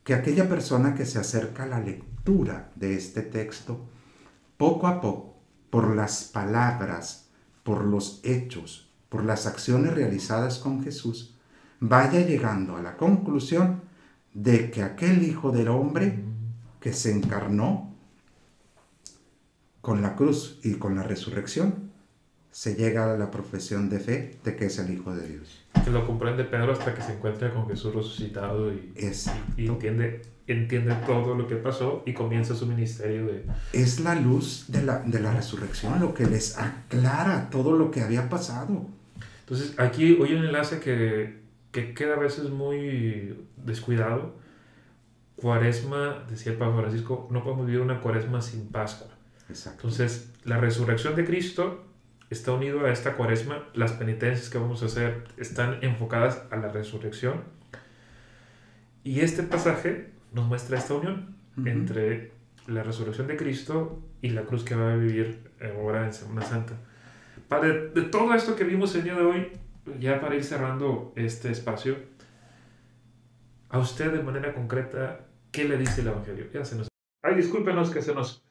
que 0.02 0.14
aquella 0.14 0.48
persona 0.48 0.94
que 0.94 1.04
se 1.04 1.18
acerca 1.18 1.64
a 1.64 1.66
la 1.66 1.80
lectura 1.80 2.70
de 2.74 2.96
este 2.96 3.20
texto, 3.20 3.86
poco 4.58 4.86
a 4.86 5.00
poco, 5.00 5.38
por 5.70 5.96
las 5.96 6.24
palabras, 6.24 7.30
por 7.62 7.84
los 7.84 8.20
hechos, 8.24 8.90
por 9.08 9.24
las 9.24 9.46
acciones 9.46 9.94
realizadas 9.94 10.58
con 10.58 10.84
Jesús, 10.84 11.34
vaya 11.80 12.20
llegando 12.20 12.76
a 12.76 12.82
la 12.82 12.98
conclusión 12.98 13.80
de 14.34 14.70
que 14.70 14.82
aquel 14.82 15.22
Hijo 15.22 15.50
del 15.50 15.68
Hombre 15.68 16.22
que 16.80 16.92
se 16.92 17.10
encarnó 17.10 17.94
con 19.80 20.02
la 20.02 20.16
cruz 20.16 20.60
y 20.62 20.74
con 20.74 20.96
la 20.96 21.02
resurrección, 21.02 21.88
se 22.50 22.74
llega 22.74 23.12
a 23.12 23.16
la 23.16 23.30
profesión 23.30 23.88
de 23.88 24.00
fe 24.00 24.38
de 24.44 24.56
que 24.56 24.66
es 24.66 24.78
el 24.78 24.92
Hijo 24.92 25.14
de 25.14 25.26
Dios. 25.26 25.64
Que 25.84 25.90
lo 25.90 26.06
comprende 26.06 26.44
Pedro 26.44 26.72
hasta 26.72 26.94
que 26.94 27.02
se 27.02 27.14
encuentra 27.14 27.54
con 27.54 27.68
Jesús 27.68 27.94
resucitado 27.94 28.72
y, 28.72 28.92
y, 29.56 29.66
entiende, 29.66 30.22
entiende 30.48 30.94
todo 31.06 31.34
lo 31.34 31.46
que 31.46 31.56
pasó 31.56 32.02
y 32.06 32.14
comienza 32.14 32.54
su 32.54 32.66
ministerio 32.66 33.26
de... 33.26 33.44
Es 33.72 34.00
la 34.00 34.14
luz 34.14 34.64
de 34.68 34.82
la, 34.82 35.00
de 35.00 35.20
la 35.20 35.32
resurrección 35.32 36.00
lo 36.00 36.14
que 36.14 36.26
les 36.26 36.58
aclara 36.58 37.50
todo 37.50 37.76
lo 37.76 37.90
que 37.90 38.00
había 38.00 38.28
pasado. 38.28 38.86
Entonces 39.40 39.78
aquí 39.78 40.18
hoy 40.20 40.34
un 40.34 40.44
enlace 40.44 40.80
que, 40.80 41.40
que 41.70 41.94
queda 41.94 42.14
a 42.14 42.18
veces 42.18 42.50
muy 42.50 43.46
descuidado. 43.56 44.36
Cuaresma, 45.36 46.24
decía 46.28 46.52
el 46.52 46.58
Papa 46.58 46.78
Francisco, 46.78 47.28
no 47.30 47.44
podemos 47.44 47.66
vivir 47.66 47.80
una 47.80 48.00
cuaresma 48.00 48.42
sin 48.42 48.68
Pascua. 48.68 49.08
Exacto. 49.48 49.82
Entonces, 49.86 50.32
la 50.44 50.58
resurrección 50.58 51.14
de 51.14 51.24
Cristo 51.24 51.84
está 52.28 52.52
unido 52.52 52.84
a 52.84 52.90
esta 52.90 53.14
cuaresma. 53.14 53.68
Las 53.74 53.92
penitencias 53.92 54.50
que 54.50 54.58
vamos 54.58 54.82
a 54.82 54.86
hacer 54.86 55.24
están 55.36 55.78
enfocadas 55.82 56.42
a 56.50 56.56
la 56.56 56.68
resurrección. 56.68 57.44
Y 59.04 59.20
este 59.20 59.42
pasaje 59.42 60.10
nos 60.32 60.46
muestra 60.46 60.78
esta 60.78 60.94
unión 60.94 61.36
entre 61.64 62.32
la 62.66 62.82
resurrección 62.82 63.26
de 63.26 63.36
Cristo 63.36 64.02
y 64.20 64.30
la 64.30 64.42
cruz 64.42 64.64
que 64.64 64.74
va 64.74 64.92
a 64.92 64.96
vivir 64.96 65.50
ahora 65.60 66.04
en 66.04 66.12
Semana 66.12 66.42
Santa. 66.42 66.74
Padre, 67.48 67.88
de 67.88 68.02
todo 68.02 68.34
esto 68.34 68.54
que 68.54 68.64
vimos 68.64 68.94
el 68.94 69.04
día 69.04 69.14
de 69.14 69.22
hoy, 69.22 69.52
ya 69.98 70.20
para 70.20 70.34
ir 70.34 70.44
cerrando 70.44 71.12
este 71.16 71.50
espacio, 71.50 71.96
a 73.70 73.78
usted 73.78 74.12
de 74.12 74.22
manera 74.22 74.54
concreta, 74.54 75.26
¿qué 75.50 75.64
le 75.64 75.78
dice 75.78 76.02
el 76.02 76.08
Evangelio? 76.08 76.46
Ya 76.52 76.64
se 76.64 76.76
nos... 76.76 76.88
Ay, 77.22 77.34
discúlpenos 77.34 77.90
que 77.90 78.02
se 78.02 78.14
nos... 78.14 78.44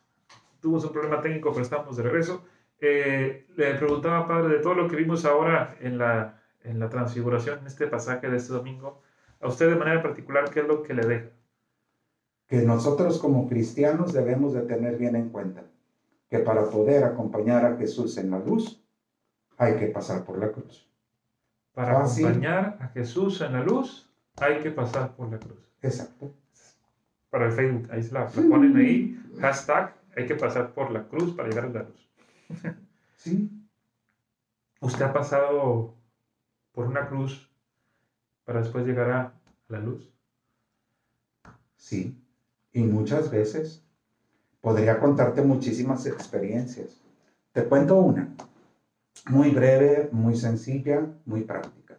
Tuvimos 0.61 0.83
un 0.85 0.91
problema 0.91 1.21
técnico, 1.21 1.51
pero 1.51 1.63
estamos 1.63 1.95
de 1.97 2.03
regreso. 2.03 2.45
Eh, 2.79 3.47
le 3.55 3.75
preguntaba, 3.75 4.27
Padre, 4.27 4.57
de 4.57 4.61
todo 4.61 4.73
lo 4.73 4.87
que 4.87 4.95
vimos 4.95 5.25
ahora 5.25 5.77
en 5.79 5.97
la, 5.97 6.41
en 6.63 6.79
la 6.79 6.89
transfiguración, 6.89 7.59
en 7.59 7.67
este 7.67 7.87
pasaje 7.87 8.29
de 8.29 8.37
este 8.37 8.53
domingo, 8.53 9.01
a 9.39 9.47
usted 9.47 9.69
de 9.69 9.75
manera 9.75 10.01
particular, 10.01 10.49
¿qué 10.49 10.61
es 10.61 10.67
lo 10.67 10.81
que 10.81 10.93
le 10.93 11.05
deja? 11.05 11.29
Que 12.47 12.61
nosotros 12.61 13.19
como 13.19 13.47
cristianos 13.47 14.13
debemos 14.13 14.53
de 14.53 14.61
tener 14.61 14.97
bien 14.97 15.15
en 15.15 15.29
cuenta 15.29 15.63
que 16.29 16.39
para 16.39 16.69
poder 16.69 17.03
acompañar 17.03 17.65
a 17.65 17.77
Jesús 17.77 18.17
en 18.17 18.31
la 18.31 18.39
luz, 18.39 18.81
hay 19.57 19.75
que 19.77 19.87
pasar 19.87 20.23
por 20.23 20.37
la 20.37 20.51
cruz. 20.51 20.87
Para 21.73 21.99
acompañar 21.99 22.77
a 22.81 22.87
Jesús 22.89 23.41
en 23.41 23.53
la 23.53 23.63
luz, 23.63 24.09
hay 24.37 24.59
que 24.59 24.71
pasar 24.71 25.15
por 25.15 25.31
la 25.31 25.39
cruz. 25.39 25.59
Exacto. 25.81 26.33
Para 27.29 27.47
el 27.47 27.51
Facebook, 27.51 27.89
ahí 27.91 28.03
se 28.03 28.13
la, 28.13 28.27
ponen 28.27 28.75
ahí, 28.77 29.21
hashtag, 29.39 29.93
hay 30.15 30.25
que 30.25 30.35
pasar 30.35 30.73
por 30.73 30.91
la 30.91 31.03
cruz 31.07 31.35
para 31.35 31.49
llegar 31.49 31.65
a 31.65 31.69
la 31.69 31.83
luz. 31.83 32.09
Sí. 33.17 33.49
¿Usted 34.79 35.03
ha 35.03 35.11
pasado 35.11 35.95
por 36.71 36.85
una 36.85 37.09
cruz 37.09 37.49
para 38.45 38.61
después 38.61 38.85
llegar 38.85 39.09
a 39.09 39.33
la 39.69 39.79
luz? 39.79 40.13
Sí, 41.75 42.15
y 42.77 42.83
muchas 42.83 43.31
veces. 43.31 43.83
Podría 44.61 44.99
contarte 44.99 45.41
muchísimas 45.41 46.05
experiencias. 46.05 47.01
Te 47.51 47.63
cuento 47.63 47.95
una, 47.95 48.35
muy 49.29 49.49
breve, 49.49 50.09
muy 50.11 50.35
sencilla, 50.35 51.07
muy 51.25 51.41
práctica. 51.41 51.97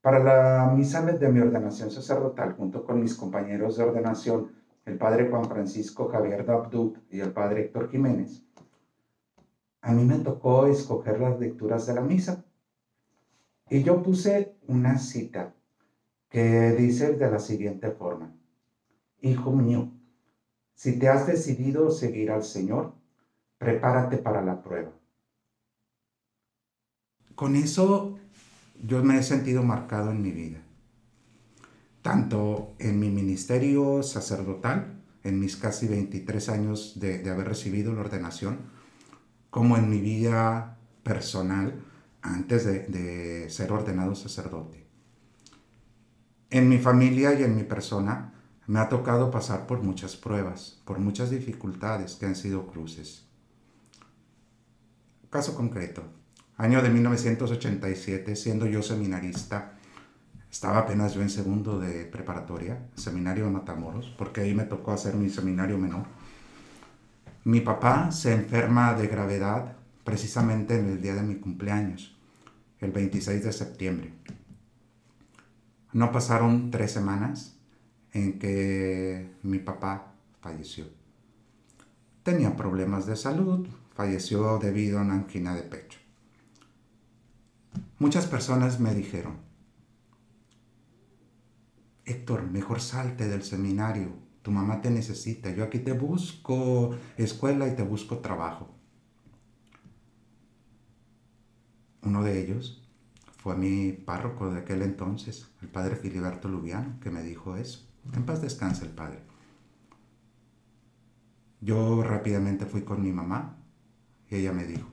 Para 0.00 0.20
la 0.20 0.72
misa 0.76 1.02
de 1.02 1.28
mi 1.28 1.40
ordenación 1.40 1.90
sacerdotal, 1.90 2.52
junto 2.52 2.84
con 2.84 3.00
mis 3.00 3.16
compañeros 3.16 3.76
de 3.76 3.84
ordenación, 3.84 4.52
el 4.84 4.96
padre 4.96 5.28
Juan 5.28 5.46
Francisco 5.46 6.08
Javier 6.08 6.44
Dabduk 6.46 6.98
y 7.10 7.18
el 7.18 7.32
padre 7.32 7.62
Héctor 7.62 7.90
Jiménez, 7.90 8.44
a 9.80 9.92
mí 9.92 10.04
me 10.04 10.18
tocó 10.18 10.66
escoger 10.66 11.20
las 11.20 11.40
lecturas 11.40 11.84
de 11.86 11.94
la 11.94 12.02
misa. 12.02 12.44
Y 13.68 13.82
yo 13.82 14.02
puse 14.02 14.54
una 14.68 14.98
cita 14.98 15.52
que 16.28 16.72
dice 16.72 17.14
de 17.14 17.30
la 17.30 17.40
siguiente 17.40 17.90
forma, 17.90 18.32
Hijo 19.22 19.52
mío, 19.52 19.90
si 20.74 20.98
te 20.98 21.08
has 21.08 21.26
decidido 21.26 21.90
seguir 21.90 22.30
al 22.30 22.42
Señor, 22.42 22.94
prepárate 23.58 24.16
para 24.16 24.42
la 24.42 24.62
prueba. 24.62 24.92
Con 27.34 27.54
eso 27.54 28.18
yo 28.82 29.04
me 29.04 29.18
he 29.18 29.22
sentido 29.22 29.62
marcado 29.62 30.10
en 30.10 30.22
mi 30.22 30.30
vida, 30.30 30.58
tanto 32.00 32.72
en 32.78 32.98
mi 32.98 33.10
ministerio 33.10 34.02
sacerdotal, 34.02 35.02
en 35.22 35.38
mis 35.38 35.56
casi 35.56 35.86
23 35.86 36.48
años 36.48 36.98
de, 36.98 37.28
haber 37.30 37.48
recibido 37.48 37.92
la 37.92 38.00
ordenación, 38.00 38.58
como 39.50 39.76
en 39.76 39.90
mi 39.90 40.00
vida 40.00 40.78
personal 41.02 41.74
antes 42.22 42.64
de, 42.64 42.86
de 42.86 43.50
ser 43.50 43.70
ordenado 43.70 44.14
sacerdote. 44.14 44.86
En 46.48 46.70
mi 46.70 46.78
familia 46.78 47.38
y 47.38 47.42
en 47.42 47.54
mi 47.54 47.64
persona, 47.64 48.39
me 48.66 48.78
ha 48.78 48.88
tocado 48.88 49.30
pasar 49.30 49.66
por 49.66 49.82
muchas 49.82 50.16
pruebas, 50.16 50.80
por 50.84 50.98
muchas 50.98 51.30
dificultades 51.30 52.14
que 52.14 52.26
han 52.26 52.36
sido 52.36 52.66
cruces. 52.66 53.26
Caso 55.30 55.54
concreto, 55.54 56.02
año 56.56 56.82
de 56.82 56.90
1987, 56.90 58.36
siendo 58.36 58.66
yo 58.66 58.82
seminarista, 58.82 59.74
estaba 60.50 60.78
apenas 60.78 61.14
yo 61.14 61.22
en 61.22 61.30
segundo 61.30 61.78
de 61.78 62.04
preparatoria, 62.04 62.88
seminario 62.96 63.44
de 63.44 63.50
Matamoros, 63.50 64.12
porque 64.18 64.40
ahí 64.40 64.54
me 64.54 64.64
tocó 64.64 64.92
hacer 64.92 65.14
mi 65.14 65.30
seminario 65.30 65.78
menor. 65.78 66.06
Mi 67.44 67.60
papá 67.60 68.10
se 68.10 68.34
enferma 68.34 68.94
de 68.94 69.06
gravedad 69.06 69.76
precisamente 70.04 70.76
en 70.76 70.86
el 70.86 71.00
día 71.00 71.14
de 71.14 71.22
mi 71.22 71.36
cumpleaños, 71.36 72.16
el 72.80 72.90
26 72.90 73.44
de 73.44 73.52
septiembre. 73.52 74.12
No 75.92 76.10
pasaron 76.10 76.70
tres 76.70 76.92
semanas 76.92 77.59
en 78.12 78.38
que 78.38 79.36
mi 79.42 79.58
papá 79.58 80.14
falleció. 80.40 80.86
Tenía 82.22 82.56
problemas 82.56 83.06
de 83.06 83.16
salud, 83.16 83.66
falleció 83.94 84.58
debido 84.58 84.98
a 84.98 85.02
una 85.02 85.14
angina 85.14 85.54
de 85.54 85.62
pecho. 85.62 85.98
Muchas 87.98 88.26
personas 88.26 88.80
me 88.80 88.94
dijeron, 88.94 89.38
Héctor, 92.04 92.50
mejor 92.50 92.80
salte 92.80 93.28
del 93.28 93.42
seminario, 93.42 94.12
tu 94.42 94.50
mamá 94.50 94.80
te 94.80 94.90
necesita, 94.90 95.50
yo 95.50 95.64
aquí 95.64 95.78
te 95.78 95.92
busco 95.92 96.96
escuela 97.16 97.68
y 97.68 97.76
te 97.76 97.82
busco 97.82 98.18
trabajo. 98.18 98.74
Uno 102.02 102.24
de 102.24 102.42
ellos 102.42 102.82
fue 103.36 103.56
mi 103.56 103.92
párroco 103.92 104.50
de 104.50 104.60
aquel 104.60 104.82
entonces, 104.82 105.48
el 105.60 105.68
padre 105.68 105.96
Filiberto 105.96 106.48
Lubiano, 106.48 106.98
que 107.00 107.10
me 107.10 107.22
dijo 107.22 107.56
eso. 107.56 107.89
En 108.14 108.24
paz 108.24 108.40
descansa 108.42 108.84
el 108.84 108.90
Padre. 108.90 109.20
Yo 111.60 112.02
rápidamente 112.02 112.66
fui 112.66 112.82
con 112.82 113.02
mi 113.02 113.12
mamá 113.12 113.56
y 114.28 114.36
ella 114.36 114.52
me 114.52 114.64
dijo, 114.64 114.88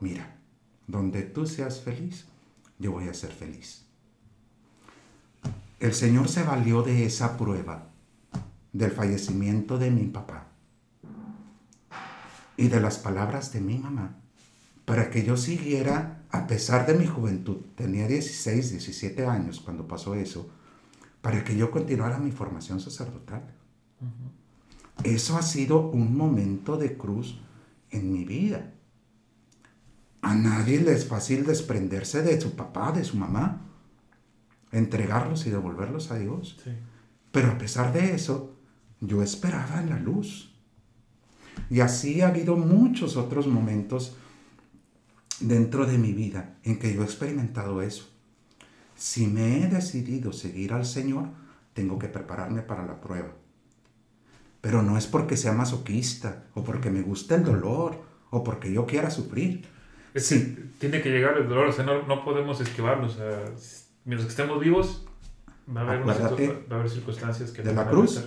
mira, 0.00 0.38
donde 0.86 1.22
tú 1.22 1.46
seas 1.46 1.80
feliz, 1.80 2.24
yo 2.78 2.92
voy 2.92 3.08
a 3.08 3.14
ser 3.14 3.30
feliz. 3.30 3.84
El 5.78 5.94
Señor 5.94 6.28
se 6.28 6.42
valió 6.42 6.82
de 6.82 7.04
esa 7.04 7.36
prueba, 7.36 7.90
del 8.72 8.90
fallecimiento 8.90 9.78
de 9.78 9.90
mi 9.90 10.06
papá 10.06 10.48
y 12.56 12.68
de 12.68 12.80
las 12.80 12.98
palabras 12.98 13.52
de 13.52 13.60
mi 13.60 13.78
mamá, 13.78 14.16
para 14.84 15.10
que 15.10 15.24
yo 15.24 15.36
siguiera, 15.36 16.24
a 16.30 16.46
pesar 16.46 16.86
de 16.86 16.94
mi 16.94 17.06
juventud, 17.06 17.58
tenía 17.76 18.08
16, 18.08 18.70
17 18.70 19.26
años 19.26 19.60
cuando 19.60 19.86
pasó 19.86 20.14
eso, 20.14 20.50
para 21.20 21.44
que 21.44 21.56
yo 21.56 21.70
continuara 21.70 22.18
mi 22.18 22.30
formación 22.30 22.80
sacerdotal. 22.80 23.42
eso 25.04 25.36
ha 25.36 25.42
sido 25.42 25.90
un 25.90 26.16
momento 26.16 26.76
de 26.76 26.96
cruz 26.96 27.40
en 27.90 28.12
mi 28.12 28.24
vida. 28.24 28.74
A 30.22 30.34
nadie 30.34 30.80
le 30.80 30.92
es 30.92 31.06
fácil 31.06 31.46
desprenderse 31.46 32.22
de 32.22 32.40
su 32.40 32.56
papá, 32.56 32.92
de 32.92 33.04
su 33.04 33.16
mamá, 33.16 33.62
entregarlos 34.72 35.46
y 35.46 35.50
devolverlos 35.50 36.10
a 36.10 36.18
Dios. 36.18 36.58
Pero 37.30 37.52
a 37.52 37.58
pesar 37.58 37.92
de 37.92 38.14
eso, 38.14 38.56
yo 39.00 39.22
esperaba 39.22 39.80
en 39.80 39.90
la 39.90 39.98
luz. 39.98 40.54
Y 41.70 41.80
así 41.80 42.20
ha 42.20 42.28
habido 42.28 42.56
muchos 42.56 43.16
otros 43.16 43.46
momentos 43.46 44.16
dentro 45.40 45.86
de 45.86 45.98
mi 45.98 46.12
vida 46.12 46.58
en 46.64 46.78
que 46.78 46.92
yo 46.92 47.02
he 47.02 47.04
experimentado 47.04 47.82
eso. 47.82 48.08
Si 48.98 49.28
me 49.28 49.62
he 49.62 49.68
decidido 49.68 50.32
seguir 50.32 50.72
al 50.72 50.84
Señor, 50.84 51.28
tengo 51.72 51.98
que 52.00 52.08
prepararme 52.08 52.62
para 52.62 52.84
la 52.84 53.00
prueba. 53.00 53.30
Pero 54.60 54.82
no 54.82 54.98
es 54.98 55.06
porque 55.06 55.36
sea 55.36 55.52
masoquista 55.52 56.46
o 56.54 56.64
porque 56.64 56.90
me 56.90 57.02
guste 57.02 57.36
el 57.36 57.44
dolor 57.44 58.02
o 58.30 58.42
porque 58.42 58.72
yo 58.72 58.86
quiera 58.86 59.08
sufrir. 59.10 59.64
sí. 60.16 60.72
tiene 60.80 61.00
que 61.00 61.10
llegar 61.10 61.38
el 61.38 61.48
dolor, 61.48 61.68
o 61.68 61.72
sea, 61.72 61.84
no, 61.84 62.24
podemos 62.24 62.60
esquivarlo. 62.60 63.06
O 63.06 63.10
sea, 63.10 63.44
mientras 64.04 64.26
que 64.26 64.30
estemos 64.30 64.58
vivos, 64.58 65.06
va 65.74 65.82
a 65.82 65.84
haber, 65.84 66.90
circunstancias 66.90 67.52
que... 67.52 67.62
De 67.62 67.72
la 67.72 67.88
cruz 67.88 68.20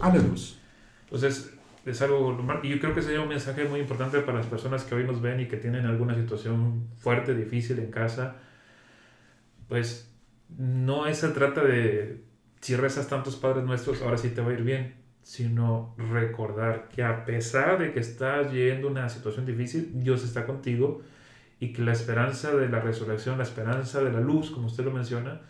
a 0.00 0.08
la 0.08 0.22
luz. 0.22 0.58
Entonces, 1.04 1.52
es 1.84 2.02
algo 2.02 2.32
normal. 2.32 2.60
Y 2.62 2.70
yo 2.70 2.80
creo 2.80 2.94
que 2.94 3.02
sería 3.02 3.20
un 3.20 3.28
mensaje 3.28 3.64
muy 3.64 3.80
importante 3.80 4.18
para 4.20 4.38
las 4.38 4.46
personas 4.46 4.84
que 4.84 4.94
hoy 4.94 5.04
nos 5.04 5.20
ven 5.20 5.40
y 5.40 5.46
que 5.46 5.58
tienen 5.58 5.84
alguna 5.84 6.14
situación 6.14 6.86
fuerte, 6.98 7.34
difícil 7.34 7.78
en 7.78 7.90
casa. 7.90 8.36
Pues 9.68 10.14
no 10.56 11.12
se 11.12 11.28
trata 11.28 11.62
de 11.62 12.22
si 12.60 12.76
rezas 12.76 13.08
tantos 13.08 13.36
padres 13.36 13.64
nuestros, 13.64 14.02
ahora 14.02 14.18
sí 14.18 14.30
te 14.30 14.40
va 14.40 14.50
a 14.50 14.54
ir 14.54 14.62
bien, 14.62 14.96
sino 15.22 15.94
recordar 15.98 16.88
que 16.88 17.02
a 17.02 17.24
pesar 17.24 17.78
de 17.78 17.92
que 17.92 18.00
estás 18.00 18.50
viviendo 18.50 18.88
una 18.88 19.08
situación 19.08 19.46
difícil, 19.46 19.90
Dios 19.94 20.24
está 20.24 20.46
contigo 20.46 21.02
y 21.60 21.72
que 21.72 21.82
la 21.82 21.92
esperanza 21.92 22.54
de 22.54 22.68
la 22.68 22.80
resurrección, 22.80 23.36
la 23.36 23.44
esperanza 23.44 24.02
de 24.02 24.12
la 24.12 24.20
luz, 24.20 24.50
como 24.50 24.66
usted 24.66 24.84
lo 24.84 24.90
menciona, 24.90 25.42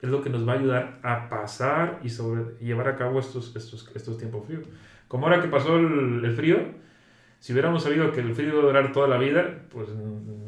es 0.00 0.08
lo 0.08 0.22
que 0.22 0.30
nos 0.30 0.46
va 0.46 0.54
a 0.54 0.58
ayudar 0.58 0.98
a 1.02 1.28
pasar 1.28 2.00
y 2.02 2.08
sobre, 2.08 2.56
llevar 2.60 2.88
a 2.88 2.96
cabo 2.96 3.20
estos, 3.20 3.54
estos, 3.54 3.88
estos 3.94 4.18
tiempos 4.18 4.44
fríos. 4.46 4.64
Como 5.06 5.26
ahora 5.26 5.40
que 5.40 5.48
pasó 5.48 5.76
el, 5.76 6.32
frío, 6.34 6.58
si 7.38 7.52
hubiéramos 7.52 7.84
sabido 7.84 8.10
que 8.12 8.20
el 8.20 8.34
frío 8.34 8.48
iba 8.48 8.58
a 8.58 8.66
durar 8.66 8.92
toda 8.92 9.06
la 9.06 9.18
vida, 9.18 9.62
pues 9.70 9.88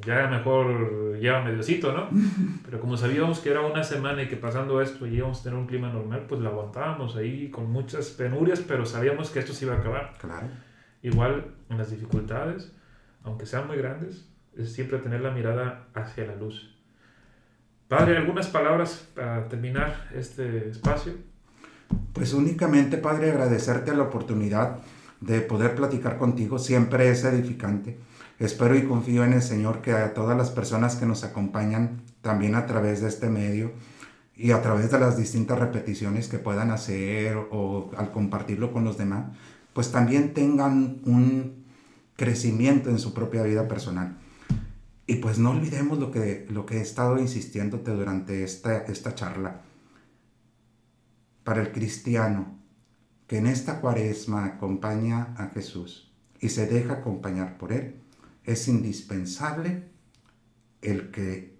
ya 0.04 0.26
mejor 0.28 1.13
lleva 1.24 1.42
mediocito, 1.42 1.92
¿no? 1.92 2.08
Pero 2.64 2.80
como 2.80 2.96
sabíamos 2.96 3.40
que 3.40 3.50
era 3.50 3.62
una 3.62 3.82
semana 3.82 4.22
y 4.22 4.28
que 4.28 4.36
pasando 4.36 4.80
esto 4.80 5.06
íbamos 5.06 5.40
a 5.40 5.44
tener 5.44 5.58
un 5.58 5.66
clima 5.66 5.90
normal, 5.90 6.26
pues 6.28 6.40
lo 6.40 6.50
aguantábamos 6.50 7.16
ahí 7.16 7.50
con 7.50 7.70
muchas 7.70 8.10
penurias, 8.10 8.60
pero 8.60 8.84
sabíamos 8.86 9.30
que 9.30 9.40
esto 9.40 9.52
se 9.52 9.64
iba 9.64 9.74
a 9.74 9.78
acabar. 9.78 10.12
Claro. 10.18 10.46
Igual 11.02 11.46
en 11.68 11.78
las 11.78 11.90
dificultades, 11.90 12.72
aunque 13.22 13.46
sean 13.46 13.66
muy 13.66 13.76
grandes, 13.76 14.28
es 14.56 14.72
siempre 14.72 14.98
tener 14.98 15.20
la 15.20 15.30
mirada 15.30 15.88
hacia 15.94 16.26
la 16.26 16.36
luz. 16.36 16.74
Padre, 17.88 18.16
¿algunas 18.16 18.48
palabras 18.48 19.08
para 19.14 19.48
terminar 19.48 20.08
este 20.14 20.68
espacio? 20.68 21.12
Pues 22.12 22.32
únicamente, 22.32 22.98
Padre, 22.98 23.30
agradecerte 23.30 23.94
la 23.94 24.04
oportunidad 24.04 24.78
de 25.20 25.40
poder 25.40 25.74
platicar 25.74 26.18
contigo. 26.18 26.58
Siempre 26.58 27.08
es 27.08 27.24
edificante. 27.24 27.98
Espero 28.38 28.76
y 28.76 28.82
confío 28.82 29.24
en 29.24 29.32
el 29.32 29.42
Señor 29.42 29.80
que 29.80 29.92
a 29.92 30.12
todas 30.12 30.36
las 30.36 30.50
personas 30.50 30.96
que 30.96 31.06
nos 31.06 31.22
acompañan 31.22 32.02
también 32.20 32.56
a 32.56 32.66
través 32.66 33.00
de 33.00 33.08
este 33.08 33.28
medio 33.28 33.72
y 34.36 34.50
a 34.50 34.60
través 34.60 34.90
de 34.90 34.98
las 34.98 35.16
distintas 35.16 35.58
repeticiones 35.58 36.26
que 36.28 36.38
puedan 36.38 36.72
hacer 36.72 37.36
o 37.50 37.90
al 37.96 38.10
compartirlo 38.10 38.72
con 38.72 38.84
los 38.84 38.98
demás, 38.98 39.26
pues 39.72 39.92
también 39.92 40.34
tengan 40.34 41.00
un 41.04 41.64
crecimiento 42.16 42.90
en 42.90 42.98
su 42.98 43.14
propia 43.14 43.42
vida 43.44 43.68
personal. 43.68 44.18
Y 45.06 45.16
pues 45.16 45.38
no 45.38 45.50
olvidemos 45.50 45.98
lo 45.98 46.10
que, 46.10 46.46
lo 46.50 46.66
que 46.66 46.78
he 46.78 46.80
estado 46.80 47.18
insistiéndote 47.18 47.92
durante 47.92 48.42
esta, 48.42 48.78
esta 48.78 49.14
charla. 49.14 49.60
Para 51.44 51.60
el 51.60 51.72
cristiano 51.72 52.58
que 53.26 53.38
en 53.38 53.46
esta 53.46 53.80
cuaresma 53.80 54.44
acompaña 54.44 55.34
a 55.36 55.48
Jesús 55.48 56.12
y 56.40 56.48
se 56.48 56.66
deja 56.66 56.94
acompañar 56.94 57.58
por 57.58 57.72
Él, 57.72 58.03
es 58.44 58.68
indispensable 58.68 59.84
el 60.82 61.10
que 61.10 61.54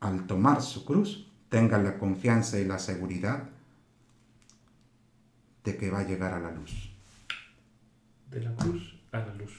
al 0.00 0.26
tomar 0.26 0.60
su 0.62 0.84
cruz 0.84 1.30
tenga 1.48 1.78
la 1.78 1.98
confianza 1.98 2.58
y 2.58 2.64
la 2.64 2.78
seguridad 2.78 3.48
de 5.64 5.76
que 5.76 5.90
va 5.90 6.00
a 6.00 6.06
llegar 6.06 6.32
a 6.34 6.40
la 6.40 6.50
luz. 6.50 6.92
De 8.30 8.40
la 8.40 8.54
cruz 8.54 8.94
a 9.12 9.18
la 9.18 9.34
luz. 9.34 9.52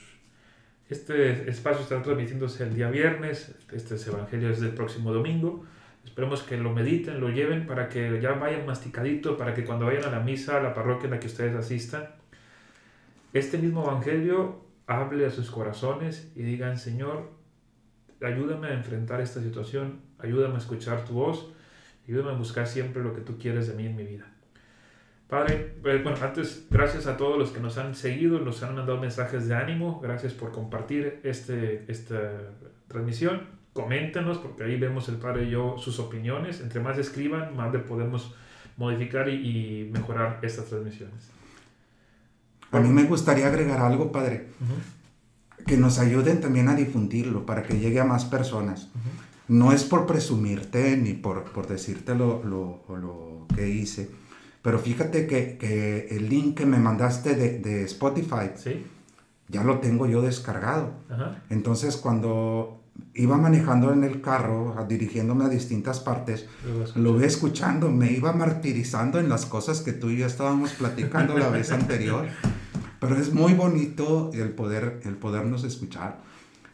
Este 0.88 1.50
espacio 1.50 1.82
está 1.82 2.02
transmitiéndose 2.02 2.64
el 2.64 2.74
día 2.74 2.90
viernes, 2.90 3.54
este 3.72 3.96
es 3.96 4.06
Evangelio 4.06 4.50
es 4.50 4.60
del 4.60 4.72
próximo 4.72 5.12
domingo. 5.12 5.66
Esperemos 6.04 6.42
que 6.42 6.56
lo 6.56 6.72
mediten, 6.72 7.20
lo 7.20 7.28
lleven 7.28 7.66
para 7.66 7.90
que 7.90 8.20
ya 8.22 8.32
vayan 8.32 8.64
masticadito, 8.64 9.36
para 9.36 9.52
que 9.52 9.64
cuando 9.64 9.84
vayan 9.84 10.04
a 10.04 10.10
la 10.10 10.20
misa, 10.20 10.56
a 10.56 10.62
la 10.62 10.72
parroquia 10.72 11.04
en 11.04 11.10
la 11.10 11.20
que 11.20 11.26
ustedes 11.26 11.54
asistan, 11.54 12.08
este 13.34 13.58
mismo 13.58 13.82
Evangelio 13.82 14.67
hable 14.88 15.26
a 15.26 15.30
sus 15.30 15.50
corazones 15.50 16.32
y 16.34 16.42
digan, 16.42 16.78
Señor, 16.78 17.30
ayúdame 18.20 18.68
a 18.68 18.74
enfrentar 18.74 19.20
esta 19.20 19.40
situación, 19.40 20.00
ayúdame 20.18 20.54
a 20.56 20.58
escuchar 20.58 21.04
tu 21.04 21.12
voz, 21.12 21.52
ayúdame 22.08 22.30
a 22.30 22.34
buscar 22.34 22.66
siempre 22.66 23.04
lo 23.04 23.14
que 23.14 23.20
tú 23.20 23.38
quieres 23.38 23.68
de 23.68 23.74
mí 23.74 23.86
en 23.86 23.94
mi 23.94 24.04
vida. 24.04 24.24
Padre, 25.28 25.74
eh, 25.84 26.00
bueno, 26.02 26.16
antes, 26.22 26.66
gracias 26.70 27.06
a 27.06 27.18
todos 27.18 27.38
los 27.38 27.50
que 27.50 27.60
nos 27.60 27.76
han 27.76 27.94
seguido, 27.94 28.40
nos 28.40 28.62
han 28.62 28.74
mandado 28.74 28.98
mensajes 28.98 29.46
de 29.46 29.54
ánimo, 29.54 30.00
gracias 30.00 30.32
por 30.32 30.52
compartir 30.52 31.20
este, 31.22 31.84
esta 31.86 32.32
transmisión. 32.88 33.42
Coméntenos, 33.74 34.38
porque 34.38 34.64
ahí 34.64 34.80
vemos 34.80 35.08
el 35.10 35.16
Padre 35.16 35.44
y 35.44 35.50
yo 35.50 35.76
sus 35.76 35.98
opiniones. 36.00 36.62
Entre 36.62 36.80
más 36.80 36.96
escriban, 36.96 37.54
más 37.54 37.70
le 37.74 37.80
podemos 37.80 38.34
modificar 38.78 39.28
y, 39.28 39.90
mejorar 39.92 40.40
estas 40.42 40.64
transmisiones. 40.64 41.30
A 42.72 42.80
mí 42.80 42.88
me 42.88 43.04
gustaría 43.04 43.46
agregar 43.46 43.80
algo, 43.80 44.12
Padre, 44.12 44.48
que 45.66 45.76
nos 45.76 45.98
ayuden 45.98 46.40
también 46.40 46.68
a 46.68 46.74
difundirlo 46.74 47.46
para 47.46 47.62
que 47.62 47.78
llegue 47.78 48.00
a 48.00 48.04
más 48.04 48.24
personas. 48.24 48.88
No 49.48 49.72
es 49.72 49.84
por 49.84 50.06
presumirte 50.06 50.96
ni 50.96 51.14
por, 51.14 51.44
por 51.44 51.66
decirte 51.66 52.14
lo, 52.14 52.42
lo, 52.44 52.84
lo 52.88 53.46
que 53.54 53.68
hice 53.68 54.10
pero 54.62 54.78
fíjate 54.78 55.26
que, 55.26 56.08
el 56.10 56.28
link 56.28 56.58
que 56.58 56.66
me 56.66 56.78
mandaste 56.78 57.34
de, 57.34 57.84
Spotify, 57.84 58.50
ya 59.48 59.64
lo 59.64 59.78
tengo 59.78 60.06
yo 60.06 60.20
descargado. 60.20 60.92
Entonces 61.48 61.96
cuando 61.96 62.82
iba 63.14 63.38
manejando 63.38 63.92
en 63.92 64.04
el 64.04 64.20
carro, 64.20 64.74
dirigiéndome 64.88 65.44
a 65.44 65.48
distintas 65.48 66.00
partes, 66.00 66.46
lo 66.96 67.14
ve 67.14 67.26
escuchando, 67.26 67.90
me 67.90 68.12
iba 68.12 68.32
martirizando 68.32 69.20
en 69.20 69.28
las 69.28 69.46
cosas 69.46 69.80
que 69.80 69.92
tú 69.92 70.10
y 70.10 70.18
yo 70.18 70.26
estábamos 70.26 70.72
platicando 70.72 71.38
la 71.38 71.48
vez 71.48 71.70
anterior. 71.72 72.26
Pero 73.00 73.16
es 73.16 73.32
muy 73.32 73.54
bonito 73.54 74.30
el, 74.34 74.50
poder, 74.50 75.00
el 75.04 75.16
podernos 75.16 75.64
escuchar, 75.64 76.18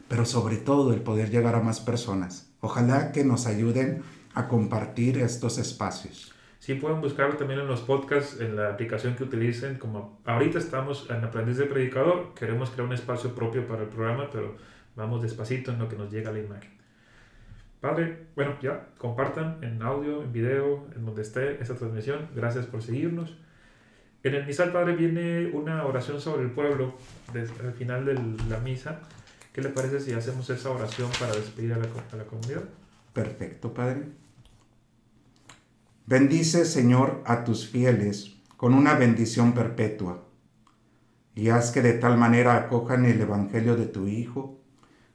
pero 0.07 0.25
sobre 0.25 0.57
todo 0.57 0.93
el 0.93 1.01
poder 1.01 1.29
llegar 1.29 1.55
a 1.55 1.61
más 1.61 1.79
personas. 1.79 2.51
Ojalá 2.61 3.11
que 3.11 3.23
nos 3.23 3.45
ayuden 3.45 4.01
a 4.33 4.47
compartir 4.47 5.19
estos 5.19 5.57
espacios. 5.57 6.33
Sí, 6.59 6.73
pueden 6.73 6.99
buscarlo 6.99 7.35
también 7.37 7.59
en 7.59 7.67
los 7.67 7.81
podcasts, 7.81 8.41
en 8.41 8.55
la 8.55 8.71
aplicación 8.71 9.15
que 9.15 9.23
utilicen. 9.23 9.77
Como 9.77 10.19
ahorita 10.25 10.57
estamos 10.57 11.07
en 11.11 11.23
Aprendiz 11.23 11.57
de 11.57 11.65
Predicador, 11.65 12.33
queremos 12.33 12.71
crear 12.71 12.87
un 12.87 12.93
espacio 12.93 13.35
propio 13.35 13.67
para 13.67 13.83
el 13.83 13.89
programa, 13.89 14.29
pero 14.31 14.55
vamos 14.95 15.21
despacito 15.21 15.71
en 15.71 15.77
lo 15.77 15.87
que 15.87 15.95
nos 15.95 16.11
llega 16.11 16.31
la 16.31 16.39
imagen. 16.39 16.71
Padre, 17.81 18.25
bueno, 18.35 18.55
ya, 18.63 18.87
compartan 18.97 19.59
en 19.61 19.79
audio, 19.83 20.23
en 20.23 20.33
video, 20.33 20.87
en 20.95 21.05
donde 21.05 21.21
esté 21.21 21.61
esta 21.61 21.75
transmisión. 21.75 22.29
Gracias 22.33 22.65
por 22.65 22.81
seguirnos. 22.81 23.37
En 24.25 24.33
el 24.33 24.43
misal, 24.43 24.71
Padre, 24.71 24.95
viene 24.95 25.51
una 25.53 25.85
oración 25.85 26.19
sobre 26.19 26.41
el 26.41 26.49
pueblo 26.49 26.95
al 27.31 27.73
final 27.73 28.05
de 28.05 28.15
la 28.49 28.57
misa. 28.57 29.01
¿Qué 29.53 29.61
le 29.61 29.69
parece 29.69 29.99
si 29.99 30.13
hacemos 30.13 30.49
esa 30.49 30.71
oración 30.71 31.11
para 31.19 31.35
despedir 31.35 31.73
a 31.73 31.77
la, 31.77 31.85
a 31.85 32.15
la 32.15 32.23
comunidad? 32.23 32.63
Perfecto, 33.13 33.71
Padre. 33.71 34.05
Bendice, 36.07 36.65
Señor, 36.65 37.21
a 37.23 37.43
tus 37.43 37.67
fieles 37.67 38.37
con 38.57 38.73
una 38.73 38.95
bendición 38.95 39.53
perpetua, 39.53 40.23
y 41.35 41.49
haz 41.49 41.69
que 41.69 41.83
de 41.83 41.93
tal 41.93 42.17
manera 42.17 42.57
acojan 42.57 43.05
el 43.05 43.21
Evangelio 43.21 43.75
de 43.75 43.85
tu 43.85 44.07
Hijo, 44.07 44.59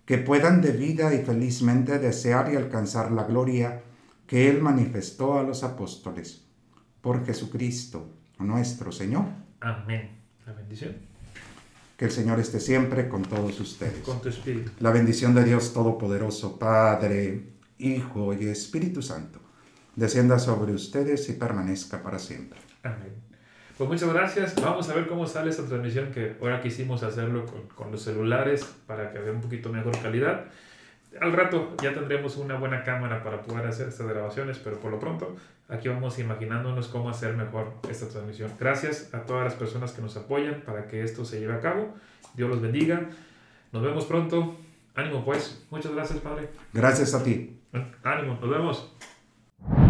que 0.04 0.18
puedan 0.18 0.62
de 0.62 0.70
vida 0.70 1.12
y 1.14 1.24
felizmente 1.24 1.98
desear 1.98 2.52
y 2.52 2.56
alcanzar 2.56 3.10
la 3.10 3.24
gloria 3.24 3.82
que 4.28 4.48
Él 4.48 4.62
manifestó 4.62 5.36
a 5.36 5.42
los 5.42 5.64
apóstoles. 5.64 6.44
Por 7.00 7.26
Jesucristo, 7.26 8.19
nuestro 8.40 8.92
Señor. 8.92 9.24
Amén. 9.60 10.10
La 10.46 10.52
bendición. 10.52 10.94
Que 11.96 12.06
el 12.06 12.10
Señor 12.10 12.40
esté 12.40 12.60
siempre 12.60 13.08
con 13.08 13.22
todos 13.22 13.58
ustedes. 13.60 13.98
Con 14.04 14.20
tu 14.22 14.28
espíritu. 14.28 14.70
La 14.80 14.90
bendición 14.90 15.34
de 15.34 15.44
Dios 15.44 15.72
Todopoderoso, 15.74 16.58
Padre, 16.58 17.42
Hijo 17.78 18.32
y 18.34 18.46
Espíritu 18.46 19.02
Santo 19.02 19.40
descienda 19.96 20.38
sobre 20.38 20.72
ustedes 20.72 21.28
y 21.28 21.34
permanezca 21.34 22.02
para 22.02 22.18
siempre. 22.18 22.58
Amén. 22.82 23.14
Pues 23.76 23.88
muchas 23.88 24.12
gracias. 24.12 24.54
Vamos 24.56 24.88
a 24.88 24.94
ver 24.94 25.06
cómo 25.06 25.26
sale 25.26 25.50
esta 25.50 25.64
transmisión 25.64 26.10
que 26.10 26.36
ahora 26.40 26.60
quisimos 26.60 27.02
hacerlo 27.02 27.46
con, 27.46 27.68
con 27.68 27.90
los 27.90 28.02
celulares 28.02 28.64
para 28.86 29.12
que 29.12 29.18
haya 29.18 29.32
un 29.32 29.40
poquito 29.40 29.70
mejor 29.70 29.98
calidad. 30.00 30.46
Al 31.20 31.32
rato 31.32 31.74
ya 31.82 31.92
tendremos 31.92 32.36
una 32.36 32.56
buena 32.56 32.84
cámara 32.84 33.22
para 33.24 33.42
poder 33.42 33.66
hacer 33.66 33.88
estas 33.88 34.06
grabaciones, 34.06 34.58
pero 34.58 34.78
por 34.78 34.90
lo 34.92 35.00
pronto 35.00 35.36
aquí 35.68 35.88
vamos 35.88 36.18
imaginándonos 36.18 36.88
cómo 36.88 37.10
hacer 37.10 37.36
mejor 37.36 37.72
esta 37.88 38.08
transmisión. 38.08 38.52
Gracias 38.58 39.12
a 39.14 39.22
todas 39.22 39.44
las 39.44 39.54
personas 39.54 39.92
que 39.92 40.02
nos 40.02 40.16
apoyan 40.16 40.62
para 40.66 40.86
que 40.86 41.02
esto 41.02 41.24
se 41.24 41.40
lleve 41.40 41.54
a 41.54 41.60
cabo. 41.60 41.94
Dios 42.34 42.48
los 42.48 42.60
bendiga. 42.60 43.08
Nos 43.72 43.82
vemos 43.82 44.04
pronto. 44.04 44.56
Ánimo 44.94 45.24
pues. 45.24 45.66
Muchas 45.70 45.92
gracias, 45.94 46.18
Padre. 46.20 46.50
Gracias 46.72 47.14
a 47.14 47.22
ti. 47.22 47.60
Ánimo. 48.02 48.38
Nos 48.40 48.50
vemos. 48.50 49.89